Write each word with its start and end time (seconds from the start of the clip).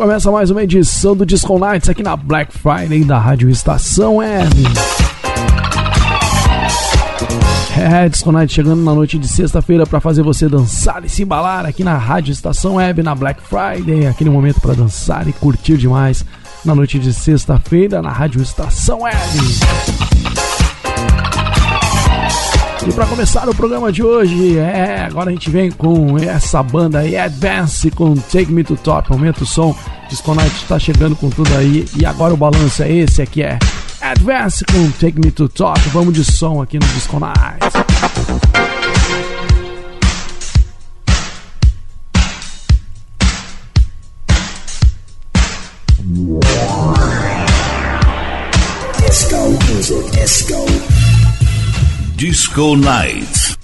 Começa 0.00 0.30
mais 0.30 0.50
uma 0.50 0.62
edição 0.62 1.14
do 1.14 1.26
Disco 1.26 1.58
Nights 1.58 1.90
aqui 1.90 2.02
na 2.02 2.16
Black 2.16 2.56
Friday 2.56 3.04
da 3.04 3.18
Rádio 3.18 3.50
Estação 3.50 4.16
Web. 4.16 4.64
É, 7.78 8.08
Disco 8.08 8.32
Night 8.32 8.50
chegando 8.50 8.82
na 8.82 8.94
noite 8.94 9.18
de 9.18 9.28
sexta-feira 9.28 9.84
para 9.84 10.00
fazer 10.00 10.22
você 10.22 10.48
dançar 10.48 11.04
e 11.04 11.08
se 11.10 11.22
embalar 11.22 11.66
aqui 11.66 11.84
na 11.84 11.98
Rádio 11.98 12.32
Estação 12.32 12.76
Web 12.76 13.02
na 13.02 13.14
Black 13.14 13.42
Friday, 13.42 14.06
aquele 14.06 14.30
momento 14.30 14.58
para 14.58 14.72
dançar 14.72 15.28
e 15.28 15.34
curtir 15.34 15.76
demais 15.76 16.24
na 16.64 16.74
noite 16.74 16.98
de 16.98 17.12
sexta-feira 17.12 18.00
na 18.00 18.10
Rádio 18.10 18.40
Estação 18.40 19.02
Web. 19.02 20.09
E 22.86 22.92
para 22.92 23.06
começar 23.06 23.46
o 23.46 23.54
programa 23.54 23.92
de 23.92 24.02
hoje, 24.02 24.56
é, 24.56 25.02
agora 25.02 25.28
a 25.28 25.32
gente 25.32 25.50
vem 25.50 25.70
com 25.70 26.16
essa 26.18 26.62
banda 26.62 27.00
aí, 27.00 27.14
Advance, 27.14 27.90
com 27.90 28.14
Take 28.14 28.50
Me 28.50 28.64
to 28.64 28.74
Top. 28.74 29.12
Aumenta 29.12 29.44
o 29.44 29.46
som, 29.46 29.76
Disco 30.08 30.34
Night 30.34 30.54
está 30.56 30.78
chegando 30.78 31.14
com 31.14 31.28
tudo 31.28 31.54
aí. 31.56 31.86
E 31.96 32.06
agora 32.06 32.32
o 32.32 32.38
balanço 32.38 32.82
é 32.82 32.90
esse 32.90 33.20
aqui, 33.20 33.42
é 33.42 33.58
Advance 34.00 34.64
com 34.64 34.90
Take 34.92 35.20
Me 35.22 35.30
to 35.30 35.46
Top. 35.48 35.78
Vamos 35.90 36.14
de 36.14 36.24
som 36.24 36.62
aqui 36.62 36.78
no 36.78 36.86
Disco 36.86 37.20
Night. 37.20 37.58
Disco 52.20 52.74
Night. 52.74 53.59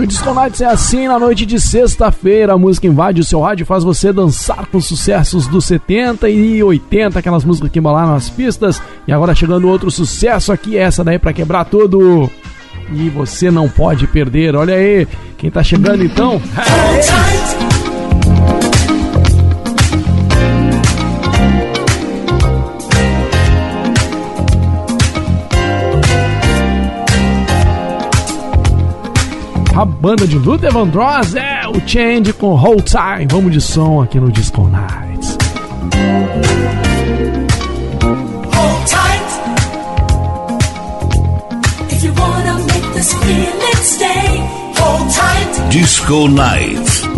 O 0.00 0.06
Disco 0.06 0.32
Nights 0.32 0.60
é 0.62 0.66
assim 0.66 1.06
na 1.06 1.18
noite 1.18 1.44
de 1.44 1.60
sexta-feira. 1.60 2.54
A 2.54 2.58
música 2.58 2.86
invade 2.86 3.20
o 3.20 3.24
seu 3.24 3.40
rádio 3.40 3.66
faz 3.66 3.84
você 3.84 4.12
dançar 4.12 4.66
com 4.66 4.80
sucessos 4.80 5.46
dos 5.46 5.66
70 5.66 6.28
e 6.30 6.62
80, 6.62 7.18
aquelas 7.18 7.44
músicas 7.44 7.70
que 7.70 7.78
embalaram 7.78 8.14
as 8.14 8.30
pistas. 8.30 8.80
E 9.06 9.12
agora 9.12 9.34
chegando 9.34 9.68
outro 9.68 9.90
sucesso 9.90 10.52
aqui, 10.52 10.76
essa 10.76 11.04
daí 11.04 11.18
para 11.18 11.32
quebrar 11.32 11.64
tudo. 11.64 12.30
E 12.92 13.08
você 13.10 13.50
não 13.50 13.68
pode 13.68 14.06
perder. 14.06 14.56
Olha 14.56 14.74
aí, 14.74 15.06
quem 15.36 15.50
tá 15.50 15.62
chegando 15.62 16.02
então? 16.02 16.40
Banda 30.00 30.26
de 30.26 30.38
Luther 30.38 30.72
Vandross 30.72 31.34
é 31.34 31.68
o 31.68 31.86
Change 31.86 32.32
com 32.32 32.54
Hold 32.54 32.84
Time. 32.84 33.26
Vamos 33.30 33.52
de 33.52 33.60
som 33.60 34.00
aqui 34.00 34.18
no 34.18 34.32
Disco 34.32 34.66
Nights. 34.66 35.36
Hold 38.02 38.86
tight. 38.86 39.30
If 41.92 42.02
you 42.02 42.14
wanna 42.14 42.54
make 42.60 42.92
this 42.94 43.12
feeling 43.12 43.76
stay, 43.82 44.38
hold 44.78 45.12
tight. 45.12 45.68
Disco 45.70 46.28
Nights. 46.28 47.09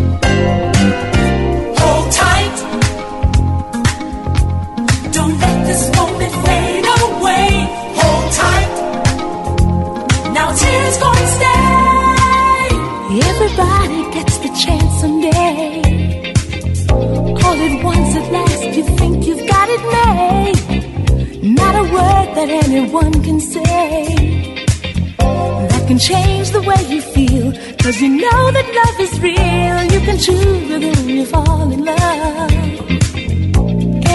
Change 26.08 26.50
the 26.50 26.62
way 26.62 26.82
you 26.92 27.00
feel. 27.00 27.52
Cause 27.82 28.00
you 28.02 28.08
know 28.08 28.40
that 28.56 28.66
love 28.80 28.98
is 29.06 29.14
real. 29.20 29.76
You 29.94 30.00
can 30.06 30.18
choose 30.18 30.68
whom 30.68 31.08
you 31.08 31.24
fall 31.26 31.70
in 31.70 31.84
love. 31.84 32.52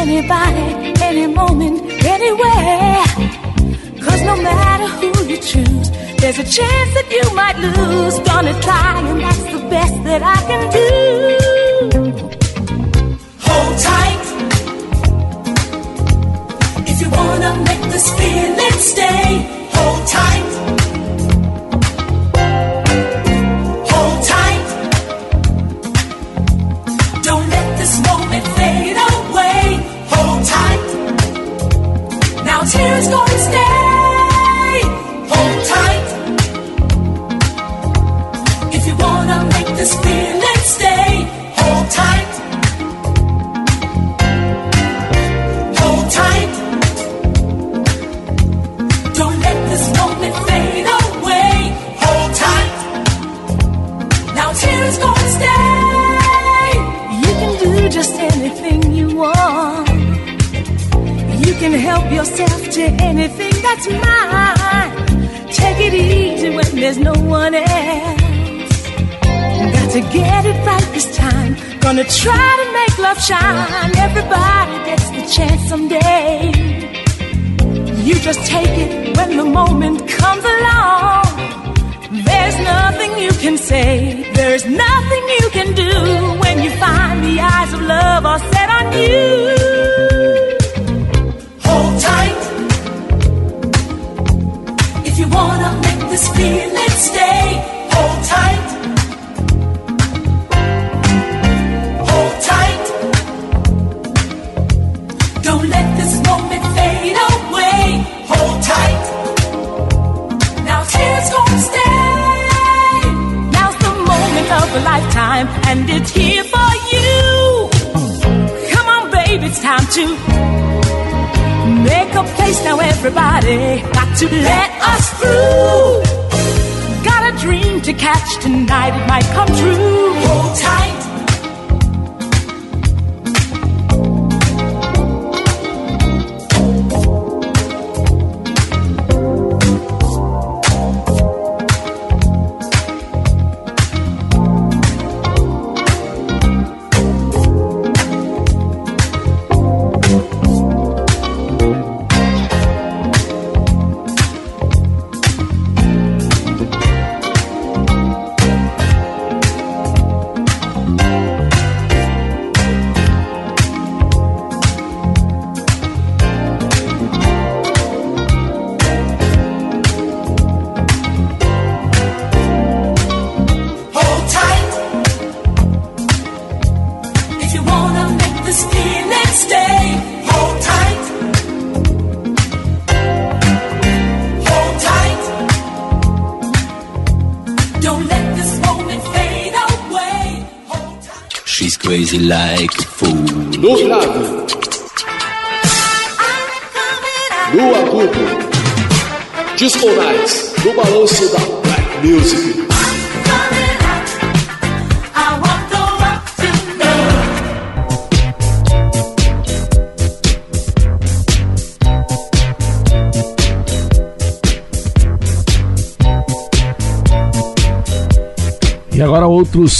Anybody, 0.02 0.68
any 1.10 1.28
moment, 1.28 1.78
anywhere. 2.16 3.06
Cause 4.06 4.22
no 4.32 4.36
matter 4.50 4.88
who 5.00 5.12
you 5.32 5.38
choose, 5.38 5.88
there's 6.20 6.40
a 6.40 6.48
chance 6.58 6.90
that 6.98 7.08
you 7.16 7.26
might 7.34 7.58
lose. 7.66 8.20
Gonna 8.30 8.56
try, 8.62 9.00
and 9.10 9.22
that's 9.22 9.46
the 9.56 9.62
best 9.70 9.96
that 10.04 10.22
I 10.36 10.40
can 10.50 10.64
do. 10.78 10.90
Hold 13.48 13.76
tight. 13.88 14.26
If 16.92 16.98
you 17.02 17.10
wanna 17.10 17.52
make 17.64 17.84
this 17.94 18.08
feeling 18.18 18.78
stay, 18.92 19.57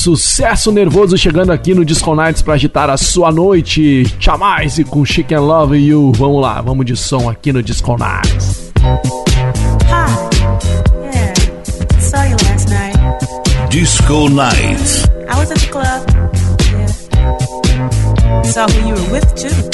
Sucesso 0.08 0.72
nervoso 0.72 1.18
chegando 1.18 1.52
aqui 1.52 1.74
no 1.74 1.84
Disco 1.84 2.16
Nights 2.16 2.42
pra 2.42 2.54
agitar 2.54 2.90
a 2.90 2.96
sua 2.96 3.30
noite. 3.30 4.06
Chamais 4.18 4.78
e 4.78 4.86
com 4.86 5.04
Chicken 5.04 5.40
Love 5.40 5.78
You. 5.78 6.14
Vamos 6.16 6.42
lá, 6.42 6.62
vamos 6.62 6.86
de 6.86 6.96
som 6.96 7.30
aqui 7.30 7.52
no 7.52 7.62
Disco 7.62 7.98
Nights. 7.98 8.72
Disco 13.70 14.30
Nights. 14.30 15.04
I 15.30 15.38
was 15.38 15.52
at 15.52 15.60
the 15.60 15.68
club. 15.70 16.10
Yeah. 16.72 18.44
Saw 18.44 18.66
who 18.66 18.88
you 18.88 18.94
were 18.96 19.12
with 19.12 19.36
too. 19.36 19.67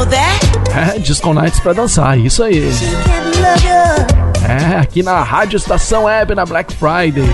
know 0.00 0.06
that? 0.06 0.40
É, 0.74 0.98
Disco 0.98 1.32
Nights 1.34 1.60
pra 1.60 1.72
dançar, 1.72 2.18
isso 2.18 2.42
aí. 2.42 2.62
É, 4.48 4.76
aqui 4.78 5.02
na 5.02 5.22
Rádio 5.22 5.56
Estação 5.56 6.04
Web, 6.04 6.34
na 6.34 6.44
Black 6.44 6.72
Friday. 6.74 7.24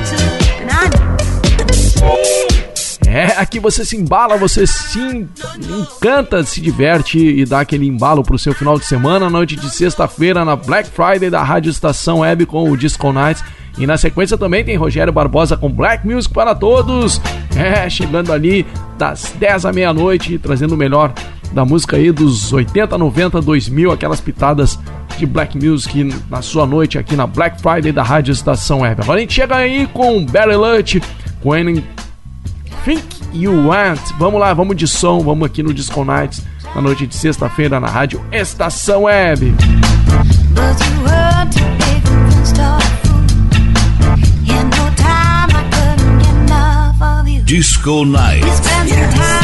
É, 3.06 3.38
aqui 3.38 3.60
você 3.60 3.84
se 3.84 3.96
embala, 3.96 4.36
você 4.36 4.66
se 4.66 4.98
encanta, 4.98 6.42
se 6.44 6.60
diverte 6.60 7.18
e 7.18 7.44
dá 7.44 7.60
aquele 7.60 7.86
embalo 7.86 8.22
pro 8.22 8.38
seu 8.38 8.52
final 8.52 8.78
de 8.78 8.84
semana, 8.84 9.30
noite 9.30 9.56
de 9.56 9.70
sexta-feira, 9.70 10.44
na 10.44 10.56
Black 10.56 10.90
Friday 10.90 11.30
da 11.30 11.42
Rádio 11.42 11.70
Estação 11.70 12.20
Web 12.20 12.46
com 12.46 12.70
o 12.70 12.76
Disco 12.76 13.12
Nights. 13.12 13.44
E 13.78 13.86
na 13.86 13.98
sequência 13.98 14.38
também 14.38 14.64
tem 14.64 14.76
Rogério 14.76 15.12
Barbosa 15.12 15.56
com 15.56 15.70
Black 15.70 16.06
Music 16.06 16.32
para 16.32 16.54
todos. 16.54 17.20
É, 17.54 17.88
chegando 17.88 18.32
ali 18.32 18.66
das 18.98 19.34
10 19.38 19.66
à 19.66 19.72
meia-noite, 19.72 20.38
trazendo 20.38 20.74
o 20.74 20.76
melhor 20.78 21.12
da 21.52 21.64
música 21.64 21.96
aí 21.96 22.12
dos 22.12 22.52
80, 22.52 22.96
90, 22.96 23.40
2000, 23.40 23.92
aquelas 23.92 24.20
pitadas 24.20 24.78
de 25.16 25.26
Black 25.26 25.56
Music 25.56 26.14
na 26.30 26.42
sua 26.42 26.66
noite 26.66 26.98
aqui 26.98 27.16
na 27.16 27.26
Black 27.26 27.60
Friday 27.60 27.92
da 27.92 28.02
Rádio 28.02 28.32
Estação 28.32 28.80
Web. 28.80 29.02
Agora 29.02 29.18
a 29.18 29.20
gente 29.20 29.32
chega 29.32 29.56
aí 29.56 29.86
com 29.86 30.24
Barry 30.24 30.56
Lutch, 30.56 30.96
com 31.40 31.52
Think 32.84 33.04
You 33.32 33.68
Want. 33.68 34.00
Vamos 34.18 34.40
lá, 34.40 34.52
vamos 34.54 34.76
de 34.76 34.86
som, 34.86 35.20
vamos 35.20 35.46
aqui 35.46 35.62
no 35.62 35.72
Disco 35.72 36.04
Nights 36.04 36.44
na 36.74 36.82
noite 36.82 37.06
de 37.06 37.16
sexta-feira 37.16 37.80
na 37.80 37.88
Rádio 37.88 38.22
Estação 38.30 39.04
Web. 39.04 39.54
Disco 47.44 48.04
Nights. 48.04 49.35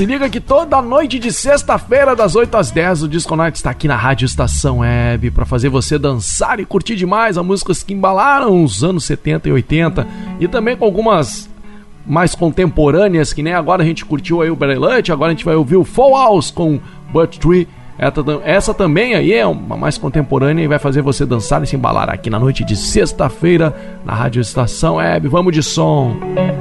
se 0.00 0.06
liga 0.06 0.30
que 0.30 0.40
toda 0.40 0.80
noite 0.80 1.18
de 1.18 1.30
sexta-feira, 1.30 2.16
das 2.16 2.34
8 2.34 2.56
às 2.56 2.70
10, 2.70 3.02
o 3.02 3.08
Disco 3.08 3.36
Night 3.36 3.56
está 3.56 3.68
aqui 3.68 3.86
na 3.86 3.96
Rádio 3.96 4.24
Estação 4.24 4.78
Web 4.78 5.30
para 5.30 5.44
fazer 5.44 5.68
você 5.68 5.98
dançar 5.98 6.58
e 6.58 6.64
curtir 6.64 6.96
demais 6.96 7.36
as 7.36 7.44
músicas 7.44 7.82
que 7.82 7.92
embalaram 7.92 8.64
os 8.64 8.82
anos 8.82 9.04
70 9.04 9.50
e 9.50 9.52
80 9.52 10.08
e 10.40 10.48
também 10.48 10.74
com 10.74 10.86
algumas 10.86 11.50
mais 12.06 12.34
contemporâneas, 12.34 13.34
que 13.34 13.42
nem 13.42 13.52
agora 13.52 13.82
a 13.82 13.84
gente 13.84 14.06
curtiu 14.06 14.40
aí 14.40 14.50
o 14.50 14.56
Berlante, 14.56 15.12
agora 15.12 15.32
a 15.32 15.34
gente 15.34 15.44
vai 15.44 15.54
ouvir 15.54 15.76
o 15.76 15.84
Fall 15.84 16.16
House 16.16 16.50
com 16.50 16.80
Burt 17.12 17.36
Tree. 17.36 17.68
Essa 18.42 18.72
também 18.72 19.14
aí 19.14 19.34
é 19.34 19.46
uma 19.46 19.76
mais 19.76 19.98
contemporânea 19.98 20.64
e 20.64 20.66
vai 20.66 20.78
fazer 20.78 21.02
você 21.02 21.26
dançar 21.26 21.62
e 21.62 21.66
se 21.66 21.76
embalar 21.76 22.08
aqui 22.08 22.30
na 22.30 22.38
noite 22.38 22.64
de 22.64 22.74
sexta-feira 22.74 24.00
na 24.02 24.14
Rádio 24.14 24.40
Estação 24.40 24.94
Web. 24.94 25.28
Vamos 25.28 25.52
de 25.52 25.62
som! 25.62 26.16
Música 26.18 26.59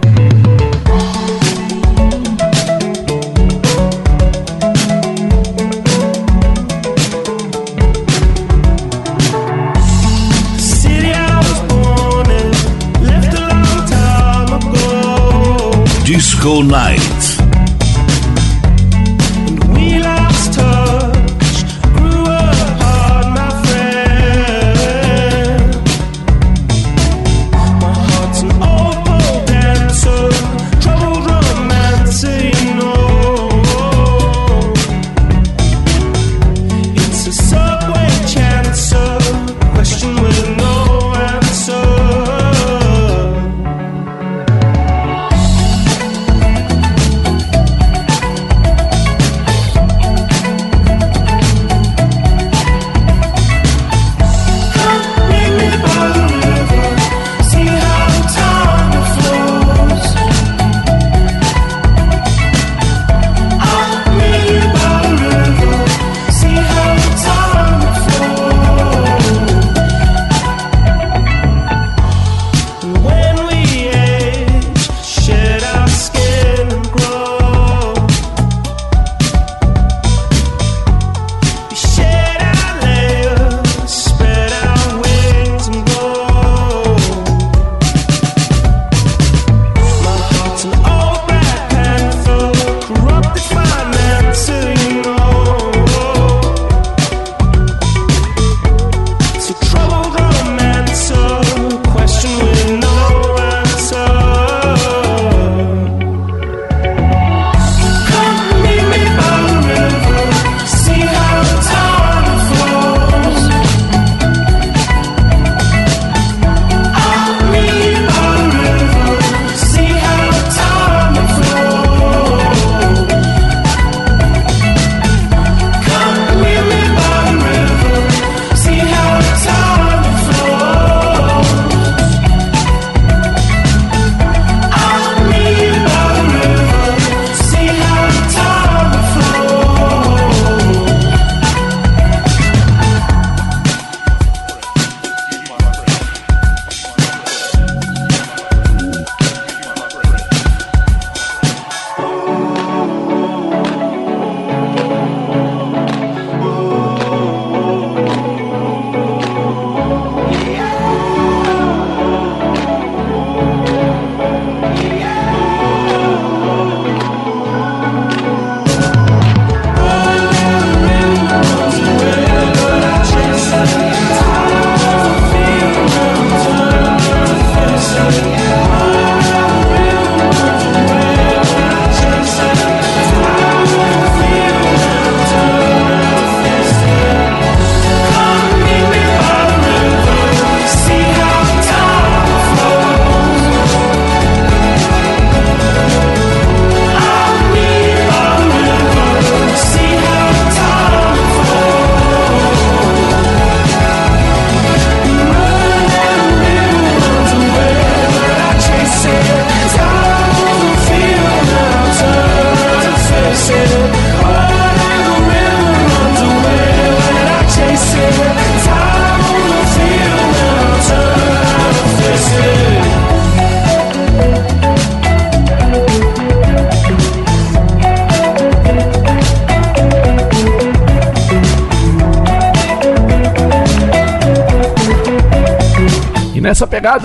Disco 16.40 16.62
Night. 16.62 17.39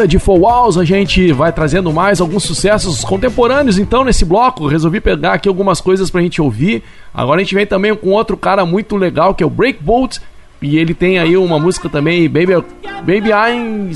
De 0.07 0.19
Full 0.19 0.41
Walls, 0.41 0.79
a 0.79 0.85
gente 0.85 1.33
vai 1.33 1.53
trazendo 1.53 1.93
mais 1.93 2.21
alguns 2.21 2.45
sucessos 2.45 3.05
contemporâneos. 3.05 3.79
Então, 3.79 4.05
nesse 4.05 4.25
bloco, 4.25 4.67
resolvi 4.67 5.01
pegar 5.01 5.35
aqui 5.35 5.49
algumas 5.49 5.81
coisas 5.81 6.11
pra 6.11 6.21
gente 6.21 6.41
ouvir. 6.41 6.83
Agora 7.13 7.41
a 7.41 7.45
gente 7.45 7.55
vem 7.55 7.67
também 7.67 7.95
com 7.95 8.11
outro 8.11 8.37
cara 8.37 8.65
muito 8.65 8.97
legal, 8.97 9.35
que 9.35 9.43
é 9.43 9.47
o 9.47 9.51
Breakbolt. 9.51 10.19
E 10.61 10.79
ele 10.79 10.95
tem 10.95 11.19
aí 11.19 11.37
uma 11.37 11.59
música 11.59 11.89
também, 11.89 12.29
Baby, 12.29 12.55
Baby 13.03 13.31
I'm 13.31 13.91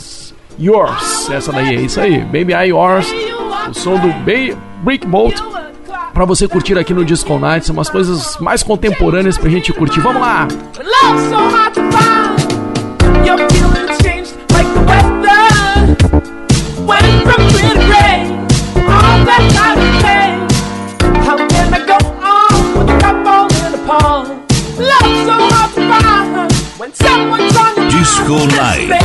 Yours. 0.58 1.30
Essa 1.30 1.52
daí 1.52 1.76
é 1.76 1.80
isso 1.80 2.00
aí, 2.00 2.20
Baby 2.20 2.52
I'm 2.52 2.68
Yours. 2.68 3.06
O 3.70 3.74
som 3.74 3.98
do 3.98 4.08
ba 4.08 4.58
Breakbolt. 4.82 5.40
Pra 6.12 6.24
você 6.24 6.48
curtir 6.48 6.76
aqui 6.78 6.92
no 6.92 7.04
Disco 7.04 7.38
Nights, 7.38 7.68
umas 7.70 7.88
coisas 7.88 8.36
mais 8.38 8.62
contemporâneas 8.62 9.38
pra 9.38 9.48
gente 9.48 9.72
curtir. 9.72 10.00
Vamos 10.00 10.20
lá! 10.20 10.48
Love 10.78 11.38
changed 14.02 14.34
like 14.52 14.66
the 14.74 14.80
weather. 14.80 15.07
Your 28.28 28.46
Disco 28.46 28.56
mind. 28.56 28.88
Night. 28.90 28.98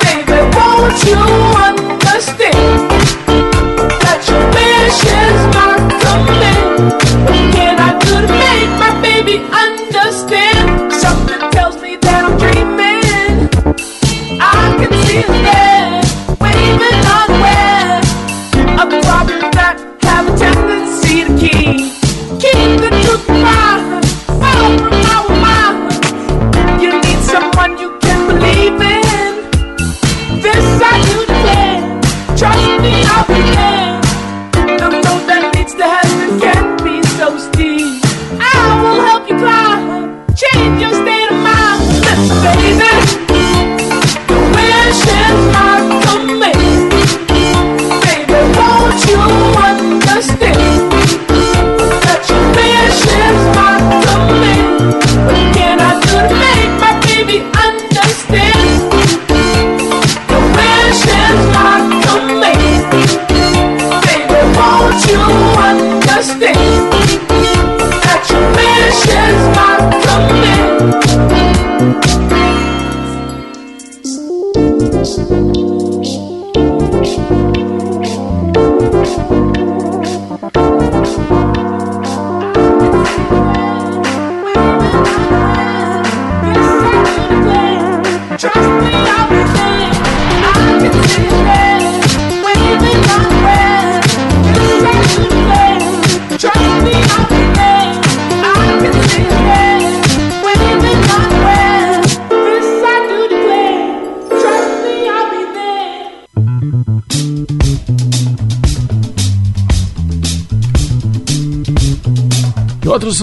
Baby, 0.00 1.49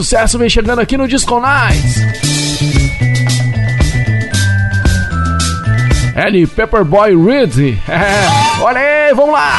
sucesso 0.08 0.40
vem 0.40 0.50
chegando 0.50 0.80
aqui 0.80 0.96
no 0.96 1.06
Disco 1.06 1.38
Nights. 1.38 1.98
L. 6.16 6.48
Pepperboy 6.48 7.14
Reed. 7.14 7.78
É, 7.90 8.62
olha 8.64 8.80
aí, 8.80 9.14
vamos 9.14 9.34
lá! 9.34 9.58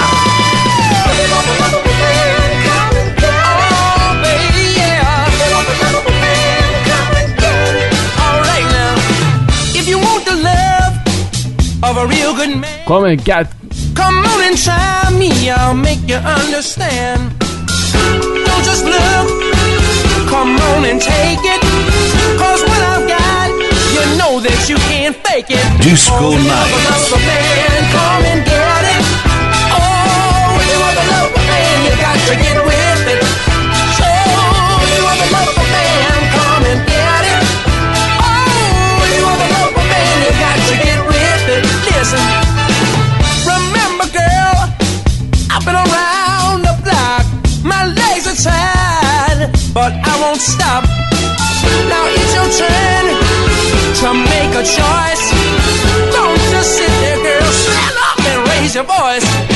Come 12.86 13.12
and 13.12 13.22
get. 13.22 13.48
come 13.94 14.16
on 14.24 14.40
and 14.40 14.56
try 14.56 15.10
me, 15.18 15.50
I'll 15.50 15.74
make 15.74 16.08
you 16.08 16.16
understand. 16.16 17.37
On 20.78 20.84
and 20.84 21.00
take 21.00 21.42
it. 21.42 21.60
Cause 22.38 22.62
what 22.62 22.82
I've 22.86 23.06
got, 23.08 23.50
you 23.94 24.02
know 24.18 24.38
that 24.40 24.68
you 24.70 24.76
can't 24.86 25.16
fake 25.26 25.50
it. 25.50 25.58
Disco 25.82 26.14
Oh, 26.14 26.30
you 26.30 26.38
want 26.38 26.46
the 26.46 26.78
Nights. 26.78 27.10
love 27.10 27.12
of 27.12 27.18
a 27.18 27.26
man, 27.26 27.80
come 27.90 28.22
and 28.30 28.40
get 28.46 28.82
it. 28.94 29.04
Oh, 29.74 30.54
you 30.70 30.76
want 30.78 30.94
the 30.94 31.06
love 31.10 31.30
of 31.34 31.44
man, 31.50 31.76
you 31.82 31.92
got 31.98 32.18
to 32.30 32.34
get 32.38 32.58
with 32.62 32.87
but 49.78 49.94
I 49.94 50.14
won't 50.20 50.40
stop. 50.40 50.82
Now 51.92 52.04
it's 52.18 52.32
your 52.34 52.48
turn 52.60 53.04
to 54.00 54.08
make 54.32 54.52
a 54.58 54.64
choice. 54.66 55.24
Don't 56.10 56.42
just 56.50 56.70
sit 56.76 56.90
there, 57.02 57.20
girl. 57.22 57.50
Stand 57.64 57.96
up 58.08 58.18
and 58.30 58.48
raise 58.48 58.74
your 58.74 58.84
voice. 58.84 59.47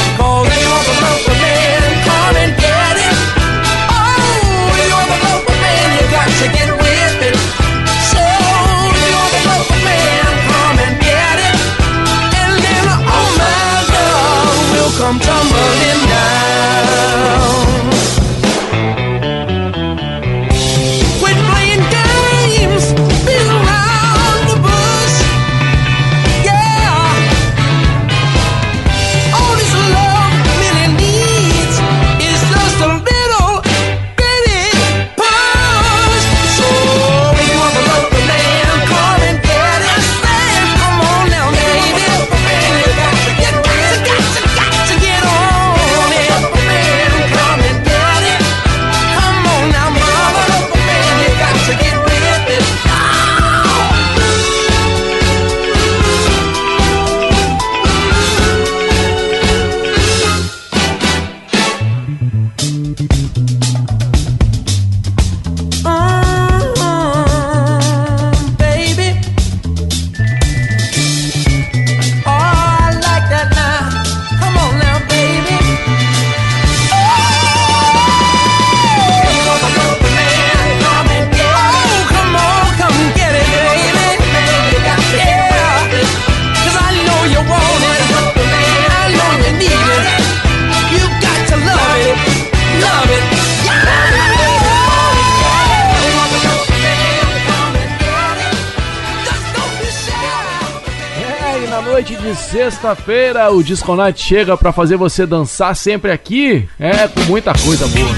O 103.50 103.62
Disco 103.62 103.94
Night 103.94 104.22
chega 104.22 104.56
pra 104.56 104.72
fazer 104.72 104.96
você 104.96 105.26
dançar 105.26 105.74
sempre 105.74 106.10
aqui, 106.10 106.68
é, 106.78 107.08
com 107.08 107.20
muita 107.22 107.52
coisa 107.52 107.86
boa. 107.88 108.10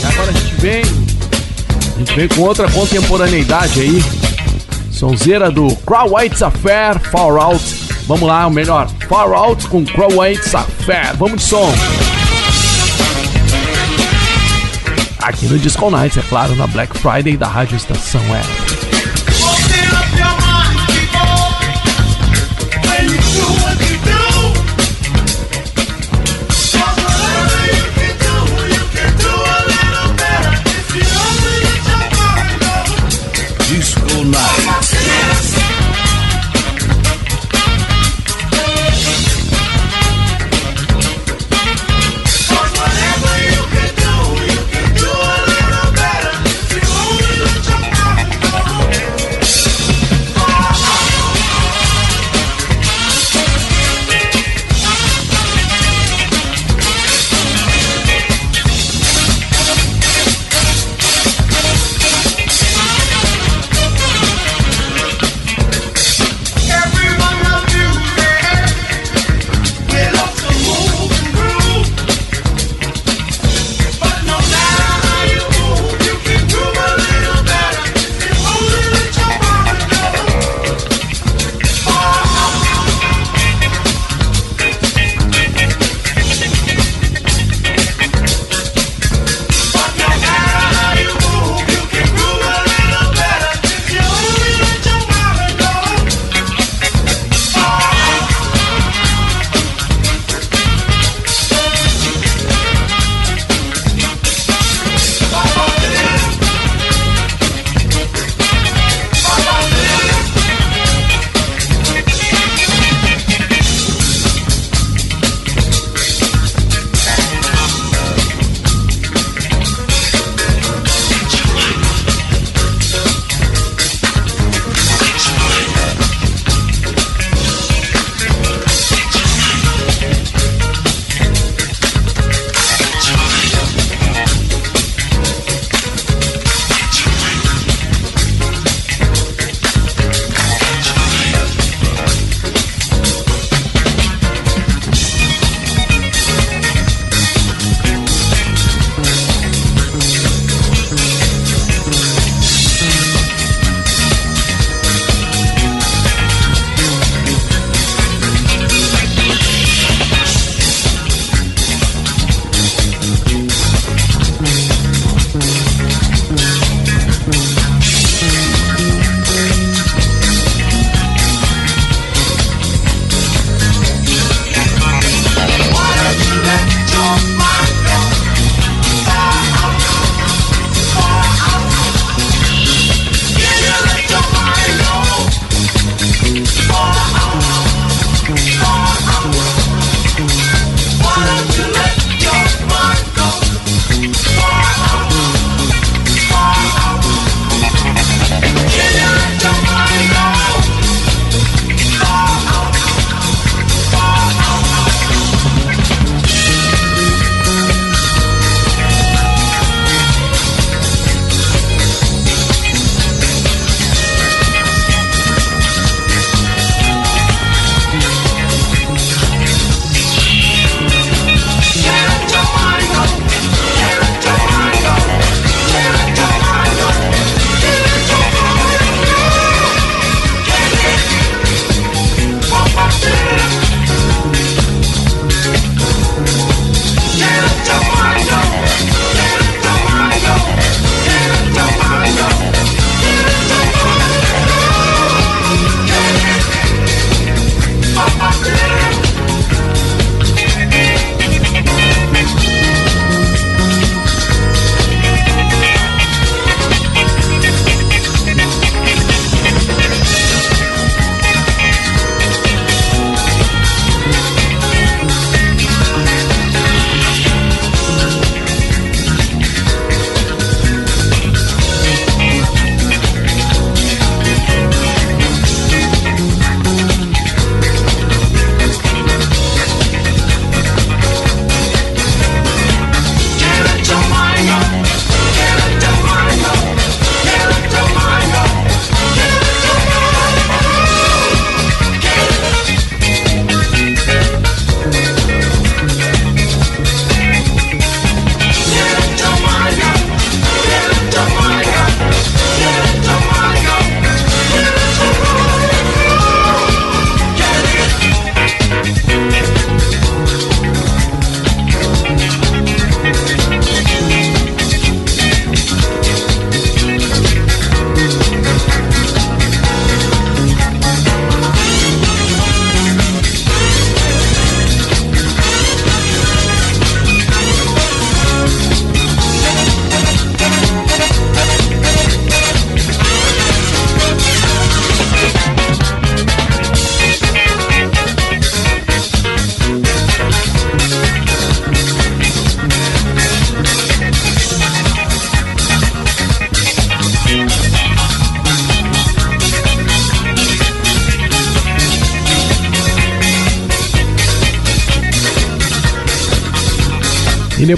E 0.00 0.06
agora 0.06 0.30
a 0.30 0.32
gente 0.32 0.54
vem, 0.56 0.82
a 0.82 1.98
gente 1.98 2.14
vem 2.14 2.28
com 2.28 2.40
outra 2.42 2.70
contemporaneidade 2.70 3.80
aí, 3.80 4.04
sonzeira 4.90 5.50
do 5.50 5.74
Crow 5.76 6.16
White's 6.16 6.42
Affair, 6.42 6.98
Far 7.10 7.36
Out. 7.36 7.64
Vamos 8.06 8.28
lá, 8.28 8.46
o 8.46 8.50
melhor, 8.50 8.88
Far 9.08 9.32
Out 9.32 9.66
com 9.68 9.84
Crow 9.84 10.20
White's 10.20 10.54
Affair, 10.54 11.16
vamos 11.16 11.42
de 11.42 11.48
som. 11.48 11.72
Aqui 15.22 15.46
no 15.46 15.58
Disco 15.58 15.90
Nights, 15.90 16.18
é 16.18 16.22
claro, 16.28 16.54
na 16.54 16.66
Black 16.66 16.98
Friday 16.98 17.36
da 17.36 17.46
Rádio 17.46 17.76
Estação 17.76 18.20
Web. 18.30 18.93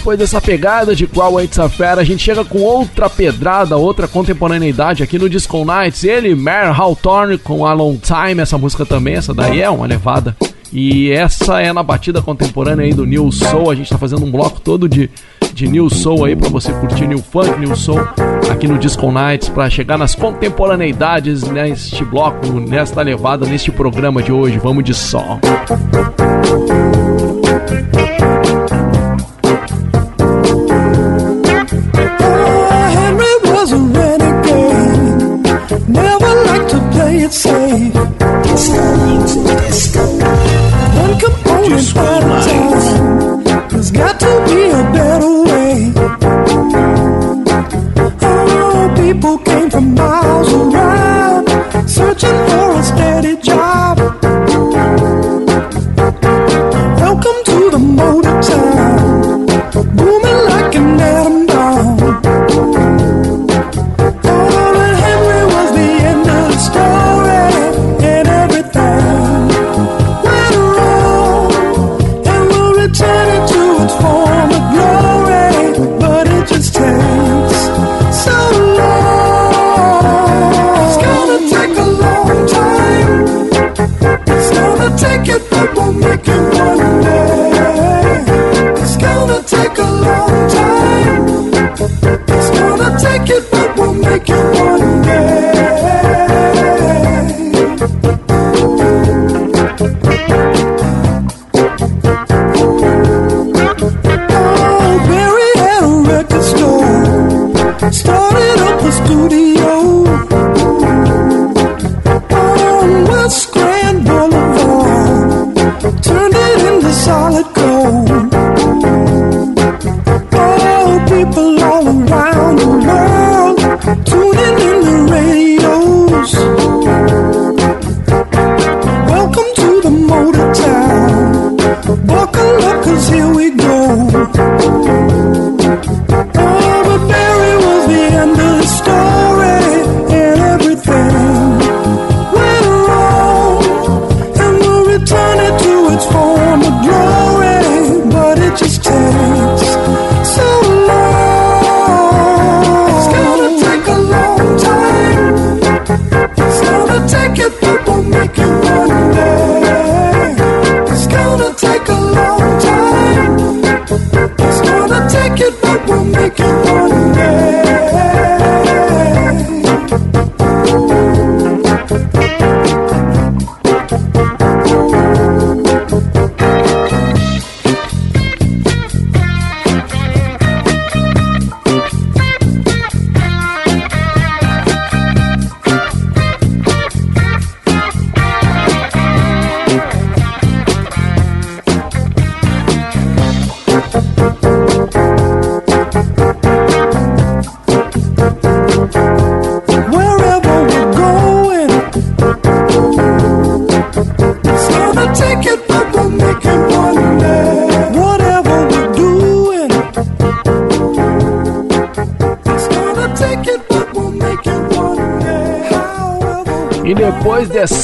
Depois 0.06 0.20
dessa 0.20 0.40
pegada 0.40 0.94
de 0.94 1.04
qual 1.04 1.40
It's 1.40 1.58
a 1.58 1.68
Fera, 1.68 2.00
a 2.00 2.04
gente 2.04 2.22
chega 2.22 2.44
com 2.44 2.60
outra 2.60 3.10
pedrada, 3.10 3.76
outra 3.76 4.06
contemporaneidade 4.06 5.02
aqui 5.02 5.18
no 5.18 5.28
Disco 5.28 5.64
Nights. 5.64 6.04
Ele, 6.04 6.32
Mare 6.32 6.68
Hawthorne, 6.68 7.36
com 7.38 7.66
A 7.66 7.72
Long 7.72 7.96
Time, 7.96 8.40
essa 8.40 8.56
música 8.56 8.86
também, 8.86 9.14
essa 9.14 9.34
daí 9.34 9.60
é 9.60 9.68
uma 9.68 9.84
levada. 9.84 10.36
E 10.72 11.10
essa 11.10 11.60
é 11.60 11.72
na 11.72 11.82
batida 11.82 12.22
contemporânea 12.22 12.86
aí 12.86 12.94
do 12.94 13.04
New 13.04 13.32
Soul. 13.32 13.68
A 13.68 13.74
gente 13.74 13.90
tá 13.90 13.98
fazendo 13.98 14.24
um 14.24 14.30
bloco 14.30 14.60
todo 14.60 14.88
de, 14.88 15.10
de 15.52 15.66
New 15.66 15.90
Soul 15.90 16.26
aí 16.26 16.36
pra 16.36 16.48
você 16.48 16.72
curtir 16.72 17.08
New 17.08 17.18
Funk, 17.18 17.58
New 17.58 17.74
Soul 17.74 18.06
aqui 18.48 18.68
no 18.68 18.78
Disco 18.78 19.10
Nights 19.10 19.48
pra 19.48 19.68
chegar 19.68 19.98
nas 19.98 20.14
contemporaneidades 20.14 21.42
neste 21.42 22.04
bloco, 22.04 22.60
nesta 22.60 23.02
levada, 23.02 23.44
neste 23.44 23.72
programa 23.72 24.22
de 24.22 24.30
hoje. 24.30 24.56
Vamos 24.58 24.84
de 24.84 24.94
som. 24.94 25.40
Henry 25.76 26.25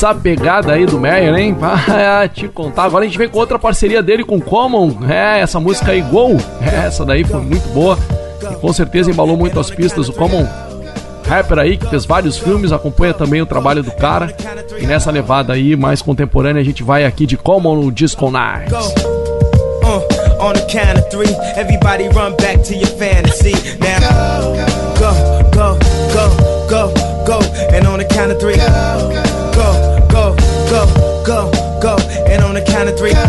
dessa 0.02 0.14
pegada 0.16 0.72
aí 0.72 0.84
do 0.84 0.98
Meyer, 0.98 1.34
hein? 1.36 1.56
Ah, 1.62 2.26
te 2.26 2.48
contar. 2.48 2.84
Agora 2.84 3.04
a 3.04 3.06
gente 3.06 3.16
vem 3.16 3.28
com 3.28 3.38
outra 3.38 3.58
parceria 3.58 4.02
dele 4.02 4.24
com 4.24 4.40
Common. 4.40 4.96
É, 5.08 5.40
essa 5.40 5.60
música 5.60 5.92
aí, 5.92 6.00
Gol. 6.02 6.36
É, 6.60 6.86
essa 6.86 7.04
daí 7.04 7.22
foi 7.22 7.40
muito 7.40 7.68
boa. 7.68 7.96
E 8.50 8.54
com 8.56 8.72
certeza 8.72 9.10
embalou 9.10 9.36
muito 9.36 9.60
as 9.60 9.70
pistas. 9.70 10.08
O 10.08 10.12
Common, 10.12 10.46
rapper 11.26 11.58
aí, 11.58 11.76
que 11.76 11.86
fez 11.86 12.04
vários 12.04 12.36
filmes, 12.36 12.72
acompanha 12.72 13.14
também 13.14 13.40
o 13.40 13.46
trabalho 13.46 13.82
do 13.82 13.92
cara. 13.92 14.34
E 14.78 14.86
nessa 14.86 15.10
levada 15.10 15.52
aí, 15.52 15.76
mais 15.76 16.02
contemporânea, 16.02 16.60
a 16.60 16.64
gente 16.64 16.82
vai 16.82 17.04
aqui 17.04 17.24
de 17.24 17.36
Common 17.36 17.76
no 17.76 17.92
Disco 17.92 18.30
Night. 18.30 18.72
Uh, 18.74 20.00
on 20.40 20.52
the 20.52 20.64
count 20.68 20.98
of 20.98 21.08
three, 21.10 21.34
everybody 21.56 22.08
run 22.08 22.34
back 22.36 22.62
to 22.62 22.74
your 22.74 22.90
fantasy. 22.98 23.52
Now, 23.78 24.40
go, 24.98 25.12
go, 25.52 25.78
go, 26.12 26.28
go, 26.68 26.92
go. 27.24 27.40
And 27.72 27.86
on 27.86 27.98
the 27.98 28.04
count 28.04 28.32
of 28.32 28.40
three, 28.40 28.56
go, 28.56 29.52
go, 29.54 29.91
go, 31.24 31.50
go. 31.80 31.96
And 32.26 32.42
on 32.42 32.54
the 32.54 32.62
count 32.62 32.88
of 32.88 32.98
three, 32.98 33.12
go, 33.12 33.20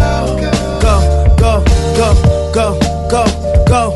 go, 0.81 0.95
go, 1.37 1.63
go, 1.97 2.09
go, 2.53 2.79
go, 3.09 3.23
go. 3.67 3.93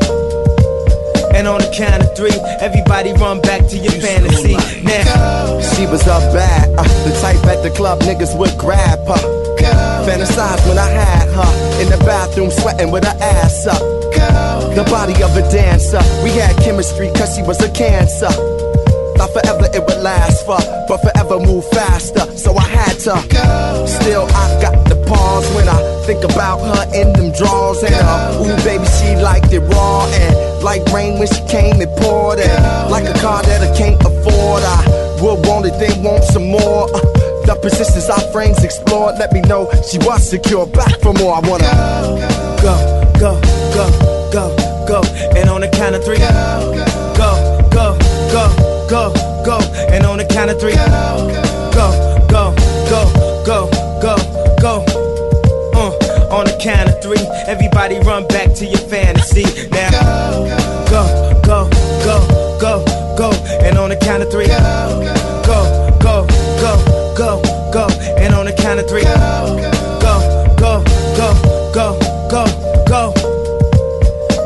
And 1.34 1.46
on 1.46 1.60
the 1.60 1.70
count 1.76 2.02
of 2.02 2.16
three, 2.16 2.34
everybody 2.60 3.12
run 3.12 3.40
back 3.40 3.66
to 3.68 3.76
your 3.78 3.92
fantasy. 3.92 4.54
Now, 4.82 5.60
She 5.74 5.86
was 5.86 6.06
up 6.08 6.22
bad, 6.32 6.70
uh, 6.78 6.82
the 7.04 7.12
type 7.20 7.44
at 7.46 7.62
the 7.62 7.70
club 7.70 8.00
niggas 8.00 8.36
would 8.38 8.56
grab 8.58 8.98
her. 9.06 9.22
Fantasize 10.06 10.66
when 10.66 10.78
I 10.78 10.88
had 10.88 11.28
her 11.28 11.82
in 11.82 11.90
the 11.90 11.98
bathroom 12.04 12.50
sweating 12.50 12.90
with 12.90 13.04
her 13.04 13.16
ass 13.20 13.66
up. 13.66 13.78
The 14.74 14.84
body 14.90 15.22
of 15.22 15.36
a 15.36 15.42
dancer, 15.50 16.00
we 16.24 16.30
had 16.30 16.56
chemistry 16.62 17.10
cause 17.14 17.34
she 17.36 17.42
was 17.42 17.60
a 17.62 17.70
cancer. 17.70 18.28
Thought 19.28 19.44
forever 19.44 19.68
it 19.74 19.84
would 19.84 20.02
last 20.02 20.46
for, 20.46 20.58
but 20.88 20.98
forever 20.98 21.38
move 21.38 21.64
faster, 21.70 22.24
so 22.36 22.56
I 22.56 22.62
had 22.62 22.98
to. 23.04 23.16
Still, 23.86 24.24
I 24.24 24.60
got 24.60 24.88
the 24.88 24.96
pause 25.06 25.46
when 25.54 25.68
I 25.68 25.78
think 26.06 26.24
about 26.24 26.60
her 26.60 26.84
in 26.94 27.12
them 27.12 27.32
drawers. 27.32 27.82
And 27.82 27.94
uh, 27.94 28.40
ooh, 28.40 28.56
baby, 28.64 28.84
she 28.86 29.16
liked 29.16 29.52
it 29.52 29.60
raw. 29.60 30.06
And 30.06 30.64
like 30.64 30.84
rain 30.92 31.18
when 31.18 31.28
she 31.28 31.40
came, 31.48 31.80
it 31.80 31.90
poured. 32.00 32.40
And 32.40 32.90
like 32.90 33.04
a 33.04 33.18
car 33.20 33.42
that 33.42 33.60
I 33.62 33.76
can't 33.76 34.00
afford, 34.00 34.62
I 34.62 35.18
would 35.22 35.46
want 35.46 35.66
it, 35.66 35.78
then 35.78 36.02
want 36.02 36.24
some 36.24 36.50
more. 36.50 36.88
Uh, 36.94 37.00
the 37.44 37.58
persistence 37.60 38.10
our 38.10 38.20
frames 38.32 38.62
explored, 38.62 39.16
let 39.18 39.32
me 39.32 39.40
know 39.42 39.70
she 39.90 39.98
was 39.98 40.28
secure. 40.28 40.66
Back 40.66 41.00
for 41.00 41.12
more, 41.14 41.34
I 41.34 41.40
wanna 41.40 41.68
go, 42.62 42.76
go, 43.18 43.40
go, 43.74 43.84
go, 44.32 44.44
go. 44.86 45.02
And 45.36 45.48
on 45.48 45.62
the 45.62 45.68
count 45.68 45.94
of 45.94 46.04
three, 46.04 46.18
go, 46.18 46.84
go, 47.16 47.68
go, 47.70 47.98
go, 48.32 48.77
go, 48.88 49.12
go. 49.44 49.58
And 49.92 50.04
on 50.04 50.18
the 50.18 50.24
count 50.24 50.50
of 50.50 50.58
three, 50.58 50.74
go, 50.74 51.88
go, 52.28 52.54
go, 52.88 53.04
go, 53.44 53.44
go, 53.44 53.68
go, 54.00 54.16
go. 54.60 54.84
Uh, 55.74 56.34
on 56.34 56.44
the 56.46 56.58
count 56.60 56.88
of 56.88 57.00
three, 57.02 57.20
everybody 57.46 57.98
run 58.00 58.26
back 58.28 58.52
to 58.54 58.64
your 58.66 58.80
fantasy. 58.88 59.44
Now, 59.70 59.90
go, 60.90 61.04
go, 61.44 61.68
go, 62.04 62.58
go, 62.60 62.84
go. 63.16 63.30
And 63.62 63.78
on 63.78 63.90
the 63.90 63.96
count 63.96 64.22
of 64.22 64.30
three, 64.30 64.48
go, 64.48 64.56
go, 66.00 66.26
go, 66.60 66.74
go, 67.16 67.42
go, 67.42 67.42
go. 67.72 67.86
And 68.16 68.34
on 68.34 68.46
the 68.46 68.52
count 68.52 68.80
of 68.80 68.88
three, 68.88 69.04
go, 69.04 69.14
go, 70.02 70.82
go, 71.16 71.32
go, 71.72 71.98
go, 72.28 72.28
go, 72.30 72.44
go. 72.88 73.12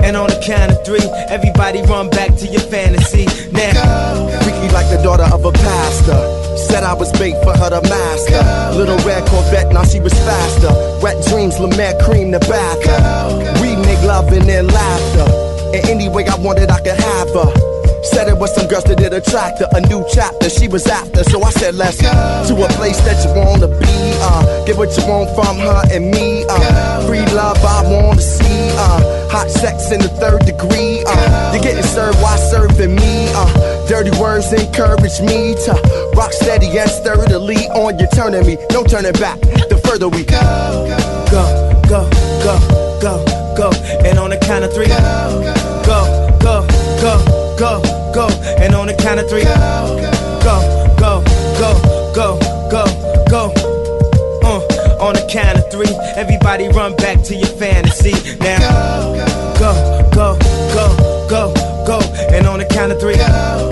And 0.03 0.17
on 0.17 0.29
the 0.29 0.43
count 0.45 0.73
of 0.73 0.85
three, 0.85 1.07
everybody 1.31 1.81
run 1.83 2.11
back 2.11 2.35
to 2.37 2.47
your 2.47 2.61
fantasy. 2.61 3.27
Now, 3.71 4.29
Freaky 4.43 4.69
like 4.75 4.91
the 4.91 5.01
daughter 5.03 5.29
of 5.33 5.45
a 5.45 5.53
pastor. 5.53 6.21
Said 6.57 6.83
I 6.83 6.95
was 6.95 7.13
bait 7.13 7.37
for 7.45 7.57
her 7.57 7.71
to 7.71 7.81
master. 7.89 8.43
Little 8.77 8.99
red 9.07 9.27
Corvette, 9.29 9.73
now 9.73 9.85
she 9.85 10.01
was 10.01 10.13
faster. 10.15 10.73
Wet 11.03 11.25
dreams, 11.27 11.59
Lemaire 11.59 11.99
cream 12.03 12.31
the 12.31 12.41
bath. 12.41 13.61
We 13.63 13.77
make 13.77 14.03
love 14.03 14.33
and 14.33 14.49
then 14.49 14.67
laughter. 14.67 15.31
And 15.77 15.89
any 15.89 16.09
way 16.09 16.27
I 16.27 16.37
wanted, 16.37 16.71
I 16.71 16.81
could 16.81 16.99
have 16.99 17.31
her. 17.31 17.72
Said 18.03 18.29
it 18.29 18.37
was 18.37 18.55
some 18.55 18.67
girls 18.67 18.85
that 18.85 18.99
did 18.99 19.13
attract 19.15 19.61
her. 19.61 19.69
A 19.73 19.81
new 19.81 20.05
chapter 20.13 20.51
she 20.51 20.69
was 20.69 20.87
after. 20.87 21.23
So 21.25 21.43
I 21.43 21.51
said, 21.51 21.75
let's 21.77 22.03
go 22.03 22.11
to 22.11 22.65
a 22.65 22.69
place 22.75 23.01
that 23.03 23.23
you 23.25 23.31
wanna 23.33 23.69
be. 23.69 24.19
Uh, 24.21 24.65
get 24.65 24.77
what 24.77 24.91
you 24.99 25.07
want 25.07 25.31
from 25.35 25.59
her 25.59 25.83
and 25.91 26.11
me. 26.11 26.45
Uh, 26.49 27.07
free 27.07 27.25
love 27.35 27.59
I 27.63 27.83
wanna 27.87 28.21
see. 28.21 28.71
Uh, 28.75 29.31
hot 29.31 29.49
sex 29.51 29.93
in 29.93 30.01
the 30.01 30.09
third 30.09 30.45
degree. 30.45 31.05
Uh, 31.07 31.53
you're 31.55 31.63
getting 31.63 31.83
served 31.83 32.19
while 32.21 32.39
serving 32.39 32.95
me. 32.95 33.31
Uh, 33.35 33.87
dirty 33.87 34.11
words 34.21 34.53
encourage 34.53 35.21
me 35.23 35.55
to 35.65 35.73
rock 36.17 36.33
steady 36.33 36.77
and 36.77 36.91
sturdily 36.91 37.69
on 37.79 37.99
your 37.99 38.09
turning 38.09 38.45
me. 38.47 38.59
No 38.73 38.83
turning 38.85 39.13
back. 39.15 39.41
The 39.71 39.81
further 39.87 40.09
we 40.09 40.25
go, 40.25 40.43
go, 41.31 41.45
go, 41.89 42.11
go, 42.43 42.59
go, 43.01 43.15
go. 43.57 43.71
And 44.05 44.19
on 44.19 44.31
the 44.31 44.39
count 44.39 44.65
of 44.65 44.75
three, 44.75 44.87
go, 44.87 44.99
go, 45.87 46.39
go, 46.41 46.67
go, 47.01 47.42
go, 47.63 47.81
go. 48.13 48.27
And 48.59 48.75
on 48.75 48.89
the 48.89 48.95
count 48.95 49.21
of 49.21 49.31
three, 49.31 49.45
go, 49.45 49.55
go, 50.43 50.59
go, 50.99 51.23
go, 51.63 51.71
go, 52.13 52.35
go, 52.69 52.85
go. 53.31 53.53
Uh, 54.43 54.59
on 54.99 55.15
the 55.15 55.25
count 55.31 55.59
of 55.59 55.71
three, 55.71 55.87
everybody 56.17 56.67
run 56.69 56.97
back 56.97 57.23
to 57.23 57.37
your 57.37 57.47
fantasy. 57.63 58.15
Now, 58.39 59.15
go, 59.63 59.71
go, 60.11 60.37
go, 60.75 60.87
go, 61.31 61.55
go. 61.87 62.01
And 62.35 62.49
on 62.49 62.59
the 62.59 62.65
count 62.65 62.91
of 62.91 63.01
three, 63.01 63.15
go, 63.15 63.71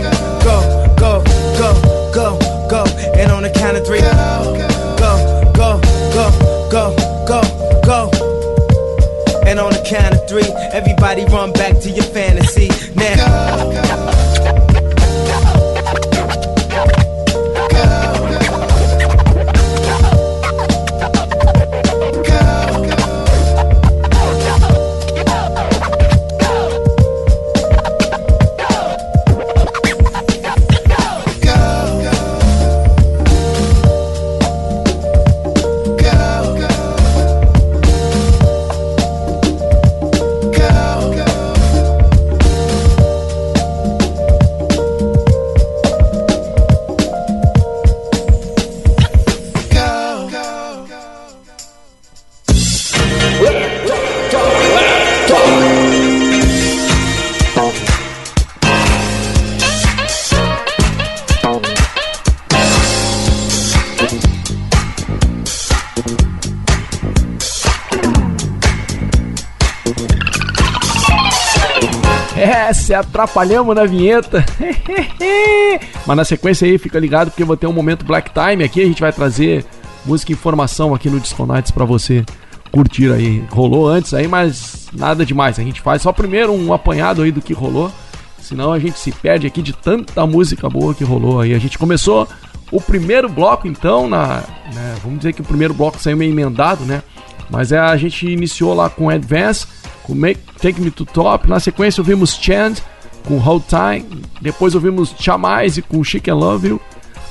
go, 0.97 1.25
go, 1.59 1.75
go, 2.15 2.39
go, 2.39 2.39
go. 2.71 2.85
And 3.19 3.33
on 3.33 3.43
the 3.43 3.51
count 3.51 3.77
of 3.77 3.85
three, 3.85 3.99
go, 3.99 5.03
go, 5.03 5.81
go, 6.15 6.31
go, 6.71 6.71
go, 6.71 6.95
go, 7.27 7.43
go. 7.85 8.11
And 9.45 9.59
on 9.59 9.73
the 9.73 9.83
count 9.83 10.15
of 10.15 10.29
three, 10.29 10.47
everybody 10.71 11.25
run 11.25 11.53
back 11.55 11.81
to 11.81 11.91
your 11.91 12.05
fantasy. 12.05 12.69
Now. 13.17 13.90
Se 72.91 72.95
atrapalhamos 72.95 73.73
na 73.77 73.87
vinheta. 73.87 74.45
Mas 76.05 76.17
na 76.17 76.25
sequência 76.25 76.67
aí, 76.67 76.77
fica 76.77 76.99
ligado 76.99 77.31
porque 77.31 77.45
vou 77.45 77.57
ter 77.57 77.69
um 77.69 77.73
momento 77.73 78.05
Black 78.05 78.33
Time 78.33 78.65
aqui. 78.65 78.83
A 78.83 78.85
gente 78.85 79.01
vai 79.01 79.13
trazer 79.13 79.65
música 80.05 80.33
e 80.33 80.35
informação 80.35 80.93
aqui 80.93 81.09
no 81.09 81.21
Disco 81.21 81.47
Nights 81.47 81.71
pra 81.71 81.85
você 81.85 82.25
curtir 82.73 83.13
aí. 83.13 83.45
Rolou 83.49 83.87
antes 83.87 84.13
aí, 84.13 84.27
mas 84.27 84.89
nada 84.93 85.25
demais. 85.25 85.57
A 85.61 85.63
gente 85.63 85.81
faz 85.81 86.03
só 86.03 86.13
primeiro 86.13 86.53
um 86.53 86.73
apanhado 86.73 87.23
aí 87.23 87.31
do 87.31 87.41
que 87.41 87.53
rolou. 87.53 87.93
Senão 88.41 88.73
a 88.73 88.79
gente 88.81 88.99
se 88.99 89.13
perde 89.13 89.47
aqui 89.47 89.63
de 89.63 89.73
tanta 89.73 90.27
música 90.27 90.69
boa 90.69 90.93
que 90.93 91.05
rolou 91.05 91.41
aí. 91.41 91.55
A 91.55 91.61
gente 91.61 91.79
começou 91.79 92.27
o 92.73 92.81
primeiro 92.81 93.29
bloco, 93.29 93.69
então, 93.69 94.09
na. 94.09 94.43
né, 94.75 94.97
vamos 95.01 95.19
dizer 95.19 95.33
que 95.33 95.43
o 95.43 95.45
primeiro 95.45 95.75
bloco 95.75 96.01
saiu 96.01 96.17
meio 96.17 96.33
emendado, 96.33 96.85
né? 96.85 97.05
Mas 97.49 97.71
é, 97.71 97.79
a 97.79 97.97
gente 97.97 98.29
iniciou 98.29 98.75
lá 98.75 98.91
com 98.91 99.09
Advance, 99.09 99.67
com 100.11 100.15
Make, 100.15 100.41
Take 100.61 100.81
Me 100.81 100.91
to 100.91 101.05
Top. 101.05 101.49
Na 101.49 101.61
sequência 101.61 102.01
ouvimos 102.01 102.35
Chand 102.35 102.75
com 103.25 103.39
Hold 103.39 103.63
Time. 103.69 104.23
Depois 104.41 104.75
ouvimos 104.75 105.15
Chamize 105.19 105.81
com 105.83 106.03
Chic 106.03 106.27
and 106.29 106.35
Love 106.35 106.69
You. 106.69 106.81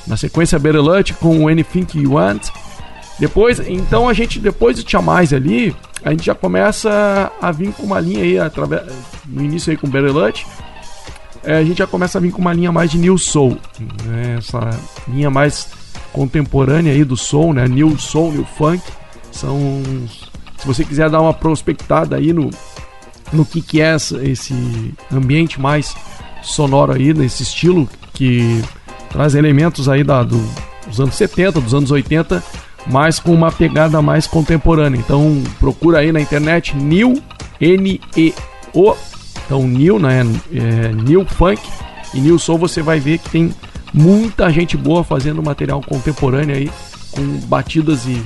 Na 0.06 0.16
sequência 0.16 0.58
Better 0.58 0.82
Luck 0.82 1.12
com 1.14 1.46
Anything 1.46 1.86
You 1.94 2.14
Want. 2.14 2.48
Depois, 3.18 3.60
então 3.68 4.08
a 4.08 4.14
gente, 4.14 4.38
depois 4.38 4.82
do 4.82 4.90
Chamize 4.90 5.34
ali, 5.34 5.76
a 6.02 6.10
gente 6.10 6.24
já 6.24 6.34
começa 6.34 7.30
a 7.40 7.52
vir 7.52 7.70
com 7.72 7.82
uma 7.82 8.00
linha 8.00 8.22
aí, 8.22 8.38
através, 8.38 8.82
no 9.26 9.44
início 9.44 9.70
aí 9.70 9.76
com 9.76 9.86
Better. 9.86 10.10
É, 11.44 11.58
a 11.58 11.64
gente 11.64 11.78
já 11.78 11.86
começa 11.86 12.16
a 12.16 12.20
vir 12.20 12.32
com 12.32 12.40
uma 12.40 12.52
linha 12.54 12.72
mais 12.72 12.90
de 12.90 12.98
New 12.98 13.18
Soul. 13.18 13.58
né? 14.06 14.36
Essa 14.38 14.70
linha 15.06 15.30
mais 15.30 15.68
contemporânea 16.12 16.92
aí 16.92 17.04
do 17.04 17.16
Soul, 17.16 17.52
né? 17.52 17.68
New 17.68 17.98
Soul, 17.98 18.32
New 18.32 18.46
Funk. 18.56 18.82
São. 19.30 19.82
Se 20.60 20.66
você 20.66 20.84
quiser 20.84 21.08
dar 21.10 21.20
uma 21.20 21.32
prospectada 21.34 22.16
aí 22.16 22.32
no, 22.32 22.50
no 23.32 23.44
que, 23.44 23.60
que 23.62 23.80
é 23.80 23.94
essa- 23.94 24.22
esse 24.22 24.54
ambiente 25.12 25.60
mais 25.60 25.94
sonoro 26.42 26.92
aí, 26.92 27.12
nesse 27.14 27.42
estilo 27.42 27.88
que 28.12 28.62
traz 29.10 29.34
elementos 29.34 29.88
aí 29.88 30.04
da, 30.04 30.22
do- 30.22 30.44
dos 30.86 31.00
anos 31.00 31.14
70, 31.14 31.60
dos 31.60 31.74
anos 31.74 31.90
80, 31.90 32.42
mas 32.86 33.18
com 33.18 33.32
uma 33.34 33.50
pegada 33.52 34.00
mais 34.02 34.26
contemporânea. 34.26 34.98
Então 34.98 35.42
procura 35.58 35.98
aí 35.98 36.12
na 36.12 36.20
internet 36.20 36.76
New 36.76 37.22
N-E-O, 37.60 38.94
então 39.46 39.62
New, 39.66 39.98
né? 39.98 40.22
É, 40.52 40.88
New 40.92 41.24
Funk 41.26 41.60
e 42.14 42.20
New 42.20 42.38
Soul 42.38 42.58
você 42.58 42.82
vai 42.82 42.98
ver 43.00 43.18
que 43.18 43.28
tem 43.30 43.54
muita 43.92 44.50
gente 44.50 44.76
boa 44.76 45.02
fazendo 45.04 45.42
material 45.42 45.80
contemporâneo 45.80 46.54
aí, 46.56 46.70
com 47.10 47.22
batidas 47.46 48.06
e 48.06 48.22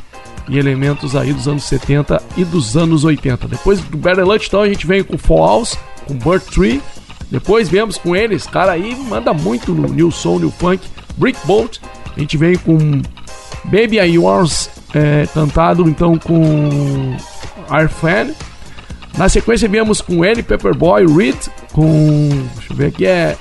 e 0.49 0.59
elementos 0.59 1.17
aí 1.17 1.33
dos 1.33 1.49
anos 1.49 1.65
70 1.65 2.23
e 2.37 2.45
dos 2.45 2.77
anos 2.77 3.05
80. 3.05 3.49
Depois 3.49 3.81
do 3.81 3.97
Better 3.97 4.27
Lunch, 4.27 4.47
então, 4.47 4.61
a 4.61 4.69
gente 4.69 4.87
vem 4.87 5.03
com 5.03 5.17
Falls, 5.17 5.79
com 6.07 6.15
Bird 6.15 6.45
Tree. 6.47 6.83
Depois 7.31 7.69
viemos 7.69 7.97
com 7.97 8.15
eles, 8.15 8.47
cara 8.47 8.73
aí 8.73 8.95
manda 8.95 9.33
muito 9.33 9.73
no 9.75 9.89
New 9.89 10.11
Soul, 10.11 10.41
New 10.41 10.51
Funk, 10.51 10.87
Brick 11.17 11.39
Bolt. 11.47 11.79
A 12.17 12.21
gente 12.21 12.37
vem 12.37 12.57
com 12.57 13.03
Baby 13.65 13.99
I 13.99 14.15
Yours, 14.15 14.71
é, 14.95 15.27
cantado 15.33 15.89
então 15.89 16.19
com 16.19 17.17
Arfan. 17.69 18.35
Na 19.17 19.29
sequência 19.29 19.69
viemos 19.69 20.01
com 20.01 20.25
ele, 20.25 20.43
Pepperboy, 20.43 21.07
Reed, 21.07 21.37
com. 21.73 22.29
Deixa 22.55 22.73
eu 22.73 22.77
ver 22.77 22.87
aqui, 22.87 23.07
é. 23.07 23.37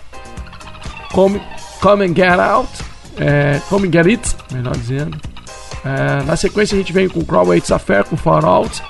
Come, 1.12 1.42
come 1.82 2.06
and 2.06 2.16
Get 2.16 2.40
Out. 2.40 2.70
É, 3.18 3.60
come 3.70 3.88
and 3.88 3.92
Get 3.92 4.06
It, 4.06 4.36
melhor 4.52 4.76
dizendo. 4.76 5.33
É, 5.86 6.24
na 6.24 6.36
sequência 6.36 6.76
a 6.76 6.78
gente 6.80 6.94
vem 6.94 7.10
com 7.10 7.24
Crowwaits 7.24 7.72
Affair 7.72 8.04
com 8.06 8.16
Far 8.16 8.46
Out. 8.46 8.82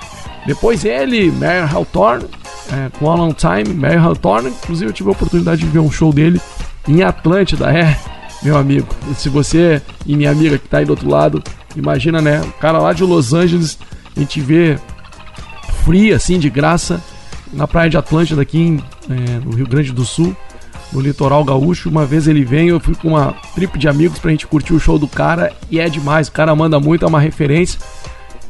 Depois 0.46 0.84
ele, 0.84 1.30
Mayor 1.32 1.74
Hawthorne, 1.74 2.26
é, 2.72 2.90
com 2.98 3.10
A 3.10 3.14
Long 3.14 3.32
Time, 3.32 3.74
Mayor 3.74 4.04
Hawthorne. 4.04 4.50
Inclusive 4.50 4.90
eu 4.90 4.92
tive 4.92 5.08
a 5.08 5.12
oportunidade 5.12 5.62
de 5.62 5.66
ver 5.66 5.78
um 5.78 5.90
show 5.90 6.12
dele 6.12 6.40
em 6.86 7.02
Atlântida, 7.02 7.72
é, 7.76 7.96
meu 8.42 8.56
amigo. 8.56 8.86
Se 9.16 9.28
você 9.28 9.80
e 10.06 10.14
minha 10.16 10.30
amiga 10.30 10.58
que 10.58 10.68
tá 10.68 10.78
aí 10.78 10.84
do 10.84 10.90
outro 10.90 11.08
lado, 11.08 11.42
imagina, 11.74 12.20
né? 12.20 12.40
O 12.42 12.52
cara 12.60 12.78
lá 12.78 12.92
de 12.92 13.02
Los 13.02 13.32
Angeles, 13.32 13.78
a 14.14 14.20
gente 14.20 14.40
vê 14.40 14.78
free, 15.84 16.12
assim, 16.12 16.38
de 16.38 16.50
graça. 16.50 17.00
na 17.52 17.66
praia 17.66 17.88
de 17.88 17.96
Atlântida, 17.96 18.42
aqui 18.42 18.58
em, 18.58 18.84
é, 19.08 19.38
no 19.44 19.54
Rio 19.54 19.66
Grande 19.66 19.92
do 19.92 20.04
Sul, 20.04 20.36
no 20.94 21.00
litoral 21.00 21.44
gaúcho. 21.44 21.90
Uma 21.90 22.06
vez 22.06 22.28
ele 22.28 22.44
veio, 22.44 22.76
eu 22.76 22.80
fui 22.80 22.94
com 22.94 23.08
uma 23.08 23.34
trip 23.54 23.78
de 23.78 23.88
amigos 23.88 24.18
pra 24.18 24.30
gente 24.30 24.46
curtir 24.46 24.72
o 24.72 24.80
show 24.80 24.98
do 24.98 25.08
cara 25.08 25.52
e 25.70 25.80
é 25.80 25.88
demais. 25.88 26.28
O 26.28 26.32
cara 26.32 26.54
manda 26.54 26.78
muito, 26.78 27.04
é 27.04 27.08
uma 27.08 27.20
referência 27.20 27.78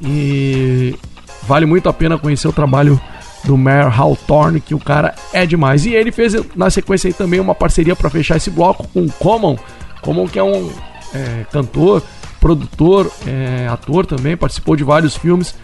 e 0.00 0.94
vale 1.42 1.66
muito 1.66 1.88
a 1.88 1.92
pena 1.92 2.18
conhecer 2.18 2.46
o 2.46 2.52
trabalho 2.52 3.00
do 3.44 3.56
Mayor 3.56 3.98
Hawthorne, 3.98 4.60
que 4.60 4.74
o 4.74 4.78
cara 4.78 5.14
é 5.32 5.46
demais. 5.46 5.86
E 5.86 5.94
ele 5.94 6.12
fez 6.12 6.34
na 6.54 6.70
sequência 6.70 7.08
aí 7.08 7.14
também 7.14 7.40
uma 7.40 7.54
parceria 7.54 7.96
para 7.96 8.10
fechar 8.10 8.36
esse 8.36 8.50
bloco 8.50 8.86
com 8.88 9.02
o 9.02 9.12
Common. 9.12 9.56
Common 10.02 10.26
que 10.26 10.38
é 10.38 10.42
um 10.42 10.70
é, 11.14 11.44
cantor, 11.50 12.02
produtor, 12.40 13.10
é, 13.26 13.66
ator 13.68 14.04
também, 14.04 14.36
participou 14.36 14.76
de 14.76 14.84
vários 14.84 15.16
filmes 15.16 15.54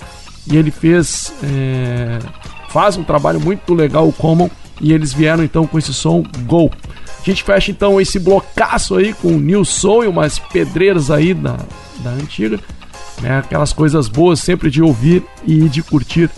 e 0.47 0.57
ele 0.57 0.71
fez 0.71 1.33
é, 1.43 2.19
faz 2.71 2.97
um 2.97 3.03
trabalho 3.03 3.41
muito 3.41 3.75
legal 3.75 4.09
o 4.09 4.13
Common 4.13 4.49
e 4.81 4.93
eles 4.93 5.13
vieram 5.13 5.45
então 5.45 5.67
com 5.67 5.79
esse 5.79 5.93
som 5.93 6.23
Go. 6.47 6.71
A 7.21 7.23
gente 7.23 7.43
fecha 7.43 7.71
então 7.71 8.01
esse 8.01 8.19
blocaço 8.19 8.97
aí 8.97 9.13
com 9.13 9.29
o 9.29 9.41
New 9.41 9.65
Soul 9.65 10.05
e 10.05 10.09
umas 10.09 10.39
pedreiras 10.39 11.11
aí 11.11 11.35
da, 11.35 11.57
da 11.99 12.11
antiga, 12.11 12.59
né? 13.21 13.39
Aquelas 13.39 13.73
coisas 13.73 14.09
boas 14.09 14.41
sempre 14.41 14.71
de 14.71 14.83
ouvir 14.83 15.23
e 15.47 15.69
de 15.69 15.83
curtir 15.83 16.31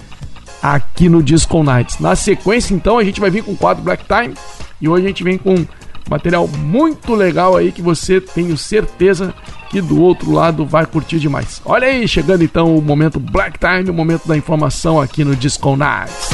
aqui 0.60 1.08
no 1.08 1.22
Disco 1.22 1.62
Nights. 1.62 2.00
Na 2.00 2.16
sequência 2.16 2.74
então 2.74 2.98
a 2.98 3.04
gente 3.04 3.20
vai 3.20 3.30
vir 3.30 3.44
com 3.44 3.52
o 3.52 3.56
quadro 3.56 3.82
Black 3.82 4.04
Time 4.04 4.34
e 4.80 4.88
hoje 4.88 5.04
a 5.04 5.08
gente 5.08 5.22
vem 5.22 5.38
com 5.38 5.64
material 6.10 6.48
muito 6.48 7.14
legal 7.14 7.56
aí 7.56 7.70
que 7.70 7.80
você 7.80 8.20
tenho 8.20 8.56
certeza 8.56 9.32
que 9.70 9.80
do 9.80 10.00
outro 10.00 10.32
lado 10.32 10.66
vai 10.66 10.84
curtir 10.84 11.18
demais. 11.18 11.62
Olha 11.64 11.86
aí, 11.86 12.06
chegando 12.06 12.44
então 12.44 12.76
o 12.76 12.82
momento 12.82 13.18
Black 13.18 13.58
Time, 13.58 13.88
o 13.88 13.94
momento 13.94 14.28
da 14.28 14.36
informação 14.36 15.00
aqui 15.00 15.24
no 15.24 15.34
Disco 15.34 15.76
Nights. 15.76 16.28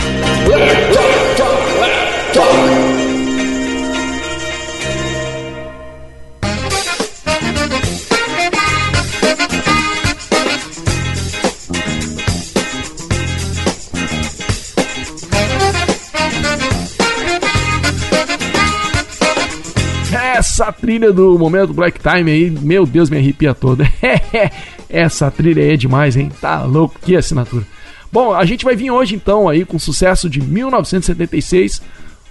Essa 20.38 20.72
trilha 20.72 21.12
do 21.12 21.38
momento 21.38 21.72
Black 21.72 22.00
Time 22.00 22.30
aí, 22.30 22.50
meu 22.50 22.84
Deus, 22.84 23.08
me 23.08 23.16
arrepia 23.16 23.54
toda. 23.54 23.90
Essa 24.88 25.30
trilha 25.30 25.62
aí 25.62 25.72
é 25.72 25.76
demais, 25.76 26.16
hein? 26.16 26.30
Tá 26.40 26.64
louco, 26.64 26.98
que 27.00 27.16
assinatura. 27.16 27.64
Bom, 28.10 28.34
a 28.34 28.44
gente 28.44 28.64
vai 28.64 28.74
vir 28.74 28.90
hoje 28.90 29.14
então 29.14 29.48
aí 29.48 29.64
com 29.64 29.78
sucesso 29.78 30.28
de 30.28 30.40
1976 30.40 31.82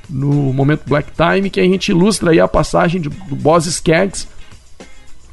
no 0.09 0.53
momento 0.53 0.83
Black 0.87 1.11
Time, 1.11 1.49
que 1.49 1.59
a 1.59 1.63
gente 1.63 1.89
ilustra 1.89 2.31
aí 2.31 2.39
a 2.39 2.47
passagem 2.47 3.01
de, 3.01 3.09
do 3.09 3.35
Boss 3.35 3.65
Skaggs. 3.65 4.27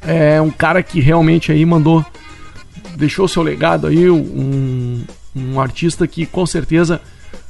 É 0.01 0.39
um 0.41 0.51
cara 0.51 0.83
que 0.83 0.99
realmente 0.99 1.51
aí 1.51 1.65
mandou, 1.65 2.05
deixou 2.95 3.27
seu 3.27 3.41
legado 3.41 3.87
aí, 3.87 4.09
um, 4.09 5.03
um 5.35 5.59
artista 5.59 6.07
que 6.07 6.25
com 6.25 6.45
certeza 6.45 7.01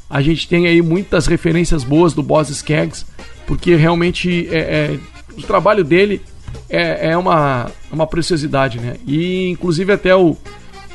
a 0.10 0.22
gente 0.22 0.48
tem 0.48 0.68
aí 0.68 0.82
muitas 0.82 1.28
referências 1.28 1.84
boas 1.84 2.14
do 2.14 2.24
Boss 2.24 2.50
Skaggs, 2.50 3.06
porque 3.46 3.76
realmente 3.76 4.48
é, 4.50 4.60
é, 4.60 5.00
o 5.38 5.42
trabalho 5.42 5.84
dele 5.84 6.22
é, 6.70 7.10
é 7.10 7.18
uma, 7.18 7.70
uma 7.92 8.08
preciosidade, 8.08 8.80
né? 8.80 8.96
E 9.06 9.50
inclusive 9.50 9.92
até 9.92 10.16
o, 10.16 10.38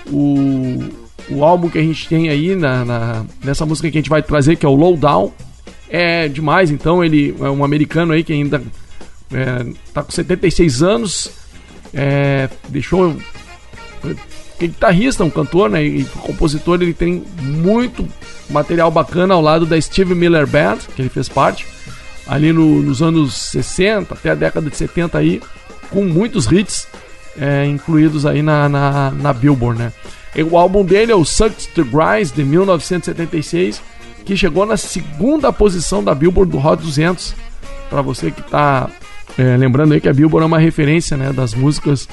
o, 0.06 0.84
o 1.28 1.44
álbum 1.44 1.68
que 1.68 1.78
a 1.78 1.82
gente 1.82 2.08
tem 2.08 2.28
aí 2.28 2.54
na, 2.54 2.84
na, 2.84 3.24
nessa 3.44 3.66
música 3.66 3.90
que 3.90 3.98
a 3.98 4.00
gente 4.00 4.10
vai 4.10 4.22
trazer, 4.22 4.56
que 4.56 4.64
é 4.64 4.68
o 4.68 4.74
Lowdown, 4.74 5.32
é 5.90 6.28
demais. 6.28 6.70
Então 6.70 7.04
ele 7.04 7.34
é 7.40 7.50
um 7.50 7.64
americano 7.64 8.12
aí 8.12 8.22
que 8.22 8.32
ainda 8.32 8.62
é, 9.32 9.66
tá 9.92 10.02
com 10.02 10.10
76 10.10 10.82
anos, 10.82 11.30
é, 11.92 12.48
deixou 12.68 13.16
é 14.04 14.66
guitarrista, 14.66 15.24
um 15.24 15.30
cantor, 15.30 15.70
né, 15.70 15.82
e 15.82 16.04
compositor, 16.04 16.82
ele 16.82 16.92
tem 16.92 17.24
muito 17.40 18.06
material 18.50 18.90
bacana 18.90 19.32
ao 19.32 19.40
lado 19.40 19.64
da 19.64 19.80
Steve 19.80 20.14
Miller 20.14 20.46
Band, 20.46 20.78
que 20.94 21.00
ele 21.00 21.08
fez 21.08 21.28
parte, 21.28 21.66
ali 22.26 22.52
no, 22.52 22.82
nos 22.82 23.00
anos 23.00 23.34
60 23.34 24.12
até 24.12 24.30
a 24.30 24.34
década 24.34 24.68
de 24.68 24.76
70 24.76 25.16
aí, 25.16 25.40
com 25.90 26.04
muitos 26.04 26.46
hits 26.50 26.86
é, 27.40 27.64
incluídos 27.64 28.26
aí 28.26 28.42
na, 28.42 28.68
na, 28.68 29.10
na 29.10 29.32
Billboard, 29.32 29.78
né. 29.78 29.92
E 30.36 30.42
o 30.42 30.56
álbum 30.56 30.84
dele 30.84 31.10
é 31.10 31.16
o 31.16 31.24
Sucked 31.24 31.68
to 31.68 31.84
Grind, 31.84 32.30
de 32.32 32.44
1976, 32.44 33.82
que 34.24 34.36
chegou 34.36 34.66
na 34.66 34.76
segunda 34.76 35.52
posição 35.52 36.02
da 36.02 36.14
Billboard 36.14 36.52
do 36.52 36.58
Hot 36.58 36.82
200. 36.82 37.34
Para 37.88 38.02
você 38.02 38.30
que 38.30 38.42
tá 38.42 38.88
é, 39.36 39.56
lembrando 39.56 39.92
aí 39.92 40.00
que 40.00 40.08
a 40.08 40.12
Billboard 40.12 40.44
é 40.44 40.46
uma 40.46 40.58
referência, 40.58 41.16
né, 41.16 41.32
das 41.32 41.54
músicas 41.54 42.08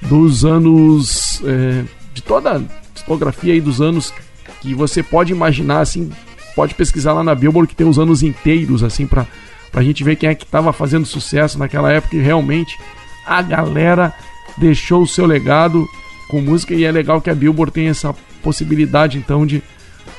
dos 0.00 0.44
anos 0.44 1.42
é, 1.44 1.84
de 2.14 2.22
toda 2.22 2.56
a 2.56 2.60
discografia 2.94 3.52
aí 3.52 3.60
dos 3.60 3.80
anos 3.80 4.12
que 4.60 4.74
você 4.74 5.02
pode 5.02 5.32
imaginar 5.32 5.80
assim, 5.80 6.10
pode 6.54 6.74
pesquisar 6.74 7.12
lá 7.12 7.22
na 7.22 7.34
Billboard 7.34 7.68
que 7.68 7.76
tem 7.76 7.88
os 7.88 7.98
anos 7.98 8.22
inteiros 8.22 8.82
assim 8.82 9.06
para 9.06 9.26
pra 9.70 9.82
gente 9.82 10.02
ver 10.02 10.16
quem 10.16 10.30
é 10.30 10.34
que 10.34 10.46
tava 10.46 10.72
fazendo 10.72 11.04
sucesso 11.04 11.58
naquela 11.58 11.92
época 11.92 12.16
e 12.16 12.20
realmente 12.20 12.78
a 13.26 13.42
galera 13.42 14.14
deixou 14.56 15.02
o 15.02 15.06
seu 15.06 15.26
legado 15.26 15.86
com 16.28 16.40
música 16.40 16.74
e 16.74 16.84
é 16.84 16.90
legal 16.90 17.20
que 17.20 17.30
a 17.30 17.34
Billboard 17.34 17.72
tem 17.72 17.88
essa 17.88 18.14
possibilidade 18.42 19.18
então 19.18 19.46
de, 19.46 19.62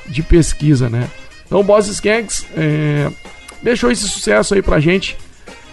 de 0.06 0.22
pesquisa, 0.22 0.88
né? 0.88 1.08
Então, 1.50 1.64
Boss 1.64 1.88
Skaggs 1.88 2.46
é, 2.56 3.10
deixou 3.60 3.90
esse 3.90 4.08
sucesso 4.08 4.54
aí 4.54 4.62
pra 4.62 4.78
gente 4.78 5.18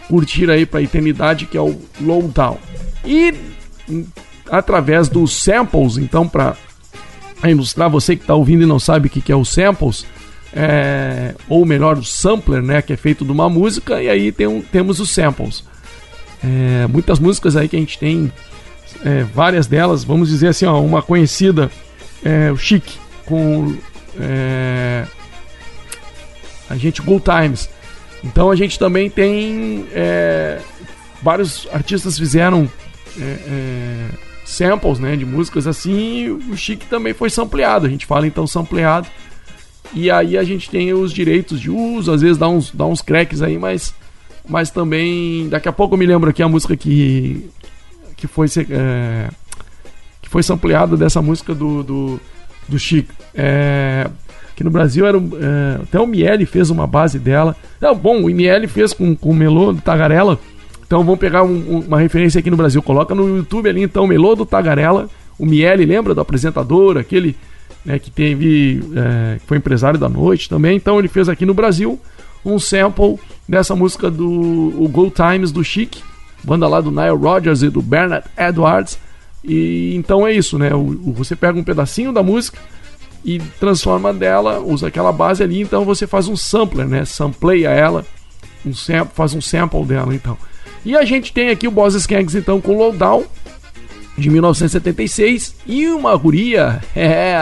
curtir 0.10 0.50
aí 0.50 0.66
pra 0.66 0.82
eternidade, 0.82 1.46
que 1.46 1.56
é 1.56 1.62
o 1.62 1.80
Lowdown. 2.02 2.58
E 3.06 3.32
através 4.50 5.08
dos 5.08 5.44
samples, 5.44 5.98
então, 5.98 6.28
pra 6.28 6.56
ilustrar 7.44 7.92
você 7.92 8.16
que 8.16 8.26
tá 8.26 8.34
ouvindo 8.34 8.64
e 8.64 8.66
não 8.66 8.80
sabe 8.80 9.08
o 9.08 9.12
que, 9.12 9.22
que 9.22 9.32
é 9.32 9.36
o 9.36 9.46
samples, 9.46 10.04
é, 10.52 11.36
ou 11.48 11.64
melhor, 11.64 11.96
o 12.00 12.04
sampler, 12.04 12.64
né, 12.64 12.82
que 12.82 12.94
é 12.94 12.98
feito 12.98 13.24
de 13.24 13.32
uma 13.32 13.48
música, 13.48 14.02
e 14.02 14.10
aí 14.10 14.32
tem 14.32 14.48
um, 14.48 14.62
temos 14.64 15.00
os 15.00 15.12
samples. 15.12 15.64
É, 16.44 16.88
muitas 16.88 17.20
músicas 17.20 17.56
aí 17.56 17.68
que 17.68 17.76
a 17.76 17.80
gente 17.80 18.00
tem, 18.00 18.34
é, 19.06 19.24
várias 19.24 19.68
delas, 19.68 20.04
vamos 20.04 20.30
dizer 20.30 20.48
assim, 20.48 20.66
ó, 20.66 20.82
uma 20.82 21.04
conhecida, 21.04 21.70
é, 22.24 22.52
o 22.52 22.58
Chic, 22.58 22.84
com 23.28 23.76
é, 24.20 25.06
a 26.70 26.76
gente 26.76 27.02
Good 27.02 27.24
Times. 27.24 27.70
Então 28.24 28.50
a 28.50 28.56
gente 28.56 28.78
também 28.78 29.10
tem 29.10 29.86
é, 29.92 30.60
vários 31.22 31.68
artistas 31.72 32.18
fizeram 32.18 32.70
é, 33.20 33.22
é, 33.24 34.10
samples 34.46 35.00
né, 35.00 35.16
de 35.16 35.26
músicas 35.26 35.68
assim 35.68 36.30
o 36.30 36.56
Chic 36.56 36.84
também 36.86 37.14
foi 37.14 37.30
sampleado. 37.30 37.86
A 37.86 37.90
gente 37.90 38.06
fala 38.06 38.28
então 38.28 38.48
sampleado. 38.48 39.08
E 39.94 40.12
aí 40.12 40.38
a 40.38 40.44
gente 40.44 40.70
tem 40.70 40.94
os 40.94 41.14
direitos 41.14 41.60
de 41.60 41.70
uso, 41.72 42.12
às 42.12 42.22
vezes 42.22 42.38
dá 42.38 42.48
uns, 42.48 42.72
dá 42.72 42.86
uns 42.86 43.02
cracks 43.02 43.42
aí, 43.42 43.58
mas, 43.58 43.94
mas 44.48 44.70
também. 44.70 45.48
Daqui 45.50 45.70
a 45.70 45.72
pouco 45.74 45.96
eu 45.96 45.98
me 45.98 46.06
lembro 46.06 46.30
aqui 46.30 46.44
a 46.44 46.48
música 46.50 46.76
que, 46.76 47.50
que 48.18 48.28
foi 48.28 48.48
é, 48.70 49.30
que 50.22 50.30
foi 50.30 50.44
sampleada 50.44 50.98
dessa 50.98 51.22
música 51.22 51.56
do, 51.56 51.84
do, 51.84 52.20
do 52.68 52.78
Chico. 52.78 53.14
É, 53.34 54.10
que 54.58 54.64
no 54.64 54.72
Brasil 54.72 55.06
era 55.06 55.20
é, 55.20 55.82
até 55.84 56.00
o 56.00 56.08
Miele 56.08 56.44
fez 56.48 56.72
uma 56.72 56.88
base 56.88 57.20
dela. 57.20 57.56
Não, 57.80 57.96
bom, 57.96 58.24
o 58.24 58.26
Miele 58.26 58.68
fez 58.68 58.92
com, 58.92 59.16
com 59.16 59.30
o 59.30 59.36
Melô 59.36 59.72
do 59.72 59.80
Tagarela. 59.80 60.40
Então 60.84 61.04
vamos 61.04 61.20
pegar 61.20 61.44
um, 61.44 61.84
uma 61.88 62.00
referência 62.00 62.40
aqui 62.40 62.50
no 62.50 62.58
Brasil. 62.58 62.82
Coloca 62.82 63.14
no 63.14 63.38
YouTube 63.38 63.70
ali 63.70 63.84
então 63.84 64.08
Melô 64.08 64.36
do 64.36 64.48
Tagarela. 64.48 65.08
O 65.38 65.46
Miele, 65.46 65.86
lembra 65.86 66.16
do 66.16 66.22
apresentador, 66.22 66.98
aquele 66.98 67.36
né, 67.86 68.00
que 68.00 68.10
teve. 68.10 68.82
É, 68.96 69.38
foi 69.46 69.58
empresário 69.58 70.00
da 70.00 70.10
noite 70.10 70.50
também. 70.50 70.76
Então 70.76 70.98
ele 70.98 71.08
fez 71.08 71.30
aqui 71.30 71.46
no 71.46 71.54
Brasil 71.54 72.00
um 72.44 72.58
sample 72.58 73.20
dessa 73.48 73.76
música 73.76 74.10
do 74.10 74.28
o 74.28 74.90
Go 74.92 75.12
Times 75.12 75.52
do 75.52 75.64
Chic, 75.64 76.00
banda 76.44 76.68
lá 76.68 76.82
do 76.82 76.90
Nile 76.90 77.16
Rodgers 77.16 77.62
e 77.62 77.70
do 77.70 77.82
Bernard 77.84 78.26
Edwards. 78.36 78.98
E 79.44 79.94
então 79.96 80.26
é 80.26 80.34
isso, 80.34 80.58
né? 80.58 80.74
O, 80.74 80.80
o, 80.80 81.14
você 81.14 81.36
pega 81.36 81.60
um 81.60 81.64
pedacinho 81.64 82.12
da 82.12 82.24
música 82.24 82.58
e 83.24 83.40
transforma 83.60 84.14
dela, 84.14 84.60
usa 84.60 84.88
aquela 84.88 85.12
base 85.12 85.44
ali, 85.44 85.62
então 85.62 85.84
você 85.84 86.08
faz 86.08 86.28
um 86.28 86.36
sampler, 86.36 86.88
né? 86.88 87.06
Sampleia 87.06 87.70
ela, 87.70 88.06
um 88.66 88.74
sample, 88.74 89.14
faz 89.14 89.34
um 89.34 89.42
sample 89.42 89.84
dela, 89.86 90.14
então. 90.14 90.38
E 90.86 90.96
a 90.96 91.04
gente 91.04 91.34
tem 91.34 91.50
aqui 91.50 91.68
o 91.68 91.72
Boss 91.72 91.96
Skanks, 91.96 92.36
então, 92.36 92.62
com 92.62 92.78
Lowdown, 92.78 93.26
de 94.18 94.30
1976, 94.30 95.56
e 95.66 95.88
uma 95.88 96.16
guria, 96.16 96.82
é, 96.96 97.36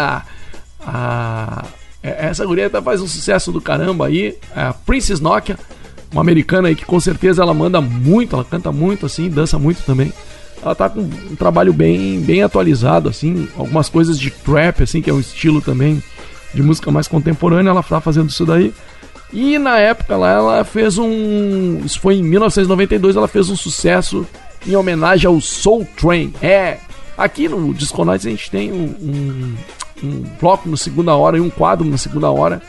a, 0.85 1.65
é, 2.01 2.27
essa 2.27 2.45
guria 2.45 2.69
tá, 2.69 2.81
faz 2.81 3.01
um 3.01 3.07
sucesso 3.07 3.51
do 3.51 3.61
caramba 3.61 4.07
aí, 4.07 4.37
a 4.55 4.73
Princess 4.73 5.19
Nokia, 5.19 5.57
uma 6.11 6.21
americana 6.21 6.69
aí 6.69 6.75
que 6.75 6.85
com 6.85 6.99
certeza 6.99 7.41
ela 7.41 7.53
manda 7.53 7.81
muito, 7.81 8.35
ela 8.35 8.45
canta 8.45 8.71
muito 8.71 9.05
assim, 9.05 9.29
dança 9.29 9.59
muito 9.59 9.83
também 9.83 10.11
ela 10.61 10.75
tá 10.75 10.89
com 10.89 11.01
um 11.01 11.35
trabalho 11.35 11.73
bem, 11.73 12.19
bem 12.21 12.43
atualizado, 12.43 13.09
assim, 13.09 13.47
algumas 13.57 13.89
coisas 13.89 14.19
de 14.19 14.31
trap, 14.31 14.83
assim, 14.83 15.01
que 15.01 15.09
é 15.09 15.13
um 15.13 15.19
estilo 15.19 15.61
também 15.61 16.01
de 16.53 16.63
música 16.63 16.91
mais 16.91 17.07
contemporânea, 17.07 17.69
ela 17.69 17.83
tá 17.83 17.99
fazendo 17.99 18.29
isso 18.29 18.45
daí. 18.45 18.73
E 19.33 19.57
na 19.57 19.77
época 19.77 20.15
lá 20.15 20.31
ela 20.31 20.63
fez 20.63 20.97
um. 20.97 21.81
Isso 21.83 21.99
foi 21.99 22.15
em 22.15 22.23
1992, 22.23 23.15
ela 23.15 23.27
fez 23.27 23.49
um 23.49 23.55
sucesso 23.55 24.25
em 24.65 24.75
homenagem 24.75 25.27
ao 25.27 25.41
Soul 25.41 25.85
Train. 25.97 26.33
É, 26.41 26.77
aqui 27.17 27.49
no 27.49 27.73
Disconites 27.73 28.25
a 28.25 28.29
gente 28.29 28.49
tem 28.49 28.71
um, 28.71 28.95
um, 29.01 29.55
um 30.03 30.23
bloco 30.39 30.69
no 30.69 30.77
segunda 30.77 31.15
hora 31.15 31.37
e 31.37 31.41
um 31.41 31.49
quadro 31.49 31.85
na 31.85 31.97
segunda 31.97 32.29
hora 32.29 32.61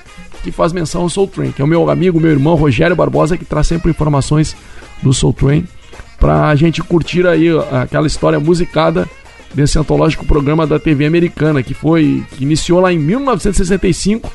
que 0.42 0.50
faz 0.50 0.72
menção 0.72 1.02
ao 1.02 1.08
Soul 1.08 1.28
Train, 1.28 1.52
que 1.52 1.62
é 1.62 1.64
o 1.64 1.68
meu 1.68 1.88
amigo, 1.88 2.20
meu 2.20 2.30
irmão 2.30 2.54
Rogério 2.56 2.96
Barbosa, 2.96 3.36
que 3.36 3.44
traz 3.44 3.66
sempre 3.66 3.90
informações 3.90 4.56
do 5.02 5.12
Soul 5.12 5.32
Train 5.32 5.64
pra 6.18 6.54
gente 6.54 6.82
curtir 6.82 7.26
aí 7.26 7.48
aquela 7.72 8.06
história 8.06 8.40
musicada 8.40 9.08
desse 9.54 9.78
antológico 9.78 10.26
programa 10.26 10.66
da 10.66 10.78
TV 10.78 11.06
americana 11.06 11.62
que 11.62 11.74
foi 11.74 12.24
que 12.32 12.44
iniciou 12.44 12.80
lá 12.80 12.92
em 12.92 12.98
1965 12.98 14.30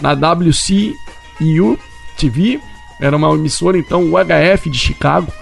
na 0.00 0.12
WCU 0.12 1.78
TV, 2.16 2.60
era 3.00 3.16
uma 3.16 3.34
emissora 3.34 3.78
então 3.78 4.12
UHF 4.12 4.70
de 4.70 4.78
Chicago 4.78 5.32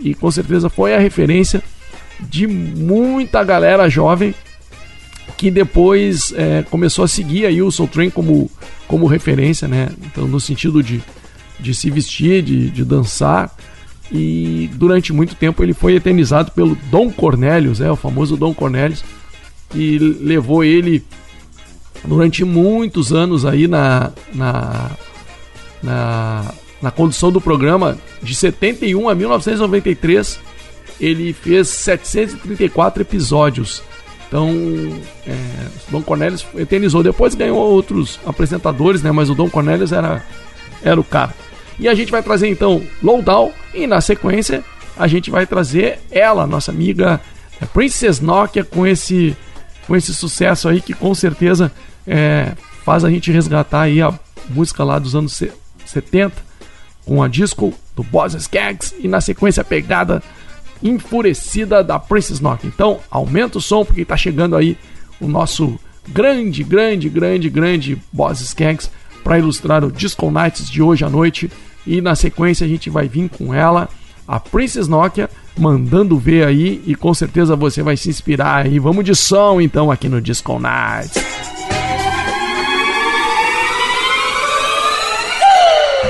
e 0.00 0.14
com 0.14 0.30
certeza 0.30 0.68
foi 0.68 0.94
a 0.94 0.98
referência 0.98 1.62
de 2.20 2.46
muita 2.46 3.42
galera 3.44 3.88
jovem 3.88 4.34
que 5.36 5.50
depois 5.50 6.32
é, 6.36 6.62
começou 6.70 7.04
a 7.04 7.08
seguir 7.08 7.46
aí 7.46 7.60
o 7.60 7.70
Soul 7.70 7.88
Train 7.88 8.10
como, 8.10 8.50
como 8.88 9.06
referência, 9.06 9.68
né? 9.68 9.90
Então, 10.04 10.26
no 10.26 10.40
sentido 10.40 10.82
de, 10.82 11.02
de 11.60 11.74
se 11.74 11.90
vestir, 11.90 12.42
de, 12.42 12.70
de 12.70 12.84
dançar. 12.84 13.54
E 14.10 14.70
durante 14.74 15.12
muito 15.12 15.34
tempo 15.34 15.62
ele 15.62 15.74
foi 15.74 15.96
eternizado 15.96 16.52
pelo 16.52 16.76
Dom 16.90 17.10
Cornelius, 17.10 17.80
é, 17.80 17.90
o 17.90 17.96
famoso 17.96 18.36
Dom 18.36 18.54
Cornelius, 18.54 19.04
que 19.70 19.98
levou 19.98 20.62
ele 20.62 21.04
durante 22.04 22.44
muitos 22.44 23.12
anos 23.12 23.44
aí 23.44 23.66
na, 23.66 24.12
na, 24.32 24.90
na, 25.82 26.54
na 26.80 26.90
condução 26.90 27.32
do 27.32 27.40
programa, 27.40 27.98
de 28.22 28.34
71 28.34 29.08
a 29.08 29.14
1993, 29.14 30.38
ele 31.00 31.32
fez 31.32 31.68
734 31.68 33.02
episódios. 33.02 33.82
Então, 34.28 34.50
é, 35.26 35.36
Dom 35.88 36.02
Cornelius 36.02 36.46
eternizou. 36.56 37.02
Depois 37.02 37.34
ganhou 37.34 37.58
outros 37.58 38.18
apresentadores, 38.26 39.02
né? 39.02 39.12
Mas 39.12 39.30
o 39.30 39.34
Dom 39.34 39.48
Cornelius 39.48 39.92
era, 39.92 40.24
era 40.82 41.00
o 41.00 41.04
cara. 41.04 41.34
E 41.78 41.88
a 41.88 41.94
gente 41.94 42.10
vai 42.10 42.22
trazer 42.22 42.48
então 42.48 42.82
Lowdown 43.02 43.52
e 43.74 43.86
na 43.86 44.00
sequência 44.00 44.64
a 44.96 45.06
gente 45.06 45.30
vai 45.30 45.46
trazer 45.46 45.98
ela, 46.10 46.46
nossa 46.46 46.70
amiga 46.70 47.20
é, 47.60 47.66
Princess 47.66 48.20
Nokia, 48.20 48.64
com 48.64 48.86
esse, 48.86 49.36
com 49.86 49.94
esse 49.94 50.14
sucesso 50.14 50.68
aí 50.68 50.80
que 50.80 50.94
com 50.94 51.14
certeza 51.14 51.70
é, 52.06 52.52
faz 52.84 53.04
a 53.04 53.10
gente 53.10 53.30
resgatar 53.30 53.82
aí 53.82 54.00
a 54.00 54.18
música 54.48 54.84
lá 54.84 54.98
dos 54.98 55.14
anos 55.14 55.42
70 55.84 56.32
com 57.04 57.22
a 57.22 57.28
disco 57.28 57.72
do 57.94 58.02
Boss 58.02 58.34
Skaggs 58.34 58.94
e 58.98 59.06
na 59.06 59.20
sequência 59.20 59.60
a 59.60 59.64
pegada 59.64 60.22
enfurecida 60.82 61.82
da 61.82 61.98
Princess 61.98 62.40
Nokia. 62.40 62.68
Então 62.68 63.00
aumenta 63.10 63.58
o 63.58 63.60
som 63.60 63.84
porque 63.84 64.02
está 64.02 64.16
chegando 64.16 64.56
aí 64.56 64.76
o 65.20 65.28
nosso 65.28 65.78
grande, 66.08 66.62
grande, 66.62 67.08
grande, 67.08 67.48
grande 67.48 68.02
Boss 68.12 68.40
Skaggs 68.40 68.90
para 69.22 69.38
ilustrar 69.38 69.84
o 69.84 69.90
Disco 69.90 70.30
Nights 70.30 70.68
de 70.68 70.82
hoje 70.82 71.04
à 71.04 71.10
noite. 71.10 71.50
E 71.86 72.00
na 72.00 72.14
sequência 72.14 72.64
a 72.64 72.68
gente 72.68 72.90
vai 72.90 73.08
vir 73.08 73.28
com 73.28 73.54
ela, 73.54 73.88
a 74.26 74.40
Princess 74.40 74.88
Nokia, 74.88 75.30
mandando 75.58 76.18
ver 76.18 76.46
aí 76.46 76.82
e 76.86 76.94
com 76.94 77.14
certeza 77.14 77.54
você 77.54 77.82
vai 77.82 77.96
se 77.96 78.08
inspirar 78.08 78.66
aí. 78.66 78.78
Vamos 78.78 79.04
de 79.04 79.14
som 79.14 79.60
então 79.60 79.90
aqui 79.90 80.08
no 80.08 80.20
Disco 80.20 80.58
Nights. 80.58 81.24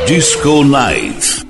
Disco 0.06 0.64
Night. 0.64 1.46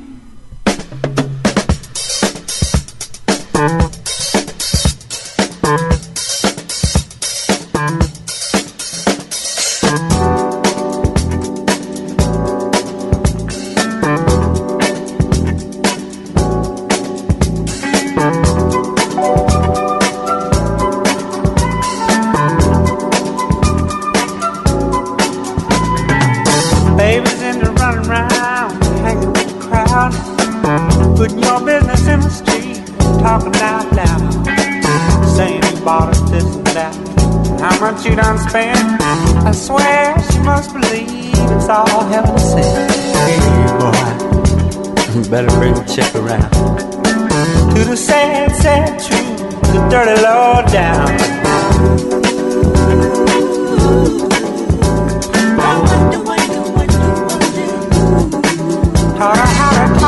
How 37.60 37.78
much 37.80 38.04
you 38.04 38.14
done 38.16 38.38
spent. 38.38 38.78
I 39.46 39.52
swear 39.52 40.14
she 40.30 40.38
must 40.40 40.72
believe 40.72 41.34
it's 41.34 41.68
all 41.68 42.04
heaven 42.06 42.38
sent. 42.38 42.90
Hey 43.26 43.38
boy, 43.80 45.14
you 45.14 45.30
better 45.30 45.48
bring 45.58 45.74
the 45.74 45.84
check 45.94 46.14
around 46.14 46.50
to 47.74 47.84
the 47.84 47.96
sad, 47.96 48.54
sad 48.56 48.98
truth, 48.98 49.38
the 49.72 49.88
dirty 49.90 50.20
low 50.22 50.62
down. 50.72 51.06
Taught 59.18 59.36
her 59.36 59.46
how 59.46 59.70
to 59.88 60.00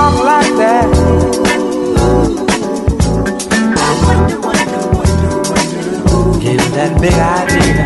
that 6.79 7.01
big 7.01 7.13
idea. 7.13 7.83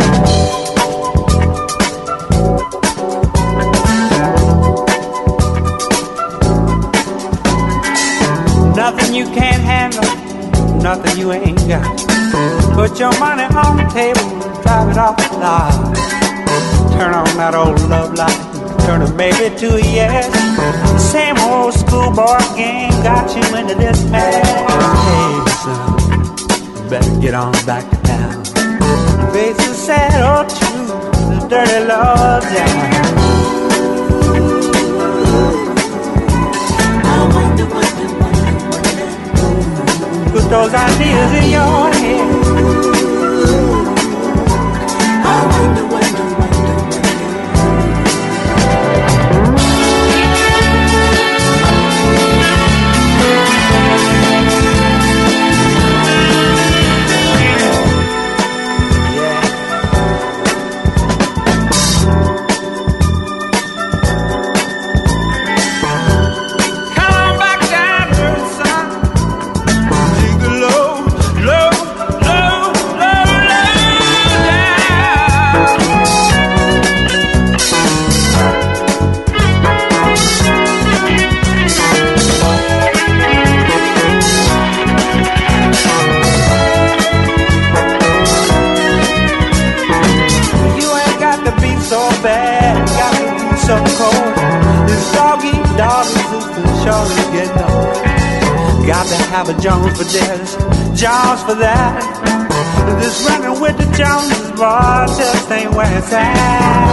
Nothing 8.77 9.15
you 9.15 9.25
can't 9.33 9.63
handle, 9.63 10.05
nothing 10.83 11.19
you 11.19 11.33
ain't 11.33 11.57
got. 11.67 11.97
Put 12.75 13.01
your 13.01 13.19
money 13.19 13.45
on 13.45 13.79
the 13.79 13.89
table, 13.95 14.29
drive 14.61 14.91
it 14.91 14.99
off 14.99 15.17
the 15.17 15.39
lot. 15.39 15.97
Turn 16.93 17.15
on 17.15 17.33
that 17.39 17.55
old 17.55 17.81
love 17.89 18.13
light, 18.13 18.41
turn 18.85 19.01
a 19.01 19.11
maybe 19.15 19.57
to 19.57 19.77
a 19.77 19.81
yes. 19.81 20.29
Same 21.11 21.39
old 21.39 21.73
schoolboy 21.73 22.41
game 22.57 22.91
got 23.03 23.35
you 23.35 23.57
into 23.57 23.75
this 23.75 24.05
mess. 24.11 24.37
Hey, 25.09 25.45
son, 25.65 26.91
better 26.91 27.21
get 27.23 27.33
on 27.33 27.53
back 27.65 27.89
to 27.89 27.97
town 28.03 28.42
bases 29.33 29.87
saddle 29.87 30.45
to 30.45 30.67
the 31.31 31.47
dirty 31.49 31.81
Lord's 31.89 32.53
yard. 32.53 33.03
Put 40.33 40.51
those 40.51 40.75
ideas 40.75 41.45
in 41.45 41.51
your 41.51 41.93
head. 41.93 43.02
Jones 99.63 99.95
for 99.97 100.03
this, 100.03 100.57
Jones 100.99 101.43
for 101.45 101.55
that. 101.55 102.03
This 102.99 103.23
running 103.29 103.61
with 103.63 103.79
the 103.79 103.85
Joneses, 103.97 104.51
boy, 104.59 105.07
just 105.17 105.49
ain't 105.53 105.73
where 105.73 105.99
it's 105.99 106.13
at. 106.13 106.91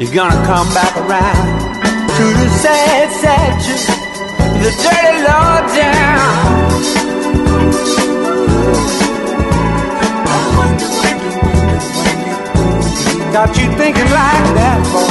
You're 0.00 0.14
gonna 0.14 0.46
come 0.46 0.72
back 0.72 0.96
around 0.96 1.74
to 2.06 2.22
the 2.22 2.48
sad, 2.62 3.10
sad 3.18 3.60
juice, 3.66 3.86
the 4.62 4.70
dirty 4.78 5.22
law 5.26 5.58
down. 5.74 6.22
Got 13.32 13.58
you 13.58 13.66
thinking 13.76 14.04
like 14.04 14.54
that, 14.54 14.80
boy. 14.92 15.10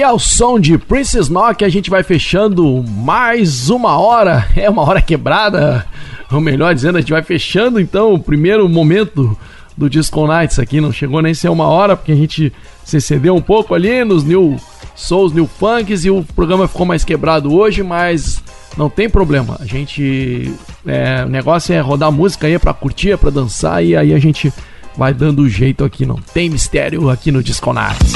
E 0.00 0.02
ao 0.02 0.18
som 0.18 0.58
de 0.58 0.78
Princess 0.78 1.28
Knock 1.28 1.62
a 1.62 1.68
gente 1.68 1.90
vai 1.90 2.02
fechando 2.02 2.82
mais 2.88 3.68
uma 3.68 3.98
hora. 3.98 4.48
É 4.56 4.70
uma 4.70 4.80
hora 4.80 5.02
quebrada, 5.02 5.86
ou 6.32 6.40
melhor 6.40 6.74
dizendo, 6.74 6.96
a 6.96 7.00
gente 7.00 7.12
vai 7.12 7.22
fechando 7.22 7.78
então 7.78 8.14
o 8.14 8.18
primeiro 8.18 8.66
momento 8.66 9.36
do 9.76 9.90
Disco 9.90 10.26
Nights 10.26 10.58
aqui. 10.58 10.80
Não 10.80 10.90
chegou 10.90 11.20
nem 11.20 11.34
ser 11.34 11.50
uma 11.50 11.66
hora, 11.66 11.96
porque 11.96 12.12
a 12.12 12.16
gente 12.16 12.50
se 12.82 12.96
excedeu 12.96 13.34
um 13.34 13.42
pouco 13.42 13.74
ali 13.74 14.02
nos 14.02 14.24
New 14.24 14.58
Souls, 15.00 15.32
New 15.32 15.46
Funks 15.46 16.04
e 16.04 16.10
o 16.10 16.22
programa 16.36 16.68
ficou 16.68 16.86
mais 16.86 17.04
quebrado 17.04 17.52
hoje, 17.54 17.82
mas 17.82 18.42
não 18.76 18.88
tem 18.90 19.08
problema. 19.08 19.56
A 19.60 19.64
gente. 19.64 20.52
é, 20.86 21.24
o 21.24 21.28
negócio 21.28 21.74
é 21.74 21.80
rodar 21.80 22.12
música 22.12 22.46
aí 22.46 22.58
pra 22.58 22.74
curtir, 22.74 23.12
é 23.12 23.16
pra 23.16 23.30
dançar 23.30 23.84
e 23.84 23.96
aí 23.96 24.12
a 24.12 24.18
gente 24.18 24.52
vai 24.96 25.14
dando 25.14 25.48
jeito 25.48 25.84
aqui. 25.84 26.04
Não 26.04 26.16
tem 26.16 26.50
mistério 26.50 27.08
aqui 27.08 27.32
no 27.32 27.42
Disco 27.42 27.72
Nights. 27.72 28.14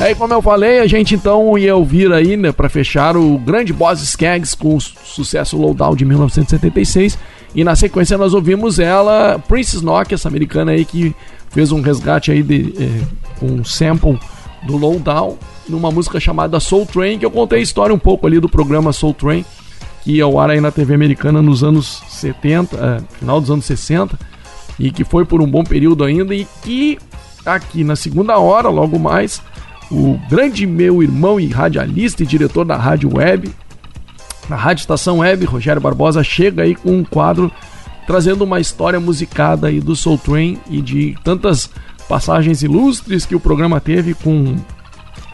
Aí, 0.00 0.14
como 0.14 0.32
eu 0.32 0.40
falei, 0.40 0.78
a 0.78 0.86
gente 0.86 1.14
então 1.14 1.58
ia 1.58 1.76
ouvir 1.76 2.10
aí, 2.10 2.34
né, 2.34 2.52
pra 2.52 2.70
fechar 2.70 3.18
o 3.18 3.36
grande 3.36 3.70
Boss 3.70 4.00
Skaggs 4.02 4.56
com 4.56 4.76
o 4.76 4.80
sucesso 4.80 5.58
Lowdown 5.58 5.94
de 5.94 6.06
1976. 6.06 7.18
E 7.54 7.62
na 7.62 7.76
sequência 7.76 8.16
nós 8.16 8.32
ouvimos 8.32 8.78
ela, 8.78 9.38
Princess 9.46 9.82
Knock, 9.82 10.14
essa 10.14 10.28
americana 10.28 10.72
aí 10.72 10.86
que 10.86 11.14
fez 11.50 11.70
um 11.70 11.82
resgate 11.82 12.30
aí 12.30 12.42
de, 12.42 12.72
eh, 12.78 13.02
um 13.46 13.64
sample 13.64 14.18
do 14.62 14.76
Lowdown 14.76 15.38
numa 15.68 15.90
música 15.90 16.18
chamada 16.18 16.60
Soul 16.60 16.86
Train, 16.86 17.18
que 17.18 17.24
eu 17.24 17.30
contei 17.30 17.60
a 17.60 17.62
história 17.62 17.94
um 17.94 17.98
pouco 17.98 18.26
ali 18.26 18.40
do 18.40 18.48
programa 18.48 18.92
Soul 18.92 19.14
Train, 19.14 19.44
que 20.02 20.12
ia 20.12 20.24
ao 20.24 20.38
ar 20.38 20.50
aí 20.50 20.60
na 20.60 20.70
TV 20.70 20.94
americana 20.94 21.40
nos 21.40 21.62
anos 21.62 22.02
70, 22.08 22.76
eh, 22.76 23.00
final 23.18 23.40
dos 23.40 23.50
anos 23.50 23.64
60, 23.64 24.18
e 24.78 24.90
que 24.90 25.04
foi 25.04 25.24
por 25.24 25.40
um 25.40 25.50
bom 25.50 25.62
período 25.62 26.04
ainda, 26.04 26.34
e 26.34 26.46
que 26.62 26.98
aqui 27.44 27.84
na 27.84 27.96
segunda 27.96 28.38
hora, 28.38 28.68
logo 28.68 28.98
mais, 28.98 29.42
o 29.90 30.18
grande 30.28 30.66
meu 30.66 31.02
irmão 31.02 31.38
e 31.38 31.48
radialista 31.48 32.22
e 32.22 32.26
diretor 32.26 32.64
da 32.64 32.76
Rádio 32.76 33.16
Web, 33.16 33.50
na 34.48 34.56
Rádio 34.56 34.82
Estação 34.82 35.18
Web, 35.18 35.44
Rogério 35.44 35.80
Barbosa, 35.80 36.24
chega 36.24 36.62
aí 36.62 36.74
com 36.74 36.96
um 36.96 37.04
quadro 37.04 37.50
trazendo 38.06 38.42
uma 38.42 38.58
história 38.58 38.98
musicada 38.98 39.68
aí 39.68 39.80
do 39.80 39.94
Soul 39.94 40.18
Train 40.18 40.58
e 40.68 40.82
de 40.82 41.14
tantas 41.22 41.70
passagens 42.10 42.60
ilustres 42.64 43.24
que 43.24 43.36
o 43.36 43.40
programa 43.40 43.80
teve 43.80 44.14
com 44.14 44.56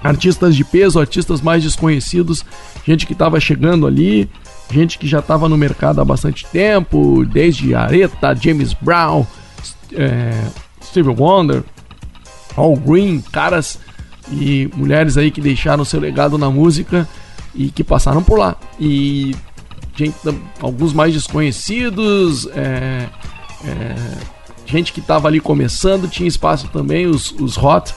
artistas 0.05 0.55
de 0.55 0.62
peso, 0.62 1.01
artistas 1.01 1.41
mais 1.41 1.62
desconhecidos, 1.62 2.45
gente 2.87 3.07
que 3.07 3.14
estava 3.14 3.41
chegando 3.41 3.87
ali, 3.87 4.29
gente 4.70 4.99
que 4.99 5.07
já 5.07 5.20
estava 5.20 5.49
no 5.49 5.57
mercado 5.57 6.03
há 6.03 6.05
bastante 6.05 6.45
tempo, 6.53 7.24
desde 7.24 7.74
Aretha, 7.74 8.37
James 8.39 8.74
Brown, 8.74 9.27
é, 9.95 10.49
Stevie 10.85 11.14
Wonder, 11.18 11.64
All 12.55 12.77
Green, 12.77 13.22
caras 13.33 13.79
e 14.31 14.70
mulheres 14.77 15.16
aí 15.16 15.31
que 15.31 15.41
deixaram 15.41 15.83
seu 15.83 15.99
legado 15.99 16.37
na 16.37 16.51
música 16.51 17.09
e 17.55 17.70
que 17.70 17.83
passaram 17.83 18.22
por 18.22 18.39
lá. 18.39 18.55
E 18.79 19.35
gente, 19.97 20.14
alguns 20.61 20.93
mais 20.93 21.14
desconhecidos, 21.14 22.47
é, 22.55 23.09
é, 23.64 24.36
gente 24.67 24.93
que 24.93 25.01
estava 25.01 25.29
ali 25.29 25.41
começando, 25.41 26.09
tinha 26.09 26.29
espaço 26.29 26.69
também, 26.69 27.07
os, 27.07 27.33
os 27.33 27.57
Hot 27.57 27.95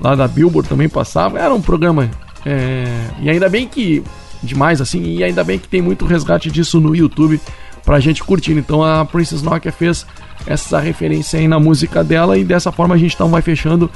lá 0.00 0.14
da 0.14 0.26
Billboard 0.26 0.68
também 0.68 0.88
passavam. 0.88 1.38
Era 1.38 1.52
um 1.52 1.60
programa. 1.60 2.10
é, 2.44 2.86
e 3.20 3.30
ainda 3.30 3.48
bem 3.48 3.66
que. 3.66 4.02
Demais 4.42 4.80
assim, 4.80 5.04
e 5.04 5.22
ainda 5.22 5.44
bem 5.44 5.56
que 5.56 5.68
tem 5.68 5.80
muito 5.80 6.04
resgate 6.04 6.50
disso 6.50 6.80
no 6.80 6.96
YouTube 6.96 7.40
pra 7.84 8.00
gente 8.00 8.24
curtir. 8.24 8.52
Então 8.52 8.82
a 8.82 9.04
Princess 9.04 9.40
Nokia 9.40 9.70
fez 9.70 10.04
essa 10.46 10.80
referência 10.80 11.38
aí 11.38 11.46
na 11.46 11.60
música 11.60 12.02
dela 12.02 12.36
e 12.36 12.44
dessa 12.44 12.72
forma 12.72 12.96
a 12.96 12.98
gente 12.98 13.14
então 13.14 13.28
vai 13.28 13.40
fechando 13.40 13.88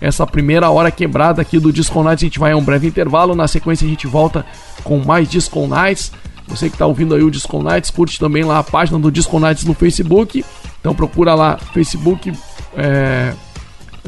essa 0.00 0.26
primeira 0.26 0.68
hora 0.68 0.90
quebrada 0.90 1.40
aqui 1.40 1.60
do 1.60 1.72
Disco 1.72 2.02
Nights. 2.02 2.24
A 2.24 2.26
gente 2.26 2.38
vai 2.40 2.50
a 2.50 2.56
um 2.56 2.64
breve 2.64 2.88
intervalo, 2.88 3.36
na 3.36 3.46
sequência 3.46 3.86
a 3.86 3.88
gente 3.88 4.08
volta 4.08 4.44
com 4.82 4.98
mais 4.98 5.28
Disco 5.28 5.64
Nights. 5.68 6.10
Você 6.48 6.68
que 6.68 6.74
está 6.74 6.86
ouvindo 6.86 7.14
aí 7.14 7.22
o 7.22 7.30
Disco 7.30 7.62
Nights, 7.62 7.90
curte 7.90 8.18
também 8.18 8.42
lá 8.42 8.58
a 8.58 8.64
página 8.64 8.98
do 8.98 9.12
Disco 9.12 9.38
Nights 9.38 9.64
no 9.64 9.74
Facebook. 9.74 10.44
Então 10.82 10.92
procura 10.92 11.32
lá 11.32 11.56
Facebook, 11.72 12.32
é, 12.76 13.32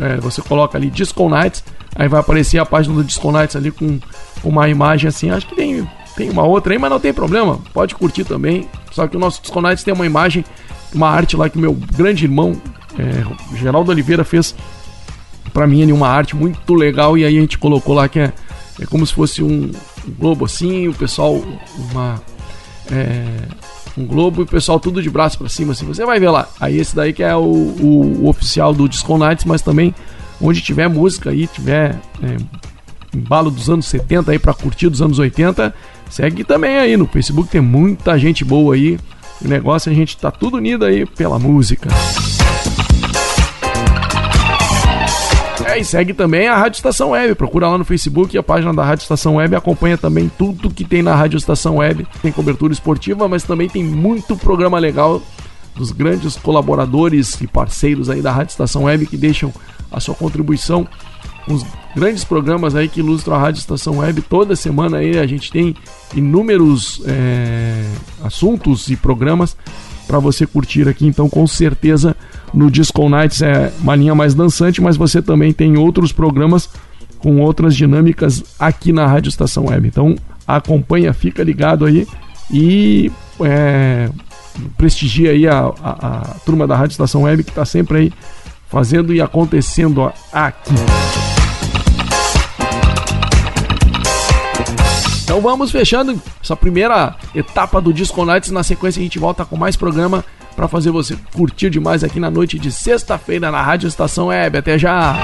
é, 0.00 0.16
você 0.16 0.42
coloca 0.42 0.76
ali 0.76 0.90
Disco 0.90 1.28
Nights, 1.28 1.62
aí 1.94 2.08
vai 2.08 2.18
aparecer 2.18 2.58
a 2.58 2.66
página 2.66 2.96
do 2.96 3.04
Disco 3.04 3.30
Nights 3.30 3.54
ali 3.54 3.70
com 3.70 4.00
uma 4.42 4.68
imagem 4.68 5.08
assim. 5.08 5.30
Acho 5.30 5.46
que 5.46 5.54
tem, 5.54 5.88
tem 6.16 6.28
uma 6.30 6.42
outra 6.42 6.72
aí, 6.72 6.78
mas 6.78 6.90
não 6.90 6.98
tem 6.98 7.14
problema, 7.14 7.60
pode 7.72 7.94
curtir 7.94 8.24
também. 8.24 8.68
Só 8.90 9.06
que 9.06 9.16
o 9.16 9.20
nosso 9.20 9.40
Disco 9.40 9.60
Nights 9.60 9.84
tem 9.84 9.94
uma 9.94 10.04
imagem, 10.04 10.44
uma 10.92 11.08
arte 11.08 11.36
lá 11.36 11.48
que 11.48 11.56
meu 11.56 11.72
grande 11.72 12.24
irmão, 12.24 12.60
é, 12.98 13.56
Geraldo 13.56 13.92
Oliveira, 13.92 14.24
fez 14.24 14.52
pra 15.52 15.68
mim 15.68 15.80
ali 15.80 15.92
uma 15.92 16.08
arte 16.08 16.34
muito 16.34 16.74
legal 16.74 17.16
e 17.16 17.24
aí 17.24 17.38
a 17.38 17.40
gente 17.40 17.56
colocou 17.56 17.94
lá 17.94 18.08
que 18.08 18.18
é, 18.18 18.32
é 18.80 18.86
como 18.86 19.06
se 19.06 19.14
fosse 19.14 19.44
um, 19.44 19.70
um 20.08 20.10
globo 20.18 20.44
assim, 20.44 20.88
o 20.88 20.94
pessoal 20.94 21.40
uma 21.92 22.20
é, 22.90 23.26
um 23.96 24.04
globo 24.06 24.42
e 24.42 24.44
o 24.44 24.46
pessoal 24.46 24.80
tudo 24.80 25.02
de 25.02 25.08
braço 25.08 25.38
pra 25.38 25.48
cima 25.48 25.72
assim, 25.72 25.86
você 25.86 26.04
vai 26.04 26.18
ver 26.18 26.30
lá. 26.30 26.48
Aí 26.60 26.78
esse 26.78 26.94
daí 26.94 27.12
que 27.12 27.22
é 27.22 27.34
o, 27.34 27.40
o, 27.40 28.22
o 28.24 28.28
oficial 28.28 28.74
do 28.74 28.88
Disco 28.88 29.16
Nights, 29.16 29.44
mas 29.44 29.62
também 29.62 29.94
onde 30.40 30.60
tiver 30.60 30.88
música 30.88 31.30
aí, 31.30 31.46
tiver 31.46 31.96
é, 32.22 32.36
embalo 33.14 33.50
dos 33.50 33.70
anos 33.70 33.86
70 33.86 34.32
aí 34.32 34.38
pra 34.38 34.52
curtir 34.52 34.88
dos 34.88 35.00
anos 35.00 35.18
80, 35.18 35.74
segue 36.10 36.44
também 36.44 36.76
aí 36.76 36.96
no 36.96 37.06
Facebook, 37.06 37.48
tem 37.48 37.60
muita 37.60 38.18
gente 38.18 38.44
boa 38.44 38.74
aí. 38.74 38.98
O 39.44 39.48
negócio 39.48 39.90
a 39.90 39.94
gente 39.94 40.16
tá 40.16 40.30
tudo 40.30 40.56
unido 40.56 40.84
aí 40.84 41.04
pela 41.06 41.38
música. 41.38 41.88
E 45.76 45.84
segue 45.84 46.14
também 46.14 46.46
a 46.46 46.56
Rádio 46.56 46.76
Estação 46.76 47.10
Web. 47.10 47.34
Procura 47.34 47.68
lá 47.68 47.76
no 47.76 47.84
Facebook 47.84 48.36
a 48.38 48.42
página 48.42 48.72
da 48.72 48.84
Rádio 48.84 49.02
Estação 49.02 49.36
Web. 49.36 49.56
Acompanha 49.56 49.98
também 49.98 50.30
tudo 50.38 50.70
que 50.70 50.84
tem 50.84 51.02
na 51.02 51.14
Rádio 51.14 51.36
Estação 51.36 51.76
Web. 51.76 52.06
Tem 52.22 52.30
cobertura 52.30 52.72
esportiva, 52.72 53.26
mas 53.26 53.42
também 53.42 53.68
tem 53.68 53.82
muito 53.82 54.36
programa 54.36 54.78
legal 54.78 55.20
dos 55.74 55.90
grandes 55.90 56.36
colaboradores 56.36 57.40
e 57.40 57.46
parceiros 57.48 58.08
aí 58.08 58.22
da 58.22 58.30
Rádio 58.30 58.52
Estação 58.52 58.84
Web 58.84 59.06
que 59.06 59.16
deixam 59.16 59.52
a 59.90 59.98
sua 59.98 60.14
contribuição. 60.14 60.86
Uns 61.48 61.66
grandes 61.94 62.24
programas 62.24 62.74
aí 62.74 62.88
que 62.88 63.00
ilustram 63.00 63.34
a 63.34 63.38
Rádio 63.38 63.58
Estação 63.58 63.98
Web. 63.98 64.22
Toda 64.22 64.54
semana 64.54 64.98
aí 64.98 65.18
a 65.18 65.26
gente 65.26 65.50
tem 65.50 65.74
inúmeros 66.14 67.02
é, 67.04 67.84
assuntos 68.22 68.88
e 68.88 68.96
programas 68.96 69.56
para 70.06 70.18
você 70.18 70.46
curtir 70.46 70.88
aqui. 70.88 71.06
Então, 71.06 71.28
com 71.28 71.46
certeza, 71.46 72.16
no 72.54 72.70
Disco 72.70 73.08
Nights 73.08 73.42
é 73.42 73.72
uma 73.80 73.96
linha 73.96 74.14
mais 74.14 74.34
dançante, 74.34 74.80
mas 74.80 74.96
você 74.96 75.20
também 75.20 75.52
tem 75.52 75.76
outros 75.76 76.12
programas 76.12 76.68
com 77.18 77.40
outras 77.40 77.74
dinâmicas 77.74 78.42
aqui 78.58 78.92
na 78.92 79.06
Rádio 79.06 79.28
Estação 79.28 79.66
Web. 79.66 79.88
Então, 79.88 80.14
acompanha, 80.46 81.12
fica 81.12 81.42
ligado 81.42 81.84
aí 81.84 82.06
e 82.50 83.10
é, 83.40 84.08
prestigia 84.76 85.30
aí 85.30 85.46
a, 85.48 85.60
a- 85.82 86.18
a 86.20 86.20
turma 86.44 86.66
da 86.66 86.76
Rádio 86.76 86.92
Estação 86.92 87.22
Web 87.22 87.42
que 87.44 87.50
está 87.50 87.64
sempre 87.64 87.98
aí 87.98 88.12
fazendo 88.68 89.12
e 89.14 89.20
acontecendo 89.20 90.12
aqui. 90.32 90.74
Então 95.24 95.40
vamos 95.40 95.70
fechando 95.70 96.20
essa 96.42 96.54
primeira 96.54 97.16
etapa 97.34 97.80
do 97.80 97.92
Disco 97.92 98.24
Nights. 98.24 98.50
Na 98.50 98.62
sequência 98.62 99.00
a 99.00 99.02
gente 99.02 99.18
volta 99.18 99.44
com 99.44 99.56
mais 99.56 99.74
programa 99.76 100.24
para 100.54 100.68
fazer 100.68 100.90
você 100.90 101.16
curtir 101.32 101.70
demais 101.70 102.04
aqui 102.04 102.20
na 102.20 102.30
noite 102.30 102.58
de 102.58 102.70
sexta-feira 102.70 103.50
na 103.50 103.62
Rádio 103.62 103.88
Estação 103.88 104.26
Web. 104.26 104.58
Até 104.58 104.78
já! 104.78 105.16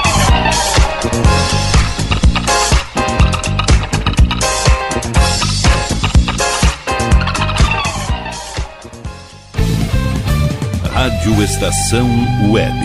Rádio 10.93 11.43
Estação 11.43 12.09
Web. 12.51 12.79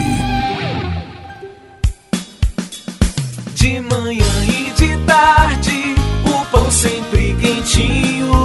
De 3.56 3.82
manhã 3.82 4.24
e 4.48 4.72
de 4.72 4.98
tarde, 5.06 5.96
o 6.26 6.46
pão 6.46 6.72
sempre 6.72 7.36
quentinho. 7.42 8.45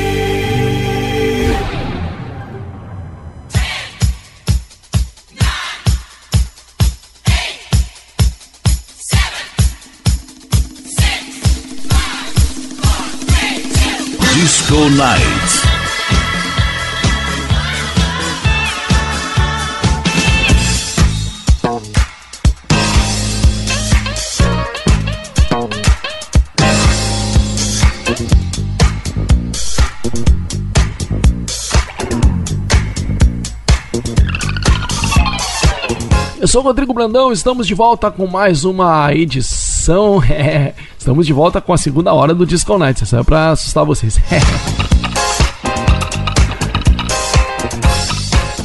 Disco 14.71 14.89
Night. 14.91 15.21
Eu 36.39 36.47
sou 36.47 36.61
Rodrigo 36.61 36.93
Brandão, 36.93 37.33
estamos 37.33 37.67
de 37.67 37.73
volta 37.73 38.09
com 38.09 38.25
mais 38.25 38.63
uma 38.63 39.13
edição. 39.13 39.70
É, 40.29 40.73
estamos 40.97 41.25
de 41.25 41.33
volta 41.33 41.59
com 41.59 41.73
a 41.73 41.77
segunda 41.77 42.13
hora 42.13 42.35
do 42.35 42.45
Disco 42.45 42.77
Night. 42.77 43.03
Isso 43.03 43.15
é 43.15 43.21
assustar 43.51 43.83
vocês. 43.83 44.19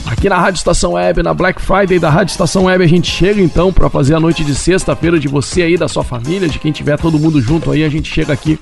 Aqui 0.06 0.28
na 0.28 0.38
Rádio 0.38 0.58
Estação 0.58 0.92
Web, 0.92 1.22
na 1.22 1.32
Black 1.32 1.60
Friday 1.60 1.98
da 1.98 2.10
Rádio 2.10 2.32
Estação 2.32 2.64
Web, 2.64 2.84
a 2.84 2.86
gente 2.86 3.10
chega 3.10 3.40
então 3.40 3.72
para 3.72 3.88
fazer 3.88 4.14
a 4.14 4.20
noite 4.20 4.44
de 4.44 4.54
sexta-feira 4.54 5.18
de 5.18 5.28
você 5.28 5.62
aí, 5.62 5.76
da 5.76 5.88
sua 5.88 6.04
família, 6.04 6.48
de 6.48 6.58
quem 6.58 6.70
tiver 6.72 6.98
todo 6.98 7.18
mundo 7.18 7.40
junto 7.40 7.70
aí. 7.70 7.82
A 7.84 7.88
gente 7.88 8.12
chega 8.12 8.32
aqui 8.32 8.58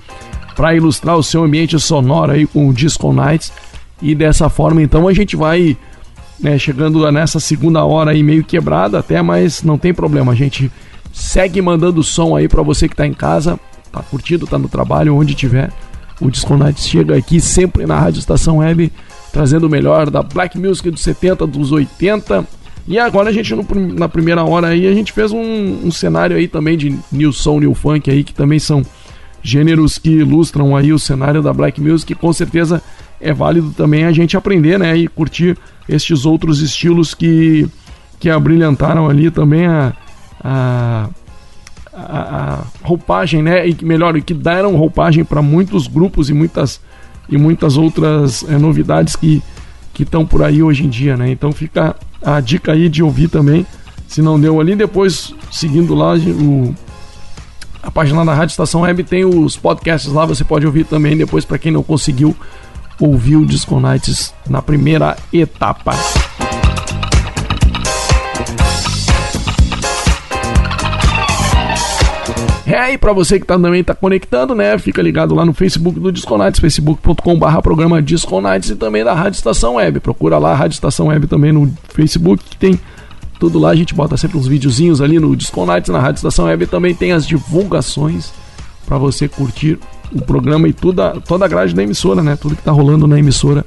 para 0.55 0.75
ilustrar 0.75 1.17
o 1.17 1.23
seu 1.23 1.43
ambiente 1.45 1.79
sonoro 1.79 2.33
aí 2.33 2.47
com 2.47 2.69
o 2.69 2.73
Disco 2.73 3.13
Nights. 3.13 3.53
E 4.01 4.15
dessa 4.15 4.49
forma, 4.49 4.81
então, 4.83 5.09
a 5.09 5.13
gente 5.13 5.35
vai 5.37 5.77
né, 6.41 6.59
chegando 6.59 7.11
nessa 7.11 7.41
segunda 7.41 7.85
hora 7.85 8.13
aí 8.13 8.23
meio 8.23 8.45
quebrada 8.45 8.99
até, 9.01 9.21
mas 9.23 9.63
não 9.63 9.77
tem 9.79 9.93
problema. 9.95 10.33
A 10.33 10.37
gente 10.37 10.71
segue 11.15 11.63
mandando 11.63 12.03
som 12.03 12.35
aí 12.35 12.49
para 12.49 12.61
você 12.61 12.89
que 12.89 12.97
tá 12.97 13.07
em 13.07 13.15
casa, 13.15 13.59
tá 13.93 14.03
curtindo, 14.03 14.47
tá 14.47 14.59
no 14.59 14.69
trabalho, 14.69 15.15
onde 15.15 15.35
tiver. 15.35 15.73
O 16.21 16.29
Disco 16.29 16.57
Night 16.57 16.81
chega 16.81 17.17
aqui 17.17 17.41
sempre 17.41 17.87
na 17.87 17.99
Rádio 17.99 18.19
Estação 18.19 18.59
Web, 18.59 18.93
trazendo 19.33 19.67
o 19.67 19.71
melhor 19.71 20.11
da 20.11 20.23
Black 20.23 20.59
Music 20.59 20.91
dos 20.91 21.03
70, 21.03 21.47
dos 21.47 21.71
80. 21.71 22.45
E 22.87 22.99
agora 22.99 23.31
a 23.31 23.33
gente, 23.33 23.55
no, 23.55 23.65
na 23.95 24.09
primeira 24.09 24.43
hora 24.45 24.69
aí, 24.69 24.87
a 24.87 24.93
gente 24.93 25.13
fez 25.13 25.33
um, 25.33 25.87
um 25.87 25.91
cenário 25.91 26.37
aí 26.37 26.49
também 26.49 26.77
de 26.77 26.99
New 27.11 27.33
Soul, 27.33 27.61
New 27.61 27.75
Funk 27.75 28.11
aí, 28.11 28.25
que 28.25 28.35
também 28.35 28.59
são 28.59 28.83
gêneros 29.43 29.99
que 29.99 30.11
ilustram 30.11 30.77
aí 30.77 30.93
o 30.93 30.99
cenário 30.99 31.43
da 31.43 31.53
Black 31.53 31.81
Music. 31.81 32.13
Com 32.15 32.33
certeza 32.33 32.83
é 33.21 33.33
válido 33.33 33.71
também 33.71 34.05
a 34.05 34.13
gente 34.13 34.37
aprender, 34.37 34.79
né? 34.79 34.97
E 34.97 35.07
curtir 35.07 35.57
estes 35.89 36.27
outros 36.27 36.61
estilos 36.61 37.15
que, 37.15 37.67
que 38.19 38.29
abrilhantaram 38.29 39.09
ali 39.09 39.31
também 39.31 39.67
a, 39.67 39.95
a, 40.45 41.09
a, 41.95 42.65
roupagem, 42.83 43.43
né? 43.43 43.67
E 43.69 43.77
melhor, 43.83 44.21
que 44.21 44.35
deram 44.35 44.77
roupagem 44.77 45.25
para 45.25 45.41
muitos 45.41 45.87
grupos 45.87 46.29
e 46.29 46.35
muitas, 46.35 46.81
e 47.29 47.39
muitas 47.39 47.77
outras 47.77 48.45
é, 48.49 48.59
novidades 48.59 49.17
que 49.17 49.43
estão 49.99 50.27
por 50.27 50.43
aí 50.43 50.63
hoje 50.63 50.85
em 50.85 50.89
dia, 50.89 51.17
né? 51.17 51.31
Então 51.31 51.51
fica 51.51 51.97
a 52.23 52.41
dica 52.41 52.73
aí 52.73 52.89
de 52.89 53.03
ouvir 53.03 53.29
também, 53.29 53.67
se 54.07 54.21
não 54.21 54.39
deu 54.39 54.61
ali. 54.61 54.77
Depois, 54.77 55.35
seguindo 55.51 55.95
lá 55.95 56.15
o, 56.15 56.75
a 57.83 57.91
página 57.91 58.25
da 58.25 58.35
Rádio 58.35 58.53
Estação 58.53 58.83
Web 58.83 59.05
tem 59.05 59.25
os 59.25 59.57
podcasts 59.57 60.13
lá, 60.13 60.27
você 60.27 60.45
pode 60.45 60.67
ouvir 60.67 60.85
também 60.85 61.17
depois 61.17 61.45
para 61.45 61.59
quem 61.59 61.73
não 61.73 61.83
conseguiu 61.83 62.37
ouvir 63.01 63.37
o 63.37 63.47
Disco 63.47 63.79
Nights 63.81 64.33
na 64.49 64.63
primeira 64.63 65.17
etapa. 65.33 65.95
É, 72.75 72.93
e 72.93 72.99
para 72.99 73.13
você 73.13 73.39
que 73.39 73.47
tá, 73.47 73.57
também 73.57 73.85
tá 73.85 73.95
conectando, 73.95 74.53
né? 74.53 74.77
Fica 74.79 75.01
ligado 75.01 75.33
lá 75.33 75.45
no 75.45 75.55
Facebook 75.55 76.01
do 76.01 76.11
Disconites, 76.11 76.59
facebook.com/barra 76.59 77.63
programa 77.63 78.03
Disconites 78.03 78.71
e 78.71 78.75
também 78.75 79.05
da 79.05 79.15
Rádio 79.15 79.37
Estação 79.37 79.77
Web. 79.77 80.01
Procura 80.01 80.39
lá 80.39 80.51
a 80.51 80.55
Rádio 80.57 80.75
Estação 80.75 81.07
Web 81.07 81.29
também 81.29 81.53
no 81.53 81.73
Facebook, 81.91 82.43
que 82.43 82.57
tem 82.57 82.81
tudo 83.39 83.61
lá. 83.61 83.71
A 83.71 83.77
gente 83.77 83.95
bota 83.95 84.17
sempre 84.17 84.37
uns 84.37 84.49
videozinhos 84.49 85.01
ali 85.01 85.21
no 85.21 85.37
Disconites, 85.37 85.89
na 85.89 86.01
Rádio 86.01 86.17
Estação 86.17 86.47
Web. 86.47 86.67
Também 86.67 86.93
tem 86.97 87.13
as 87.13 87.25
divulgações 87.25 88.33
para 88.85 88.99
você 88.99 89.29
curtir 89.29 89.79
o 90.13 90.21
programa 90.21 90.67
e 90.67 90.73
toda, 90.73 91.21
toda 91.21 91.45
a 91.45 91.49
grade 91.49 91.77
da 91.77 91.83
emissora, 91.85 92.25
né? 92.25 92.35
Tudo 92.35 92.57
que 92.57 92.63
tá 92.63 92.73
rolando 92.73 93.07
na 93.07 93.17
emissora, 93.17 93.65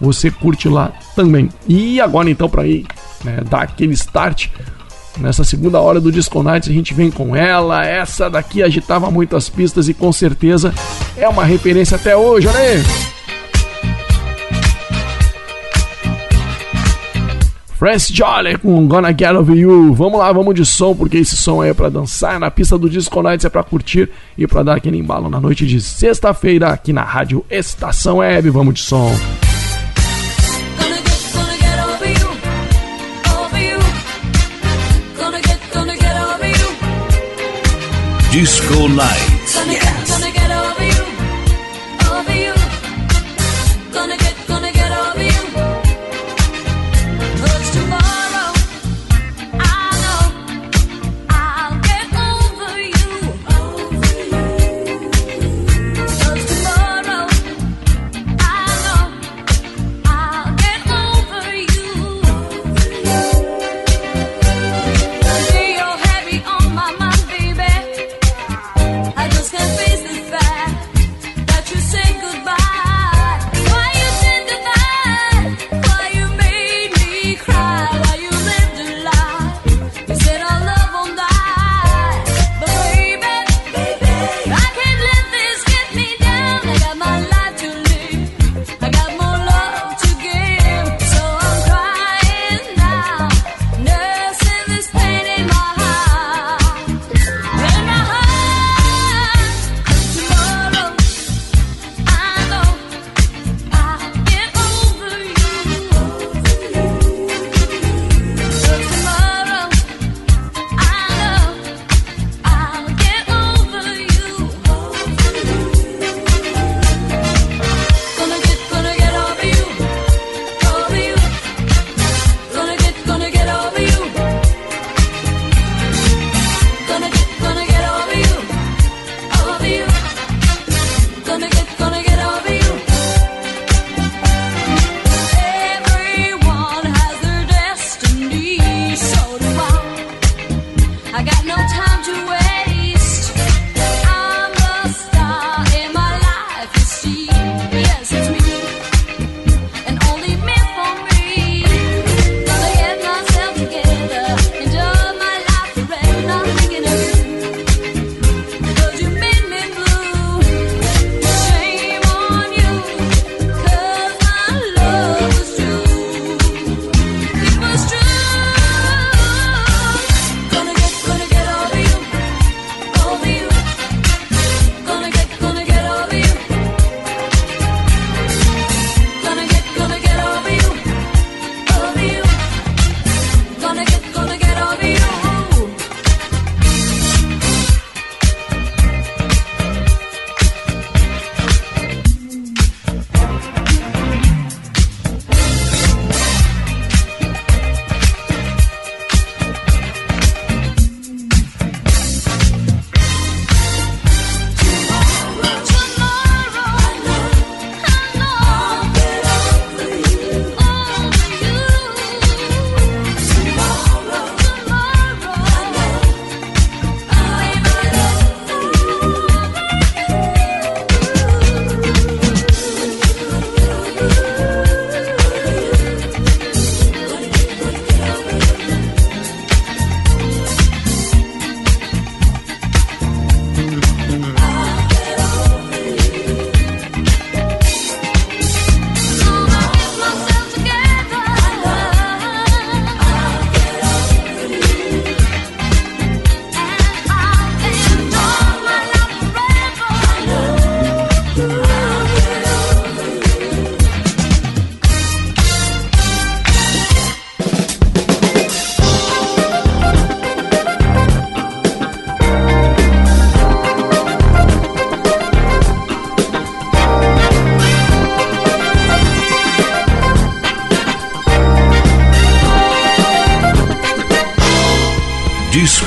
você 0.00 0.32
curte 0.32 0.68
lá 0.68 0.92
também. 1.14 1.48
E 1.68 2.00
agora 2.00 2.28
então, 2.28 2.48
para 2.48 2.66
ir 2.66 2.84
né, 3.24 3.40
dar 3.48 3.62
aquele 3.62 3.92
start 3.92 4.48
Nessa 5.20 5.42
segunda 5.42 5.80
hora 5.80 6.00
do 6.00 6.12
Disco 6.12 6.42
Nights 6.42 6.68
a 6.68 6.72
gente 6.72 6.94
vem 6.94 7.10
com 7.10 7.34
ela. 7.34 7.84
Essa 7.84 8.30
daqui 8.30 8.62
agitava 8.62 9.10
muitas 9.10 9.48
pistas 9.48 9.88
e 9.88 9.94
com 9.94 10.12
certeza 10.12 10.72
é 11.16 11.28
uma 11.28 11.44
referência 11.44 11.96
até 11.96 12.16
hoje, 12.16 12.46
olha 12.46 12.58
aí. 12.58 12.82
Francis 17.78 18.08
Jolly 18.08 18.58
com 18.58 18.88
Gonna 18.88 19.10
Get 19.10 19.32
Over 19.32 19.56
You. 19.56 19.94
Vamos 19.94 20.18
lá, 20.18 20.32
vamos 20.32 20.52
de 20.52 20.66
som, 20.66 20.96
porque 20.96 21.18
esse 21.18 21.36
som 21.36 21.62
aí 21.62 21.70
é 21.70 21.74
pra 21.74 21.88
dançar. 21.88 22.38
Na 22.40 22.50
pista 22.50 22.76
do 22.76 22.90
Disco 22.90 23.22
Nights 23.22 23.44
é 23.44 23.48
pra 23.48 23.62
curtir 23.62 24.10
e 24.36 24.48
pra 24.48 24.64
dar 24.64 24.76
aquele 24.76 24.98
embalo 24.98 25.30
na 25.30 25.40
noite 25.40 25.64
de 25.64 25.80
sexta-feira 25.80 26.70
aqui 26.70 26.92
na 26.92 27.04
Rádio 27.04 27.44
Estação 27.48 28.16
Web. 28.16 28.50
Vamos 28.50 28.74
de 28.74 28.80
som. 28.80 29.12
Disco 38.30 38.88
Night. 38.88 39.37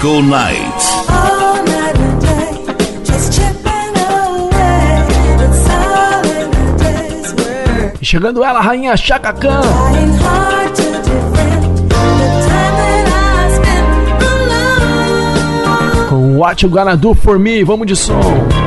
Disco 0.02 0.20
Night. 0.24 0.82
Chegando 8.02 8.44
ela, 8.44 8.62
rainha 8.62 8.98
Chaka 8.98 9.32
Khan. 9.32 9.62
Com 16.10 16.38
What 16.40 16.64
You 16.64 16.72
Gonna 16.72 16.98
Do 16.98 17.14
For 17.14 17.38
Me, 17.38 17.64
vamos 17.64 17.86
de 17.86 17.96
som. 17.96 18.61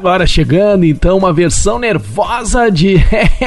agora 0.00 0.26
chegando, 0.26 0.86
então, 0.86 1.18
uma 1.18 1.30
versão 1.30 1.78
nervosa 1.78 2.70
de 2.70 2.96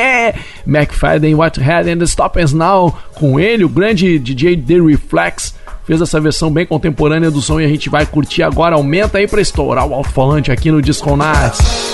McFadden, 0.68 1.34
Whitehead 1.34 1.90
and 1.90 1.98
the 1.98 2.06
Stoppers 2.06 2.54
Now, 2.54 2.96
com 3.16 3.40
ele, 3.40 3.64
o 3.64 3.70
grande 3.70 4.20
DJ 4.20 4.58
The 4.58 4.80
Reflex, 4.80 5.56
fez 5.84 6.00
essa 6.00 6.22
versão 6.22 6.52
bem 6.52 6.64
contemporânea 6.64 7.32
do 7.32 7.42
som 7.42 7.60
e 7.60 7.66
a 7.66 7.68
gente 7.68 7.90
vai 7.90 8.06
curtir 8.06 8.44
agora. 8.44 8.76
Aumenta 8.76 9.18
aí 9.18 9.28
pra 9.28 9.42
estourar 9.42 9.88
o 9.88 9.96
alto-falante 9.96 10.52
aqui 10.52 10.70
no 10.70 10.80
Disco 10.80 11.18
Nights. 11.18 11.93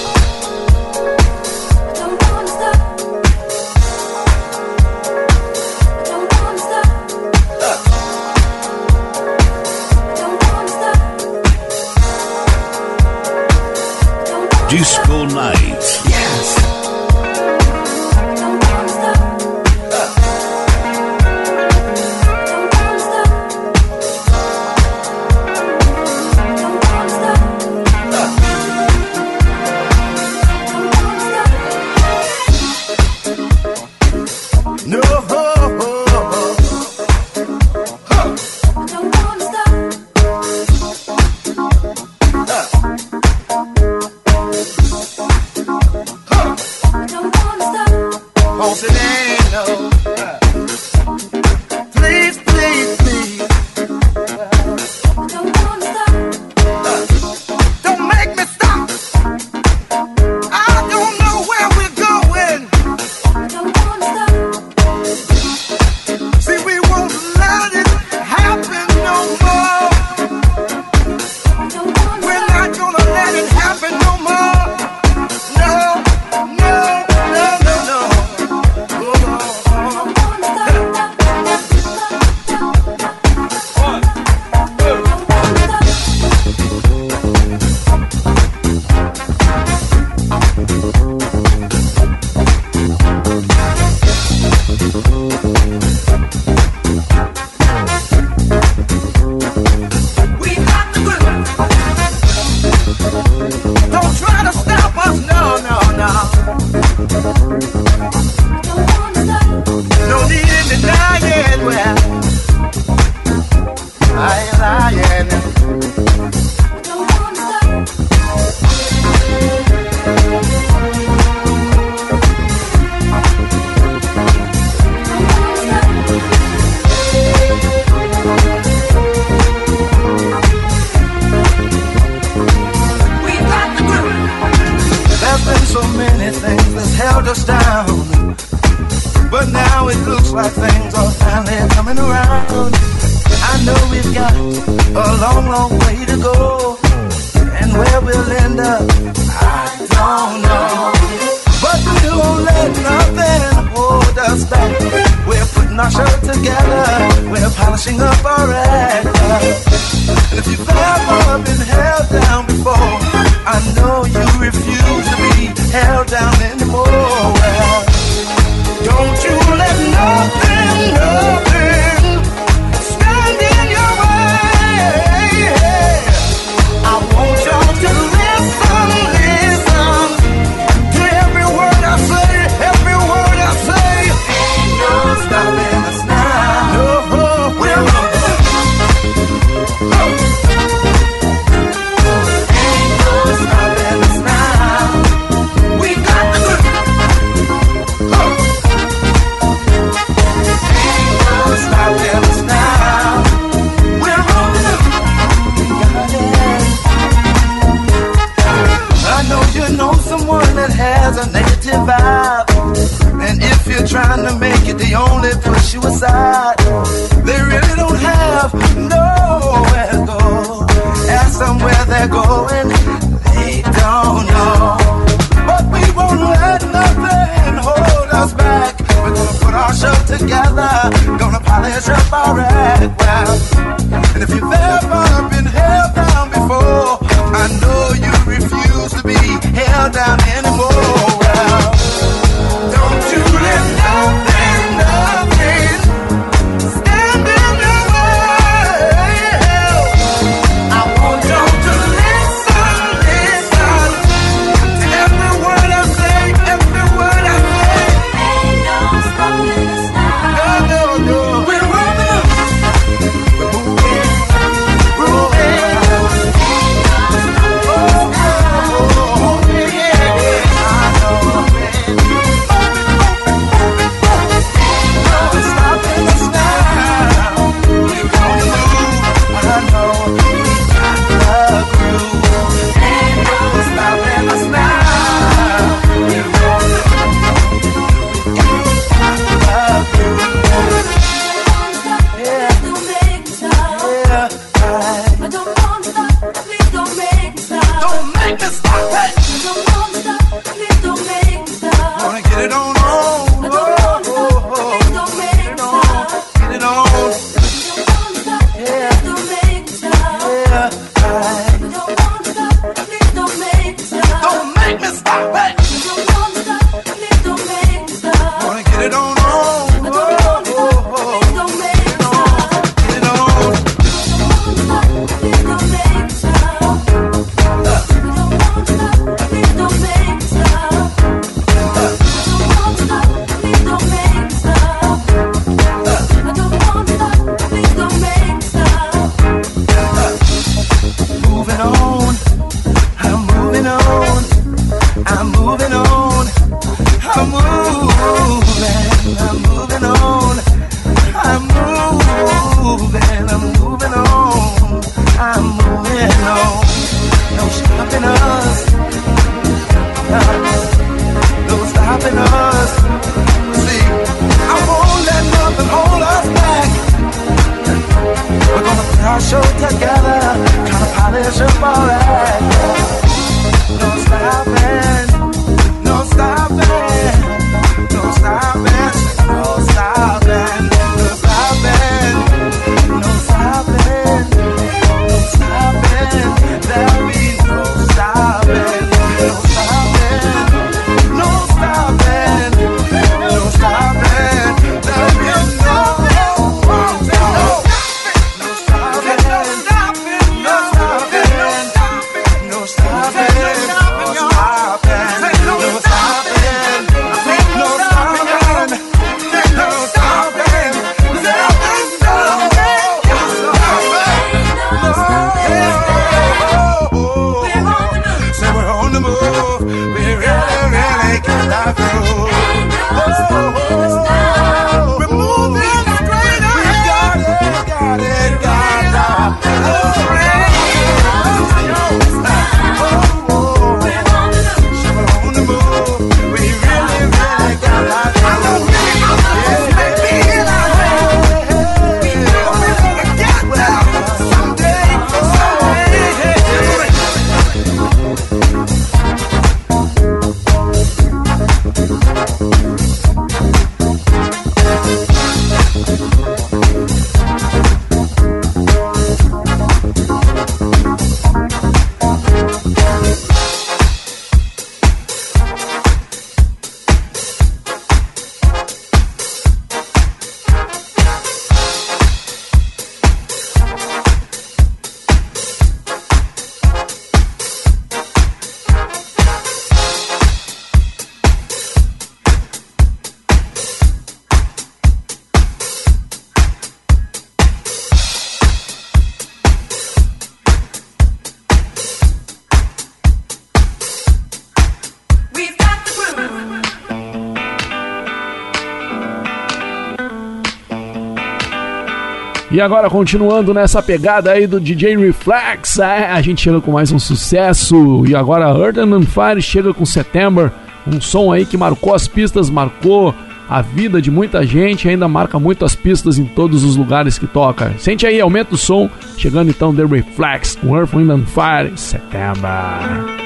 E 502.59 502.61
agora, 502.61 502.89
continuando 502.89 503.53
nessa 503.53 503.81
pegada 503.81 504.31
aí 504.31 504.45
do 504.45 504.59
DJ 504.59 504.97
Reflex, 504.97 505.79
é, 505.79 506.11
a 506.11 506.21
gente 506.21 506.41
chega 506.41 506.59
com 506.59 506.73
mais 506.73 506.91
um 506.91 506.99
sucesso. 506.99 508.03
E 508.05 508.13
agora, 508.13 508.49
Earth 508.49 508.79
and 508.79 509.03
Fire 509.03 509.41
chega 509.41 509.73
com 509.73 509.85
September, 509.85 510.51
um 510.85 510.99
som 510.99 511.31
aí 511.31 511.45
que 511.45 511.55
marcou 511.55 511.95
as 511.95 512.05
pistas, 512.05 512.49
marcou 512.49 513.15
a 513.47 513.61
vida 513.61 514.01
de 514.01 514.11
muita 514.11 514.45
gente, 514.45 514.89
ainda 514.89 515.07
marca 515.07 515.39
muito 515.39 515.63
as 515.63 515.73
pistas 515.73 516.19
em 516.19 516.25
todos 516.25 516.65
os 516.65 516.75
lugares 516.75 517.17
que 517.17 517.27
toca. 517.27 517.73
Sente 517.77 518.05
aí, 518.05 518.19
aumenta 518.19 518.55
o 518.55 518.57
som. 518.57 518.89
Chegando 519.17 519.51
então, 519.51 519.73
The 519.73 519.85
Reflex 519.85 520.57
com 520.57 520.75
Earth, 520.75 520.93
Wind 520.93 521.09
and 521.11 521.27
Fire, 521.27 521.71
September. 521.77 523.18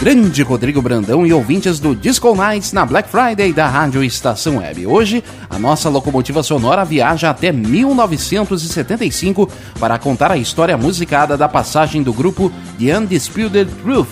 Grande 0.00 0.42
Rodrigo 0.42 0.80
Brandão 0.80 1.26
e 1.26 1.32
ouvintes 1.34 1.78
do 1.78 1.94
Disco 1.94 2.34
Nights 2.34 2.72
na 2.72 2.86
Black 2.86 3.10
Friday 3.10 3.52
da 3.52 3.68
Rádio 3.68 4.02
Estação 4.02 4.56
Web. 4.56 4.86
Hoje, 4.86 5.22
a 5.50 5.58
nossa 5.58 5.90
locomotiva 5.90 6.42
sonora 6.42 6.86
viaja 6.86 7.28
até 7.28 7.52
1975 7.52 9.46
para 9.78 9.98
contar 9.98 10.30
a 10.30 10.38
história 10.38 10.74
musicada 10.78 11.36
da 11.36 11.46
passagem 11.46 12.02
do 12.02 12.14
grupo 12.14 12.50
The 12.78 12.96
Undisputed 12.96 13.70
Truth 13.82 14.08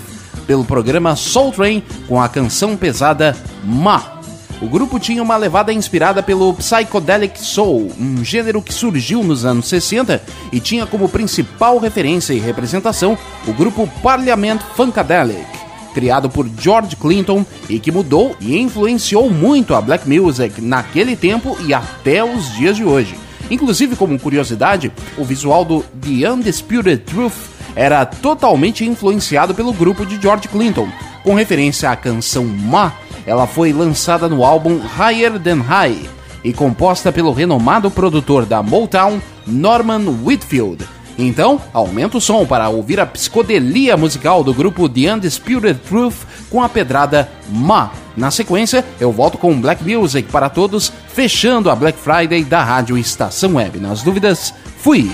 pelo 0.47 0.63
programa 0.63 1.17
Soul 1.17 1.53
Train 1.53 1.83
com 2.07 2.21
a 2.21 2.29
canção 2.29 2.77
pesada 2.77 3.35
Ma. 3.65 4.21
O 4.61 4.69
grupo 4.69 5.01
tinha 5.01 5.23
uma 5.23 5.39
levada 5.39 5.73
inspirada 5.73 6.23
pelo 6.23 6.53
Psychedelic 6.53 7.41
Soul, 7.43 7.91
um 7.99 8.23
gênero 8.23 8.61
que 8.61 8.75
surgiu 8.75 9.25
nos 9.25 9.47
anos 9.47 9.67
60 9.69 10.21
e 10.53 10.61
tinha 10.61 10.85
como 10.85 11.09
principal 11.09 11.79
referência 11.79 12.35
e 12.35 12.39
representação 12.39 13.17
o 13.47 13.55
grupo 13.55 13.89
Parliament 14.03 14.61
Funkadelic 14.77 15.68
criado 15.99 16.31
por 16.31 16.49
George 16.61 16.95
Clinton 16.95 17.45
e 17.69 17.81
que 17.81 17.91
mudou 17.91 18.37
e 18.41 18.57
influenciou 18.57 19.29
muito 19.29 19.75
a 19.75 19.81
black 19.81 20.09
music 20.09 20.61
naquele 20.61 21.17
tempo 21.17 21.59
e 21.67 21.75
até 21.75 22.23
os 22.23 22.55
dias 22.55 22.77
de 22.77 22.85
hoje. 22.85 23.17
Inclusive, 23.51 23.97
como 23.97 24.17
curiosidade, 24.17 24.93
o 25.17 25.25
visual 25.25 25.65
do 25.65 25.85
The 26.01 26.31
Undisputed 26.31 26.99
Truth 26.99 27.35
era 27.75 28.07
totalmente 28.07 28.85
influenciado 28.85 29.57
pelo 29.57 29.73
grupo 29.73 30.07
de 30.07 30.23
George 30.23 30.47
Clinton. 30.47 30.87
Com 31.25 31.35
referência 31.35 31.91
à 31.91 31.97
canção 31.97 32.45
Ma, 32.45 32.93
ela 33.27 33.49
foi 33.49 33.73
lançada 33.73 34.29
no 34.29 34.45
álbum 34.45 34.79
Higher 34.97 35.37
Than 35.41 35.63
High 35.63 36.09
e 36.45 36.53
composta 36.53 37.11
pelo 37.11 37.33
renomado 37.33 37.91
produtor 37.91 38.47
da 38.47 38.63
Motown, 38.63 39.21
Norman 39.45 40.05
Whitfield. 40.25 40.98
Então, 41.19 41.61
aumenta 41.75 42.17
o 42.17 42.21
som 42.21 42.47
para 42.47 42.69
ouvir 42.69 43.01
a 43.01 43.07
psicodelia 43.07 43.97
musical 43.97 44.45
do 44.45 44.55
grupo 44.55 44.89
The 44.89 45.13
Undisputed 45.13 45.81
Truth 45.81 46.15
com 46.49 46.63
a 46.63 46.69
pedrada 46.69 47.29
Ma. 47.51 47.91
Na 48.17 48.31
sequência, 48.31 48.85
eu 49.01 49.11
volto 49.11 49.37
com 49.37 49.61
Black 49.61 49.83
Music 49.83 50.31
para 50.31 50.49
todos, 50.49 50.93
fechando 51.09 51.71
a 51.71 51.75
Black 51.75 51.99
Friday 51.99 52.45
da 52.45 52.63
Rádio 52.63 52.97
Estação 52.97 53.57
Web. 53.57 53.81
Nas 53.81 54.03
dúvidas, 54.03 54.55
fui! 54.79 55.11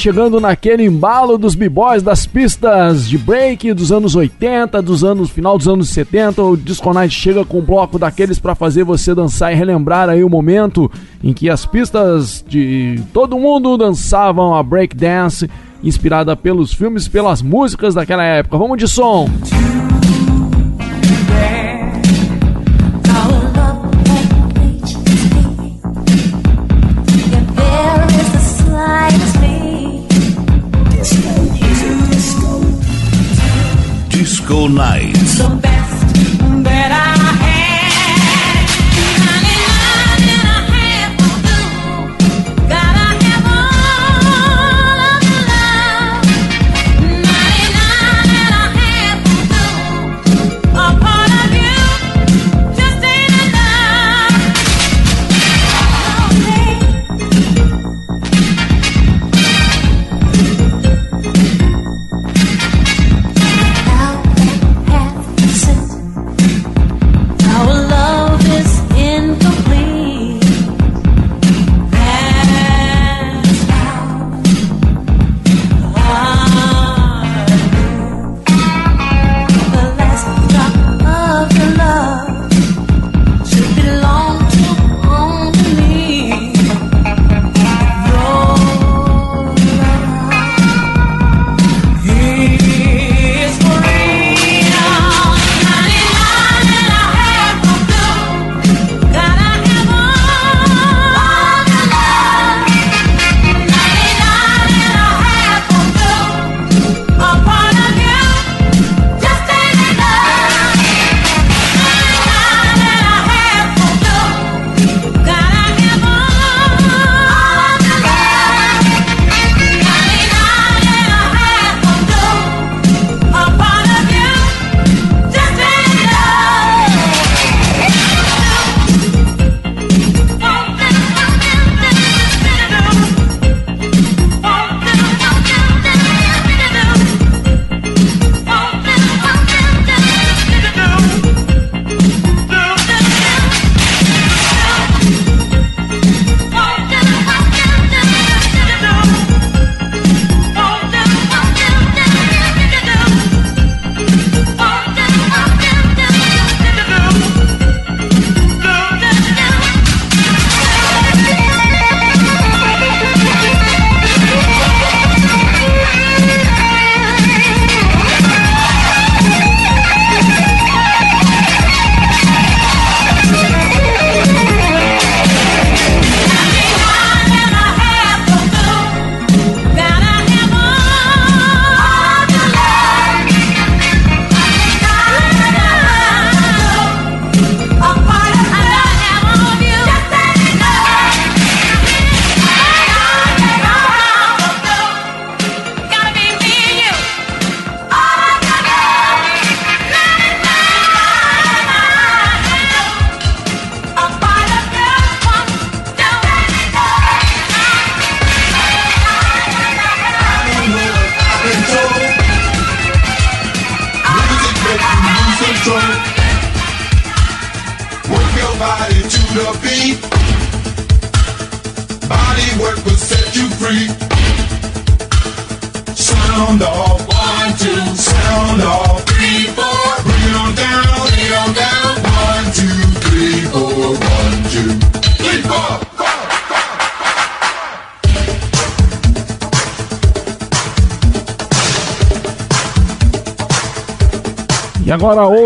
Chegando 0.00 0.40
naquele 0.40 0.82
embalo 0.82 1.36
dos 1.36 1.54
b-boys 1.54 2.02
das 2.02 2.24
pistas 2.24 3.06
de 3.06 3.18
break 3.18 3.74
dos 3.74 3.92
anos 3.92 4.14
80, 4.14 4.80
dos 4.80 5.04
anos 5.04 5.28
final 5.28 5.58
dos 5.58 5.68
anos 5.68 5.90
70, 5.90 6.42
o 6.42 6.56
Disco 6.56 6.90
Night 6.94 7.14
chega 7.14 7.44
com 7.44 7.58
um 7.58 7.62
bloco 7.62 7.98
daqueles 7.98 8.38
para 8.38 8.54
fazer 8.54 8.82
você 8.82 9.14
dançar 9.14 9.52
e 9.52 9.56
relembrar 9.56 10.08
aí 10.08 10.24
o 10.24 10.28
momento 10.30 10.90
em 11.22 11.34
que 11.34 11.50
as 11.50 11.66
pistas 11.66 12.42
de 12.48 12.98
todo 13.12 13.38
mundo 13.38 13.76
dançavam 13.76 14.54
a 14.54 14.62
break 14.62 14.96
dance, 14.96 15.50
inspirada 15.84 16.34
pelos 16.34 16.72
filmes, 16.72 17.06
pelas 17.06 17.42
músicas 17.42 17.94
daquela 17.94 18.24
época. 18.24 18.56
Vamos 18.56 18.78
de 18.78 18.88
som. 18.88 19.28
Disco 19.42 19.79
Nights. 34.50 35.40
Our 35.40 35.69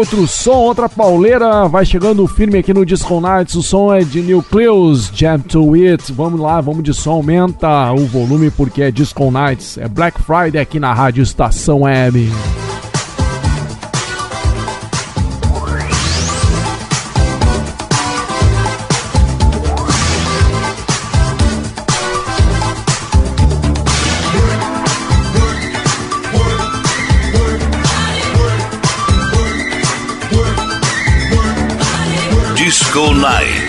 outro 0.05 0.29
som, 0.29 0.57
outra 0.57 0.87
pauleira, 0.87 1.67
vai 1.67 1.87
chegando 1.87 2.27
firme 2.27 2.59
aqui 2.59 2.75
no 2.75 2.85
Disco 2.85 3.21
Nights. 3.23 3.55
O 3.55 3.63
som 3.63 3.93
é 3.93 4.05
de 4.05 4.21
Nucleus, 4.21 5.11
Jam 5.15 5.39
to 5.41 5.73
It. 5.75 6.13
Vamos 6.13 6.39
lá, 6.39 6.61
vamos 6.61 6.85
de 6.85 6.93
som, 6.93 7.13
aumenta 7.13 7.91
o 7.93 8.07
volume 8.07 8.51
porque 8.51 8.83
é 8.83 8.91
Disco 8.91 9.31
Nights. 9.31 9.79
É 9.79 9.89
Black 9.89 10.21
Friday 10.23 10.61
aqui 10.61 10.79
na 10.79 10.93
Rádio 10.93 11.23
Estação 11.23 11.83
Web. 11.83 12.31
Disco 33.25 33.64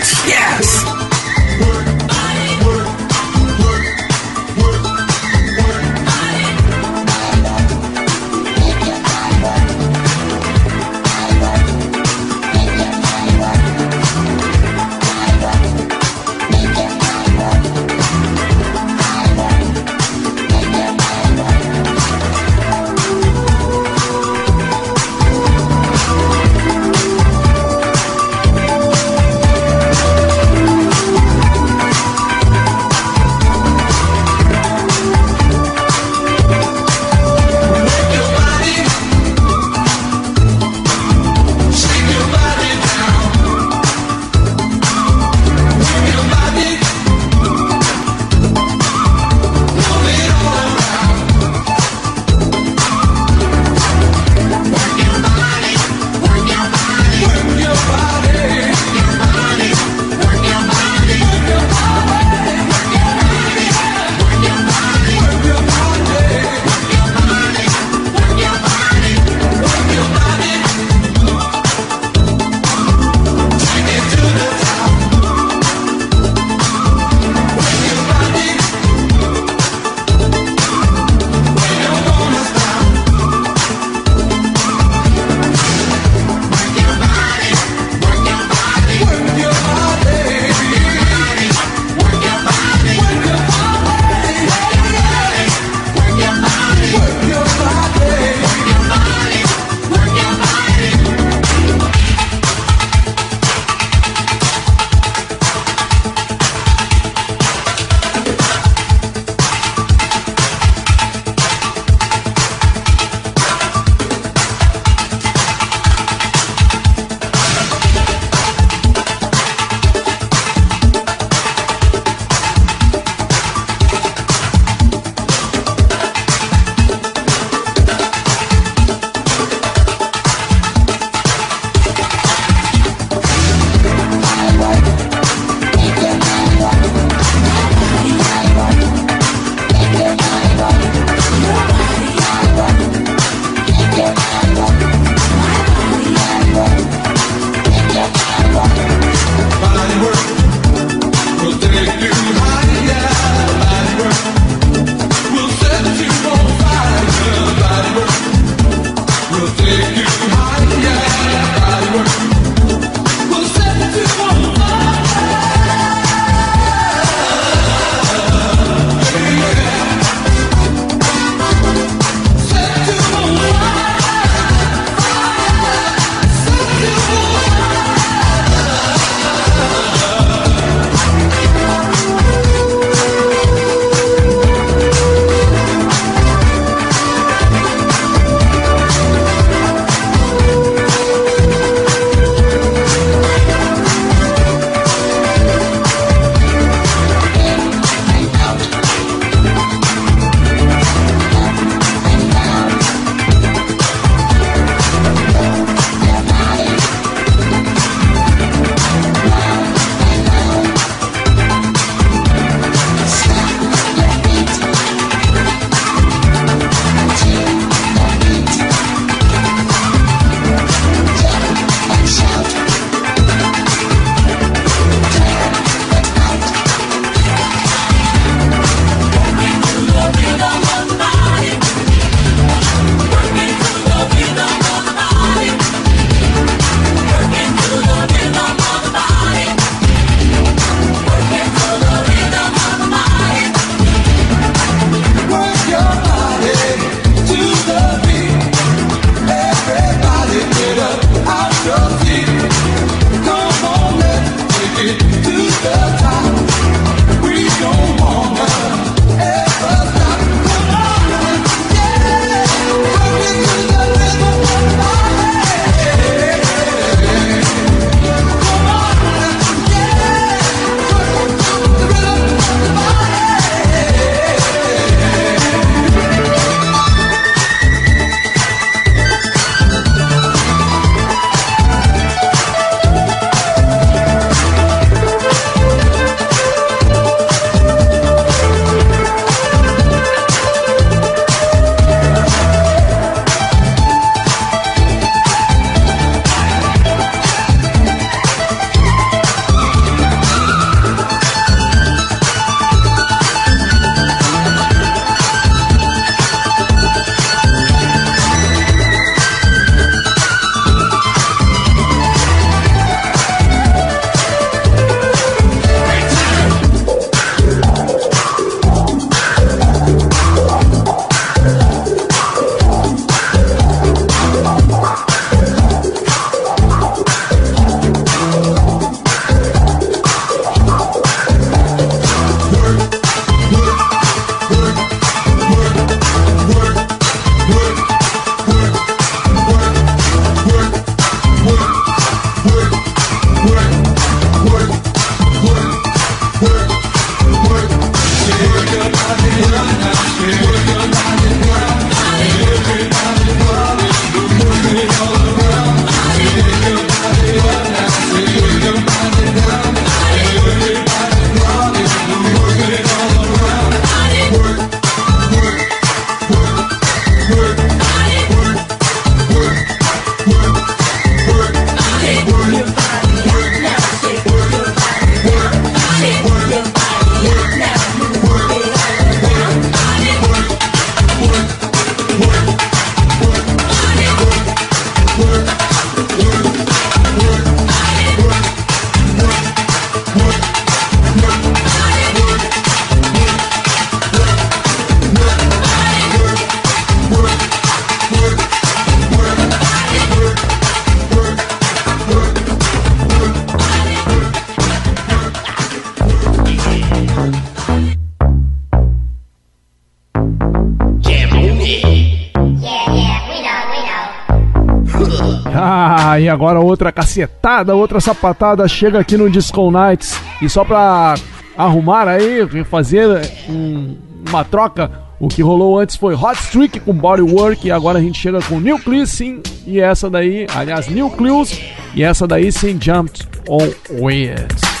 agora 416.36 416.60
outra 416.60 416.92
cacetada, 416.92 417.74
outra 417.74 417.98
sapatada 417.98 418.68
chega 418.68 419.00
aqui 419.00 419.16
no 419.16 419.30
Disco 419.30 419.70
Nights. 419.70 420.20
E 420.42 420.48
só 420.48 420.64
pra 420.64 421.14
arrumar 421.56 422.06
aí, 422.06 422.46
fazer 422.64 423.08
um, 423.48 423.96
uma 424.28 424.44
troca, 424.44 424.90
o 425.18 425.28
que 425.28 425.42
rolou 425.42 425.78
antes 425.78 425.96
foi 425.96 426.14
Hot 426.14 426.38
Streak 426.38 426.80
com 426.80 426.92
Bodywork 426.92 427.66
e 427.66 427.70
agora 427.70 427.98
a 427.98 428.02
gente 428.02 428.20
chega 428.20 428.40
com 428.42 428.60
Nucleus 428.60 429.10
sim, 429.10 429.40
e 429.66 429.80
essa 429.80 430.10
daí, 430.10 430.46
aliás, 430.54 430.88
Nucleus, 430.88 431.58
e 431.94 432.02
essa 432.02 432.26
daí 432.26 432.52
sim, 432.52 432.78
Jumped 432.78 433.26
on 433.48 433.70
Wheels. 433.98 434.75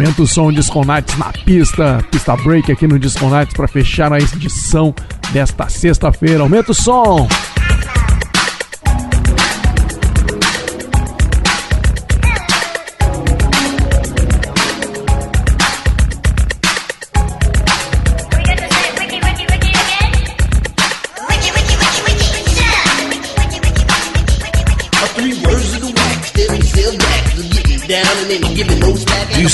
Aumenta 0.00 0.22
o 0.22 0.26
som 0.26 0.50
Disconates 0.50 1.14
na 1.18 1.30
pista, 1.30 2.02
pista 2.10 2.34
break 2.34 2.72
aqui 2.72 2.86
no 2.86 2.98
Disconates 2.98 3.52
para 3.52 3.68
fechar 3.68 4.10
a 4.10 4.18
edição 4.18 4.94
desta 5.30 5.68
sexta-feira. 5.68 6.42
Aumenta 6.42 6.72
o 6.72 6.74
som! 6.74 7.28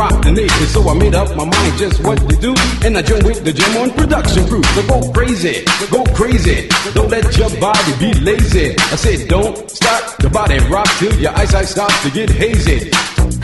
rock 0.00 0.16
the 0.24 0.32
nation. 0.32 0.66
So 0.72 0.80
I 0.88 0.94
made 0.96 1.14
up 1.14 1.28
my 1.36 1.44
mind 1.44 1.72
just 1.76 2.00
what 2.02 2.16
to 2.16 2.36
do. 2.40 2.56
And 2.84 2.96
I 2.96 3.02
joined 3.02 3.24
with 3.28 3.44
the 3.44 3.52
gym 3.52 3.76
on 3.76 3.90
production 3.92 4.48
crew. 4.48 4.64
So 4.72 4.80
go 4.88 4.98
crazy, 5.12 5.56
go 5.92 6.00
crazy. 6.16 6.72
Don't 6.96 7.10
let 7.12 7.28
your 7.36 7.52
body 7.60 7.92
be 8.00 8.10
lazy. 8.24 8.72
I 8.94 8.96
said 8.96 9.28
don't 9.28 9.54
stop 9.68 10.16
the 10.24 10.30
body 10.30 10.58
rock 10.72 10.88
till 10.98 11.12
your 11.20 11.36
eyesight 11.36 11.68
starts 11.68 12.00
to 12.04 12.10
get 12.10 12.30
hazy. 12.30 12.88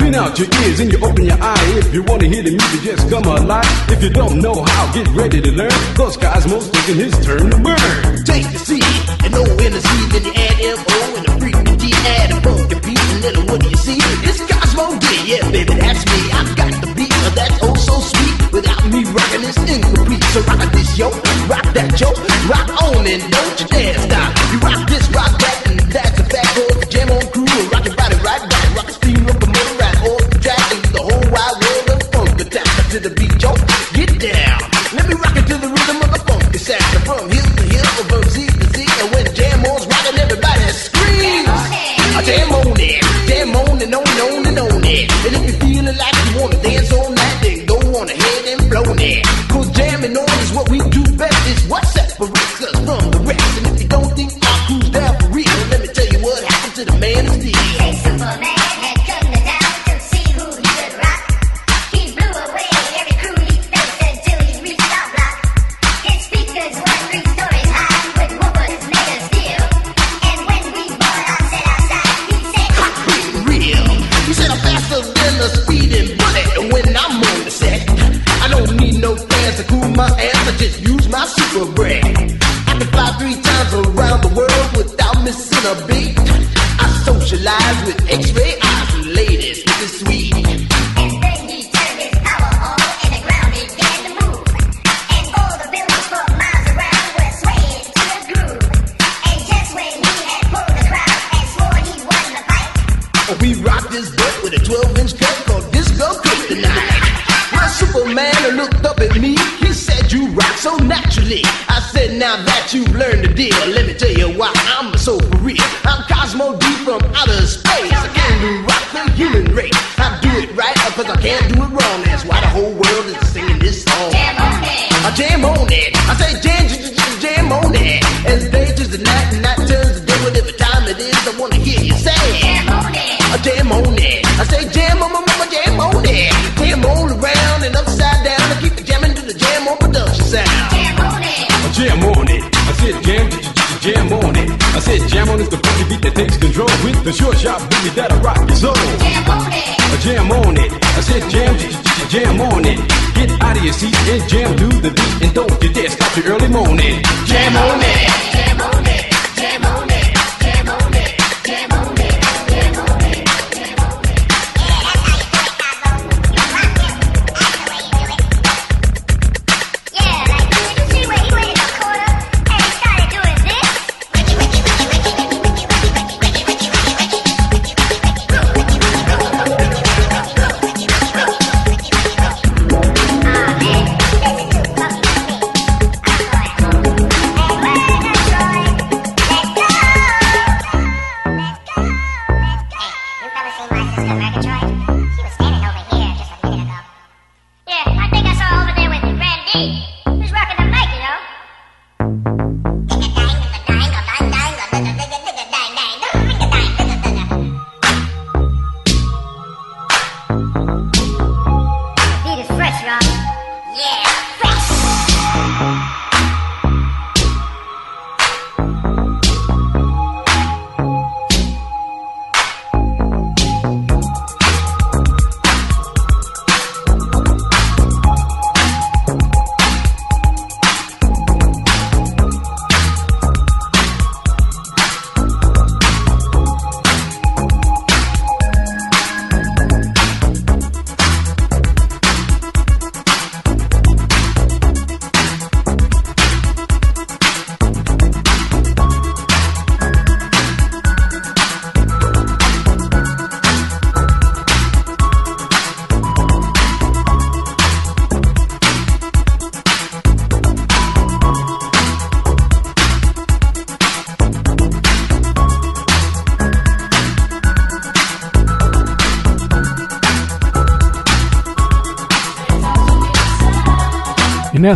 Clean 0.01 0.15
out 0.15 0.39
your 0.39 0.49
ears 0.65 0.81
and 0.81 0.89
you 0.93 0.99
open 1.05 1.25
your 1.25 1.41
eye. 1.41 1.69
If 1.83 1.93
you 1.93 2.03
wanna 2.09 2.29
hear 2.33 2.43
the 2.43 2.53
music, 2.57 2.81
just 2.89 3.05
come 3.13 3.25
alive. 3.25 3.69
If 3.93 4.03
you 4.03 4.11
don't 4.11 4.41
know 4.41 4.57
how, 4.57 4.93
get 4.97 5.09
ready 5.13 5.41
to 5.41 5.53
learn. 5.53 5.79
Cause 5.95 6.17
Cosmos 6.17 6.71
taking 6.71 6.97
his 7.05 7.15
turn 7.25 7.51
to 7.53 7.59
burn. 7.61 8.25
Take 8.25 8.49
the 8.57 8.61
seat 8.69 8.85
and 9.25 9.33
no 9.37 9.43
and 9.45 9.73
the 9.77 9.81
C, 9.81 9.89
then 10.13 10.25
you 10.25 10.33
add 10.33 10.57
F 10.73 10.81
O 10.89 10.99
and 11.17 11.25
the 11.27 11.33
freaking 11.41 11.77
G, 11.81 11.85
add 11.93 12.31
a 12.33 12.37
funky 12.41 12.77
beat, 12.85 13.25
and 13.29 13.51
what 13.51 13.61
do 13.61 13.69
you 13.69 13.77
see? 13.77 13.99
It's 14.29 14.41
got 14.47 14.56
yeah, 14.77 15.51
baby, 15.51 15.75
that's 15.75 16.05
me. 16.05 16.31
I've 16.33 16.55
got 16.55 16.71
the 16.83 16.93
beat, 16.95 17.09
but 17.09 17.35
that's 17.35 17.59
oh 17.63 17.75
so 17.75 17.99
sweet. 17.99 18.53
Without 18.53 18.85
me 18.93 19.05
rocking, 19.05 19.43
it's 19.49 19.57
incomplete. 19.57 20.23
So 20.25 20.41
rock 20.43 20.71
this, 20.71 20.99
yo, 20.99 21.09
rock 21.49 21.65
that, 21.73 21.99
yo, 21.99 22.13
rock 22.47 22.83
on 22.83 23.07
and 23.07 23.33
don't 23.33 23.61
you 23.61 23.67
dare 23.69 23.99
stop. 23.99 24.46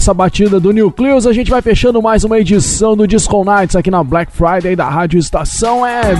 E 0.00 0.02
nessa 0.02 0.14
batida 0.14 0.58
do 0.58 0.72
Nucleus 0.72 1.26
a 1.26 1.32
gente 1.32 1.50
vai 1.50 1.60
fechando 1.60 2.00
mais 2.00 2.24
uma 2.24 2.38
edição 2.38 2.96
do 2.96 3.06
Disco 3.06 3.44
Nights 3.44 3.76
aqui 3.76 3.90
na 3.90 4.02
Black 4.02 4.32
Friday 4.32 4.74
da 4.74 4.88
Rádio 4.88 5.18
Estação 5.18 5.82
Web. 5.82 6.18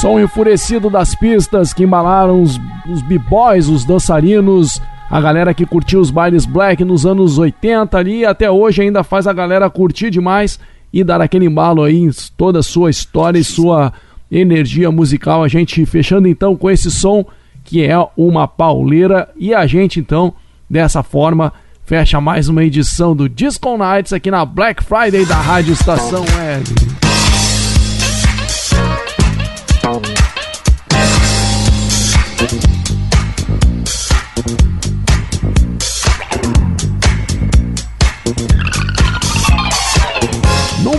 Som 0.00 0.18
enfurecido 0.18 0.90
das 0.90 1.14
pistas 1.14 1.72
que 1.72 1.84
embalaram 1.84 2.42
os, 2.42 2.60
os 2.90 3.00
b-boys, 3.02 3.68
os 3.68 3.84
dançarinos, 3.84 4.82
a 5.08 5.20
galera 5.20 5.54
que 5.54 5.64
curtiu 5.64 6.00
os 6.00 6.10
bailes 6.10 6.44
black 6.44 6.84
nos 6.84 7.06
anos 7.06 7.38
80 7.38 7.96
ali 7.96 8.18
e 8.18 8.26
até 8.26 8.50
hoje 8.50 8.82
ainda 8.82 9.04
faz 9.04 9.28
a 9.28 9.32
galera 9.32 9.70
curtir 9.70 10.10
demais 10.10 10.58
e 10.92 11.04
dar 11.04 11.20
aquele 11.20 11.46
embalo 11.46 11.84
aí 11.84 11.96
em 11.96 12.10
toda 12.36 12.58
a 12.58 12.64
sua 12.64 12.90
história 12.90 13.38
e 13.38 13.44
sua 13.44 13.92
energia 14.28 14.90
musical. 14.90 15.44
A 15.44 15.48
gente 15.48 15.86
fechando 15.86 16.26
então 16.26 16.56
com 16.56 16.68
esse 16.68 16.90
som 16.90 17.24
que 17.64 17.84
é 17.84 17.96
uma 18.16 18.46
pauleira 18.48 19.28
e 19.36 19.54
a 19.54 19.66
gente 19.66 20.00
então 20.00 20.34
dessa 20.68 21.02
forma 21.02 21.52
fecha 21.84 22.20
mais 22.20 22.48
uma 22.48 22.64
edição 22.64 23.14
do 23.14 23.28
Disco 23.28 23.76
Nights 23.76 24.12
aqui 24.12 24.30
na 24.30 24.44
Black 24.44 24.82
Friday 24.82 25.26
da 25.26 25.36
Rádio 25.36 25.72
Estação 25.72 26.24
Web. 26.36 26.64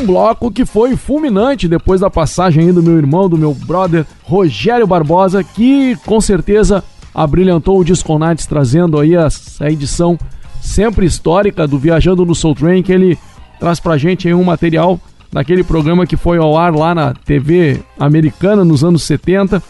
Num 0.04 0.08
bloco 0.08 0.52
que 0.52 0.66
foi 0.66 0.98
fulminante 0.98 1.66
depois 1.66 2.02
da 2.02 2.10
passagem 2.10 2.74
do 2.74 2.84
meu 2.84 2.98
irmão, 2.98 3.30
do 3.30 3.38
meu 3.38 3.54
brother 3.54 4.06
Rogério 4.24 4.86
Barbosa, 4.86 5.42
que 5.46 5.96
com 6.06 6.20
certeza 6.20 6.84
abrilhantou 7.16 7.80
o 7.80 7.86
Disco 7.86 8.20
Nights, 8.20 8.46
trazendo 8.46 9.00
aí 9.00 9.16
essa 9.16 9.70
edição 9.70 10.20
sempre 10.62 11.06
histórica 11.06 11.66
do 11.66 11.80
Viajando 11.80 12.26
no 12.26 12.36
Soul 12.36 12.54
Train, 12.54 12.84
que 12.84 12.92
ele 12.92 13.18
traz 13.62 13.80
pra 13.80 13.98
gente 13.98 14.28
aí 14.28 14.34
um 14.34 14.44
material 14.44 15.00
daquele 15.32 15.64
programa 15.64 16.06
que 16.06 16.18
foi 16.18 16.38
ao 16.38 16.58
ar 16.58 16.76
lá 16.76 16.94
na 16.94 17.14
TV 17.14 17.80
americana 17.98 18.66
nos 18.66 18.84
anos 18.84 19.04
70, 19.04 19.64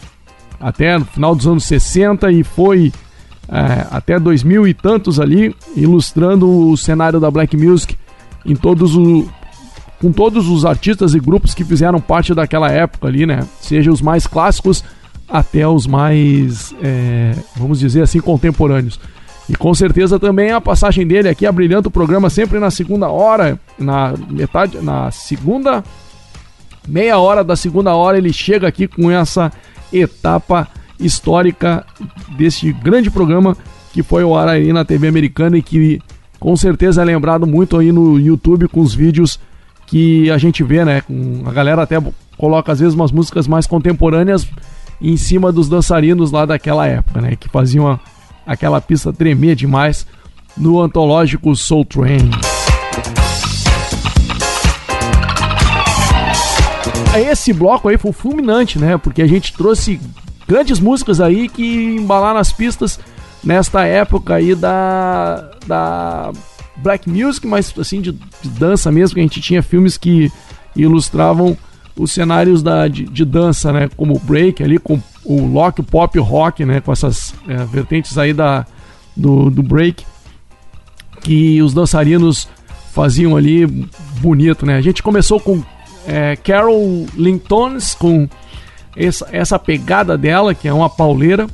até 0.58 0.98
no 0.98 1.04
final 1.04 1.36
dos 1.36 1.46
anos 1.46 1.64
60 1.64 2.32
e 2.32 2.42
foi 2.42 2.92
é, 3.48 3.86
até 3.88 4.18
2000 4.18 4.66
e 4.66 4.74
tantos 4.74 5.20
ali, 5.20 5.54
ilustrando 5.76 6.70
o 6.70 6.76
cenário 6.76 7.20
da 7.20 7.30
Black 7.30 7.56
Music 7.56 7.96
em 8.44 8.56
todos 8.56 8.96
o, 8.96 9.28
com 10.00 10.12
todos 10.12 10.48
os 10.48 10.64
artistas 10.64 11.14
e 11.14 11.20
grupos 11.20 11.54
que 11.54 11.64
fizeram 11.64 12.00
parte 12.00 12.34
daquela 12.34 12.70
época 12.70 13.08
ali, 13.08 13.26
né? 13.26 13.46
Seja 13.60 13.90
os 13.90 14.02
mais 14.02 14.26
clássicos 14.26 14.84
até 15.28 15.66
os 15.66 15.86
mais, 15.86 16.74
é, 16.82 17.34
vamos 17.56 17.78
dizer 17.78 18.02
assim, 18.02 18.20
contemporâneos. 18.20 19.00
E 19.48 19.54
com 19.54 19.74
certeza 19.74 20.18
também 20.18 20.52
a 20.52 20.60
passagem 20.60 21.06
dele 21.06 21.28
aqui 21.28 21.46
abrilhando 21.46 21.88
o 21.88 21.92
programa 21.92 22.30
sempre 22.30 22.58
na 22.58 22.70
segunda 22.70 23.08
hora, 23.08 23.58
na 23.78 24.14
metade, 24.30 24.78
na 24.78 25.10
segunda 25.10 25.84
meia 26.86 27.18
hora 27.18 27.42
da 27.42 27.56
segunda 27.56 27.94
hora 27.94 28.18
ele 28.18 28.32
chega 28.32 28.68
aqui 28.68 28.86
com 28.86 29.10
essa 29.10 29.50
etapa 29.92 30.68
histórica 30.98 31.84
desse 32.36 32.72
grande 32.72 33.10
programa 33.10 33.56
que 33.92 34.02
foi 34.02 34.22
ao 34.22 34.36
ar 34.36 34.48
aí 34.48 34.72
na 34.72 34.84
TV 34.84 35.08
americana 35.08 35.56
e 35.56 35.62
que 35.62 36.00
com 36.38 36.56
certeza 36.56 37.02
é 37.02 37.04
lembrado 37.04 37.46
muito 37.46 37.78
aí 37.78 37.92
no 37.92 38.18
YouTube 38.18 38.68
com 38.68 38.80
os 38.80 38.94
vídeos 38.94 39.38
que 39.86 40.30
a 40.30 40.38
gente 40.38 40.62
vê, 40.62 40.84
né? 40.84 41.02
A 41.44 41.52
galera 41.52 41.82
até 41.82 41.96
coloca 42.36 42.72
às 42.72 42.80
vezes 42.80 42.94
umas 42.94 43.12
músicas 43.12 43.46
mais 43.46 43.66
contemporâneas 43.66 44.46
em 45.00 45.16
cima 45.16 45.52
dos 45.52 45.68
dançarinos 45.68 46.30
lá 46.30 46.46
daquela 46.46 46.86
época, 46.86 47.20
né? 47.20 47.36
Que 47.36 47.48
faziam 47.48 47.98
aquela 48.46 48.80
pista 48.80 49.12
tremer 49.12 49.54
demais 49.54 50.06
no 50.56 50.80
antológico 50.80 51.54
Soul 51.54 51.84
Train. 51.84 52.30
Esse 57.16 57.52
bloco 57.52 57.88
aí 57.88 57.96
foi 57.96 58.12
fulminante, 58.12 58.78
né? 58.78 58.96
Porque 58.98 59.22
a 59.22 59.26
gente 59.26 59.52
trouxe 59.52 60.00
grandes 60.48 60.80
músicas 60.80 61.20
aí 61.20 61.48
que 61.48 61.96
embalaram 61.96 62.38
as 62.38 62.52
pistas 62.52 62.98
nesta 63.42 63.84
época 63.84 64.34
aí 64.34 64.54
da, 64.54 65.50
da 65.66 66.32
black 66.76 67.08
music, 67.08 67.46
mas 67.46 67.72
assim 67.78 68.00
de, 68.00 68.12
de 68.12 68.48
dança 68.48 68.90
mesmo, 68.90 69.14
que 69.14 69.20
a 69.20 69.22
gente 69.24 69.40
tinha 69.40 69.62
filmes 69.62 69.96
que 69.96 70.30
ilustravam 70.76 71.56
os 71.96 72.12
cenários 72.12 72.62
da, 72.62 72.88
de, 72.88 73.04
de 73.04 73.24
dança, 73.24 73.72
né? 73.72 73.88
Como 73.96 74.16
o 74.16 74.18
break 74.18 74.62
ali, 74.62 74.78
com 74.78 75.00
o 75.24 75.46
lock, 75.46 75.80
o 75.80 75.84
pop, 75.84 76.18
o 76.18 76.22
rock, 76.22 76.64
né? 76.64 76.80
Com 76.80 76.92
essas 76.92 77.34
é, 77.48 77.64
vertentes 77.64 78.18
aí 78.18 78.32
da, 78.32 78.66
do, 79.16 79.50
do 79.50 79.62
break 79.62 80.04
que 81.20 81.62
os 81.62 81.72
dançarinos 81.72 82.48
faziam 82.92 83.36
ali 83.36 83.66
bonito, 84.20 84.66
né? 84.66 84.76
A 84.76 84.80
gente 84.80 85.02
começou 85.02 85.40
com 85.40 85.62
é, 86.06 86.36
Carol 86.36 87.06
Lintones 87.16 87.94
com 87.94 88.28
essa, 88.96 89.28
essa 89.32 89.58
pegada 89.58 90.18
dela, 90.18 90.54
que 90.54 90.68
é 90.68 90.72
uma 90.72 90.90
pauleira. 90.90 91.46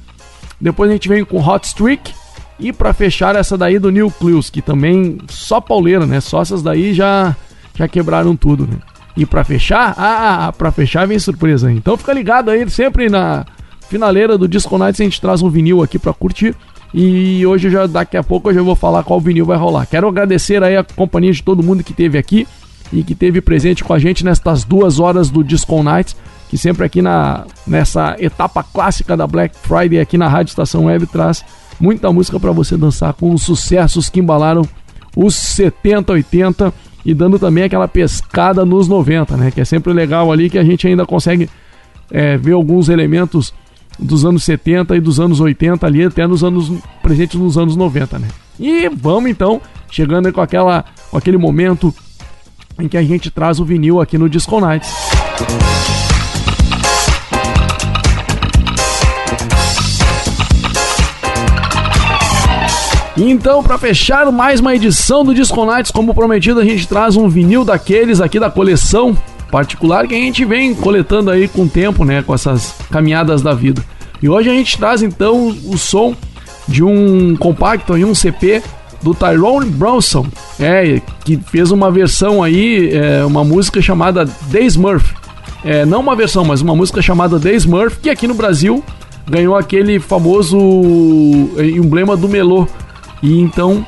Depois 0.60 0.90
a 0.90 0.92
gente 0.92 1.08
vem 1.08 1.24
com 1.24 1.40
Hot 1.40 1.66
Streak. 1.66 2.12
E 2.60 2.72
para 2.72 2.92
fechar 2.92 3.34
essa 3.34 3.56
daí 3.56 3.78
do 3.78 3.90
Nucleus, 3.90 4.50
que 4.50 4.60
também 4.60 5.18
só 5.28 5.60
pauleira, 5.60 6.06
né? 6.06 6.20
Só 6.20 6.42
essas 6.42 6.62
daí 6.62 6.92
já, 6.92 7.34
já 7.74 7.88
quebraram 7.88 8.36
tudo, 8.36 8.66
né? 8.66 8.76
E 9.16 9.24
para 9.24 9.42
fechar, 9.42 9.94
ah, 9.96 10.52
para 10.56 10.70
fechar 10.70 11.06
vem 11.06 11.18
surpresa. 11.18 11.72
Então 11.72 11.96
fica 11.96 12.12
ligado 12.12 12.50
aí, 12.50 12.68
sempre 12.68 13.08
na 13.08 13.46
finaleira 13.88 14.38
do 14.38 14.46
Disco 14.46 14.78
Nights 14.78 15.00
a 15.00 15.04
gente 15.04 15.20
traz 15.20 15.42
um 15.42 15.48
vinil 15.48 15.82
aqui 15.82 15.98
para 15.98 16.12
curtir. 16.12 16.54
E 16.92 17.44
hoje 17.46 17.70
já 17.70 17.86
daqui 17.86 18.16
a 18.16 18.22
pouco 18.22 18.50
eu 18.50 18.54
já 18.54 18.62
vou 18.62 18.74
falar 18.74 19.02
qual 19.04 19.20
vinil 19.20 19.46
vai 19.46 19.56
rolar. 19.56 19.86
Quero 19.86 20.08
agradecer 20.08 20.62
aí 20.62 20.76
a 20.76 20.84
companhia 20.84 21.32
de 21.32 21.42
todo 21.42 21.62
mundo 21.62 21.82
que 21.82 21.92
teve 21.92 22.18
aqui 22.18 22.46
e 22.92 23.02
que 23.02 23.14
teve 23.14 23.40
presente 23.40 23.82
com 23.84 23.94
a 23.94 23.98
gente 23.98 24.24
nestas 24.24 24.64
duas 24.64 24.98
horas 24.98 25.30
do 25.30 25.44
Disco 25.44 25.82
Nights, 25.82 26.16
que 26.48 26.58
sempre 26.58 26.84
aqui 26.84 27.00
na 27.00 27.46
nessa 27.66 28.16
etapa 28.18 28.62
clássica 28.62 29.16
da 29.16 29.26
Black 29.26 29.56
Friday 29.56 30.00
aqui 30.00 30.18
na 30.18 30.28
Rádio 30.28 30.50
Estação 30.50 30.86
Web 30.86 31.06
traz 31.06 31.44
muita 31.80 32.12
música 32.12 32.38
para 32.38 32.52
você 32.52 32.76
dançar 32.76 33.12
com 33.14 33.32
os 33.32 33.42
sucessos 33.42 34.08
que 34.08 34.20
embalaram 34.20 34.66
os 35.16 35.34
70, 35.34 36.12
80 36.12 36.74
e 37.04 37.14
dando 37.14 37.38
também 37.38 37.64
aquela 37.64 37.88
pescada 37.88 38.64
nos 38.64 38.86
90, 38.86 39.36
né? 39.36 39.50
Que 39.50 39.60
é 39.60 39.64
sempre 39.64 39.92
legal 39.92 40.30
ali 40.30 40.50
que 40.50 40.58
a 40.58 40.64
gente 40.64 40.86
ainda 40.86 41.06
consegue 41.06 41.48
é, 42.10 42.36
ver 42.36 42.52
alguns 42.52 42.88
elementos 42.88 43.54
dos 43.98 44.24
anos 44.24 44.44
70 44.44 44.96
e 44.96 45.00
dos 45.00 45.18
anos 45.18 45.40
80 45.40 45.86
ali 45.86 46.04
até 46.04 46.26
nos 46.26 46.44
anos 46.44 46.70
presentes 47.02 47.38
nos 47.38 47.56
anos 47.56 47.76
90, 47.76 48.18
né? 48.18 48.28
E 48.58 48.88
vamos 48.88 49.30
então 49.30 49.60
chegando 49.90 50.32
com 50.32 50.40
aquela 50.40 50.84
com 51.10 51.16
aquele 51.16 51.38
momento 51.38 51.94
em 52.78 52.88
que 52.88 52.96
a 52.96 53.02
gente 53.02 53.30
traz 53.30 53.58
o 53.58 53.64
vinil 53.64 54.00
aqui 54.00 54.16
no 54.16 54.28
Disco 54.28 54.60
Nights. 54.60 54.90
Então, 63.22 63.62
para 63.62 63.76
fechar 63.76 64.32
mais 64.32 64.60
uma 64.60 64.74
edição 64.74 65.22
do 65.22 65.34
Disco 65.34 65.66
Nights, 65.66 65.90
como 65.90 66.14
prometido, 66.14 66.58
a 66.58 66.64
gente 66.64 66.88
traz 66.88 67.16
um 67.16 67.28
vinil 67.28 67.66
daqueles 67.66 68.18
aqui 68.18 68.40
da 68.40 68.50
coleção 68.50 69.14
particular 69.50 70.08
que 70.08 70.14
a 70.14 70.18
gente 70.18 70.42
vem 70.46 70.74
coletando 70.74 71.30
aí 71.30 71.46
com 71.46 71.64
o 71.64 71.68
tempo, 71.68 72.02
né, 72.02 72.22
com 72.22 72.32
essas 72.32 72.74
caminhadas 72.90 73.42
da 73.42 73.52
vida. 73.52 73.84
E 74.22 74.28
hoje 74.28 74.48
a 74.48 74.54
gente 74.54 74.78
traz 74.78 75.02
então 75.02 75.48
o 75.66 75.76
som 75.76 76.16
de 76.66 76.82
um 76.82 77.36
compacto 77.36 77.98
e 77.98 78.06
um 78.06 78.14
CP 78.14 78.62
do 79.02 79.14
Tyrone 79.14 79.68
Bronson, 79.68 80.26
é, 80.58 81.02
que 81.22 81.36
fez 81.36 81.70
uma 81.70 81.90
versão 81.90 82.42
aí, 82.42 82.90
é, 82.90 83.22
uma 83.22 83.44
música 83.44 83.82
chamada 83.82 84.24
Days 84.50 84.78
Murphy. 84.78 85.14
É, 85.62 85.84
não 85.84 86.00
uma 86.00 86.16
versão, 86.16 86.42
mas 86.42 86.62
uma 86.62 86.74
música 86.74 87.02
chamada 87.02 87.38
Days 87.38 87.66
Murphy, 87.66 88.00
que 88.00 88.08
aqui 88.08 88.26
no 88.26 88.34
Brasil 88.34 88.82
ganhou 89.28 89.56
aquele 89.56 90.00
famoso 90.00 90.58
emblema 91.58 92.16
do 92.16 92.26
Melô. 92.26 92.66
E 93.22 93.40
então 93.40 93.84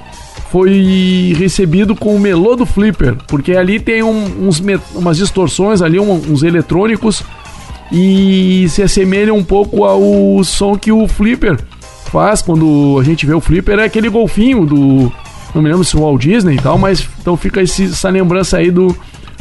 foi 0.50 1.34
recebido 1.38 1.96
com 1.96 2.14
o 2.14 2.20
melô 2.20 2.54
do 2.54 2.66
Flipper, 2.66 3.16
porque 3.26 3.52
ali 3.52 3.80
tem 3.80 4.02
um, 4.02 4.48
uns, 4.48 4.62
umas 4.94 5.16
distorções 5.16 5.80
ali, 5.80 5.98
um, 5.98 6.12
uns 6.12 6.42
eletrônicos 6.42 7.24
e 7.90 8.66
se 8.68 8.82
assemelha 8.82 9.32
um 9.32 9.42
pouco 9.42 9.84
ao 9.84 10.44
som 10.44 10.76
que 10.76 10.92
o 10.92 11.08
Flipper 11.08 11.58
faz 12.10 12.42
quando 12.42 12.98
a 13.00 13.04
gente 13.04 13.24
vê 13.24 13.32
o 13.32 13.40
Flipper, 13.40 13.78
é 13.78 13.84
aquele 13.84 14.10
golfinho 14.10 14.66
do. 14.66 15.12
Não 15.54 15.62
me 15.62 15.68
lembro 15.68 15.84
se 15.84 15.96
o 15.96 16.00
Walt 16.00 16.20
Disney 16.20 16.56
e 16.56 16.58
tal, 16.60 16.78
mas 16.78 17.06
então 17.20 17.36
fica 17.36 17.62
esse, 17.62 17.84
essa 17.84 18.08
lembrança 18.08 18.58
aí 18.58 18.70
do, 18.70 18.94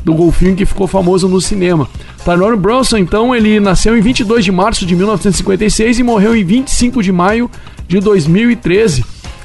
do 0.03 0.13
golfinho 0.13 0.55
que 0.55 0.65
ficou 0.65 0.88
famoso 0.88 1.27
no 1.27 1.39
cinema. 1.39 1.89
Tyrone 2.23 2.57
Bronson, 2.57 2.97
então, 2.97 3.35
ele 3.35 3.59
nasceu 3.59 3.97
em 3.97 4.01
22 4.01 4.45
de 4.45 4.51
março 4.51 4.85
de 4.85 4.95
1956 4.95 5.99
e 5.99 6.03
morreu 6.03 6.35
em 6.35 6.43
25 6.43 7.01
de 7.01 7.11
maio 7.11 7.49
de 7.88 7.99
2013. 7.99 9.03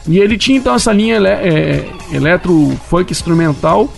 E 0.08 0.18
ele 0.18 0.38
tinha 0.38 0.58
então 0.58 0.74
essa 0.74 0.92
linha 0.92 1.16
ele 1.16 1.28
é, 1.28 1.84
eletro-funk 2.12 3.10
instrumental 3.10 3.92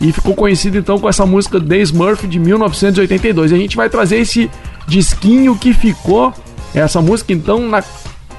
e 0.00 0.12
ficou 0.12 0.34
conhecido 0.34 0.76
então 0.76 0.98
com 0.98 1.08
essa 1.08 1.24
música 1.24 1.58
Days 1.58 1.90
Murphy 1.90 2.26
de 2.26 2.38
1982. 2.38 3.50
E 3.50 3.54
a 3.54 3.58
gente 3.58 3.76
vai 3.76 3.88
trazer 3.88 4.18
esse 4.18 4.50
disquinho 4.86 5.56
que 5.56 5.72
ficou, 5.72 6.32
essa 6.74 7.00
música 7.00 7.32
então 7.32 7.68
na 7.68 7.82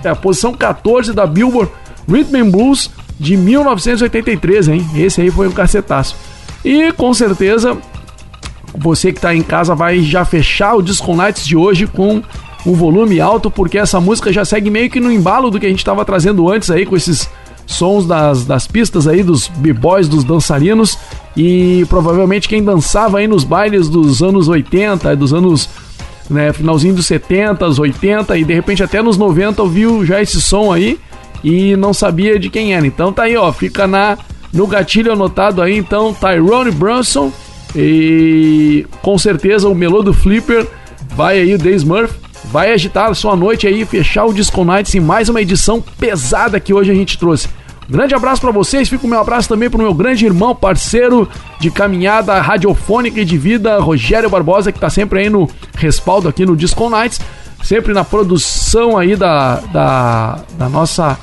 é 0.03 0.13
posição 0.13 0.53
14 0.53 1.13
da 1.13 1.25
Billboard 1.25 1.71
Rhythm 2.07 2.35
and 2.35 2.49
Blues 2.51 2.91
de 3.19 3.35
1983, 3.35 4.67
hein? 4.67 4.87
Esse 4.95 5.21
aí 5.21 5.31
foi 5.31 5.47
um 5.47 5.51
cacetaço. 5.51 6.15
E 6.63 6.91
com 6.91 7.11
certeza 7.13 7.75
você 8.77 9.11
que 9.11 9.17
está 9.17 9.33
em 9.33 9.41
casa 9.41 9.73
vai 9.73 10.01
já 10.01 10.25
fechar 10.25 10.75
o 10.75 10.81
Disco 10.81 11.15
Nights 11.15 11.45
de 11.45 11.55
hoje 11.55 11.87
com 11.87 12.21
um 12.65 12.73
volume 12.73 13.19
alto, 13.21 13.51
porque 13.51 13.77
essa 13.77 13.99
música 13.99 14.33
já 14.33 14.43
segue 14.43 14.69
meio 14.69 14.89
que 14.89 14.99
no 14.99 15.11
embalo 15.11 15.51
do 15.51 15.59
que 15.59 15.65
a 15.65 15.69
gente 15.69 15.79
estava 15.79 16.03
trazendo 16.03 16.49
antes 16.49 16.71
aí, 16.71 16.85
com 16.85 16.95
esses 16.95 17.29
sons 17.65 18.05
das, 18.05 18.45
das 18.45 18.67
pistas 18.67 19.07
aí, 19.07 19.23
dos 19.23 19.47
b-boys, 19.47 20.07
dos 20.07 20.23
dançarinos, 20.23 20.97
e 21.35 21.85
provavelmente 21.89 22.47
quem 22.47 22.63
dançava 22.63 23.19
aí 23.19 23.27
nos 23.27 23.43
bailes 23.43 23.89
dos 23.89 24.23
anos 24.23 24.47
80, 24.47 25.15
dos 25.15 25.33
anos, 25.33 25.69
né, 26.29 26.51
finalzinho 26.53 26.95
dos 26.95 27.05
70, 27.05 27.65
80 27.67 28.37
e 28.37 28.43
de 28.43 28.53
repente 28.53 28.83
até 28.83 29.01
nos 29.01 29.17
90 29.17 29.61
ouviu 29.61 30.05
já 30.05 30.21
esse 30.21 30.41
som 30.41 30.71
aí 30.71 30.99
e 31.43 31.75
não 31.75 31.93
sabia 31.93 32.39
de 32.39 32.49
quem 32.49 32.73
era. 32.73 32.85
Então 32.85 33.13
tá 33.13 33.23
aí, 33.23 33.35
ó, 33.37 33.51
fica 33.51 33.85
na 33.85 34.17
no 34.51 34.65
gatilho 34.65 35.11
anotado 35.11 35.61
aí, 35.61 35.77
então, 35.77 36.13
Tyrone 36.13 36.71
Brunson 36.71 37.29
e 37.75 38.87
com 39.01 39.17
certeza 39.17 39.67
o 39.67 39.75
melô 39.75 40.01
do 40.01 40.13
Flipper 40.13 40.65
vai 41.13 41.39
aí 41.41 41.53
o 41.53 41.57
Days 41.57 41.83
Murphy 41.83 42.24
vai 42.51 42.71
agitar 42.71 43.09
a 43.09 43.13
sua 43.13 43.35
noite 43.35 43.67
aí, 43.67 43.85
fechar 43.85 44.25
o 44.25 44.33
Disco 44.33 44.63
Nights 44.63 44.95
em 44.95 44.99
mais 44.99 45.29
uma 45.29 45.41
edição 45.41 45.83
pesada 45.99 46.59
que 46.59 46.73
hoje 46.73 46.91
a 46.91 46.95
gente 46.95 47.17
trouxe. 47.17 47.47
Grande 47.87 48.15
abraço 48.15 48.41
para 48.41 48.51
vocês, 48.51 48.89
fica 48.89 49.05
o 49.05 49.09
meu 49.09 49.19
abraço 49.19 49.47
também 49.47 49.69
pro 49.69 49.77
meu 49.77 49.93
grande 49.93 50.25
irmão, 50.25 50.55
parceiro 50.55 51.29
de 51.59 51.69
caminhada 51.69 52.39
radiofônica 52.41 53.19
e 53.19 53.25
de 53.25 53.37
vida, 53.37 53.79
Rogério 53.79 54.29
Barbosa, 54.29 54.71
que 54.71 54.79
tá 54.79 54.89
sempre 54.89 55.19
aí 55.19 55.29
no 55.29 55.47
respaldo 55.75 56.27
aqui 56.27 56.45
no 56.45 56.55
Disco 56.55 56.89
Nights, 56.89 57.19
sempre 57.63 57.93
na 57.93 58.03
produção 58.03 58.97
aí 58.97 59.15
da, 59.15 59.57
da, 59.71 60.39
da 60.57 60.67
nossa 60.67 61.17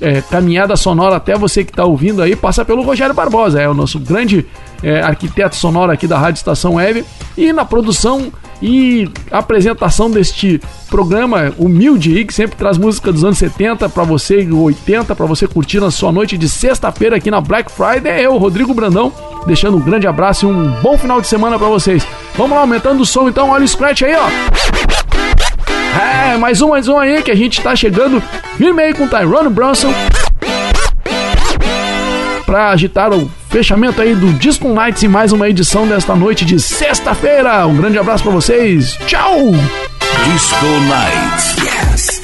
é, 0.00 0.22
caminhada 0.22 0.74
sonora 0.76 1.16
até 1.16 1.36
você 1.36 1.64
que 1.64 1.70
está 1.70 1.84
ouvindo 1.84 2.22
aí, 2.22 2.34
passa 2.34 2.64
pelo 2.64 2.82
Rogério 2.82 3.14
Barbosa, 3.14 3.60
é 3.60 3.68
o 3.68 3.74
nosso 3.74 3.98
grande 3.98 4.46
é, 4.82 5.00
arquiteto 5.00 5.56
sonoro 5.56 5.92
aqui 5.92 6.06
da 6.06 6.18
Rádio 6.18 6.38
Estação 6.38 6.74
Web. 6.74 7.04
E 7.36 7.52
na 7.52 7.64
produção 7.64 8.32
e 8.62 9.08
apresentação 9.30 10.10
deste 10.10 10.60
programa 10.88 11.52
humilde 11.58 12.24
que 12.24 12.32
sempre 12.32 12.56
traz 12.56 12.78
música 12.78 13.12
dos 13.12 13.24
anos 13.24 13.38
70 13.38 13.88
para 13.88 14.04
você, 14.04 14.46
80 14.50 15.14
para 15.14 15.26
você 15.26 15.46
curtir 15.46 15.80
na 15.80 15.90
sua 15.90 16.10
noite 16.12 16.38
de 16.38 16.48
sexta-feira 16.48 17.16
aqui 17.16 17.30
na 17.30 17.40
Black 17.40 17.70
Friday. 17.70 18.12
É 18.12 18.26
eu, 18.26 18.36
Rodrigo 18.36 18.72
Brandão, 18.72 19.12
deixando 19.46 19.76
um 19.76 19.80
grande 19.80 20.06
abraço 20.06 20.46
e 20.46 20.48
um 20.48 20.70
bom 20.82 20.96
final 20.96 21.20
de 21.20 21.26
semana 21.26 21.58
para 21.58 21.68
vocês. 21.68 22.06
Vamos 22.34 22.56
lá, 22.56 22.62
aumentando 22.62 23.02
o 23.02 23.06
som 23.06 23.28
então, 23.28 23.50
olha 23.50 23.64
o 23.64 23.68
scratch 23.68 24.02
aí, 24.02 24.14
ó. 24.14 24.28
É, 25.98 26.36
mais 26.36 26.60
um, 26.60 26.68
mais 26.68 26.88
um 26.88 26.98
aí 26.98 27.22
que 27.22 27.30
a 27.30 27.34
gente 27.34 27.60
tá 27.62 27.74
chegando 27.74 28.22
firme 28.56 28.82
aí 28.82 28.94
com 28.94 29.08
Tyrone 29.08 29.48
Bronson 29.48 29.92
para 32.46 32.70
agitar 32.70 33.12
o 33.12 33.28
fechamento 33.50 34.00
aí 34.00 34.14
do 34.14 34.32
Disco 34.32 34.72
Nights 34.72 35.02
em 35.02 35.08
mais 35.08 35.32
uma 35.32 35.48
edição 35.48 35.86
desta 35.86 36.14
noite 36.14 36.44
de 36.44 36.60
sexta-feira. 36.60 37.66
Um 37.66 37.76
grande 37.76 37.98
abraço 37.98 38.22
para 38.22 38.32
vocês. 38.32 38.96
Tchau. 39.06 39.50
Disco 40.24 40.66
Nights. 40.86 41.56
Yes. 41.58 42.15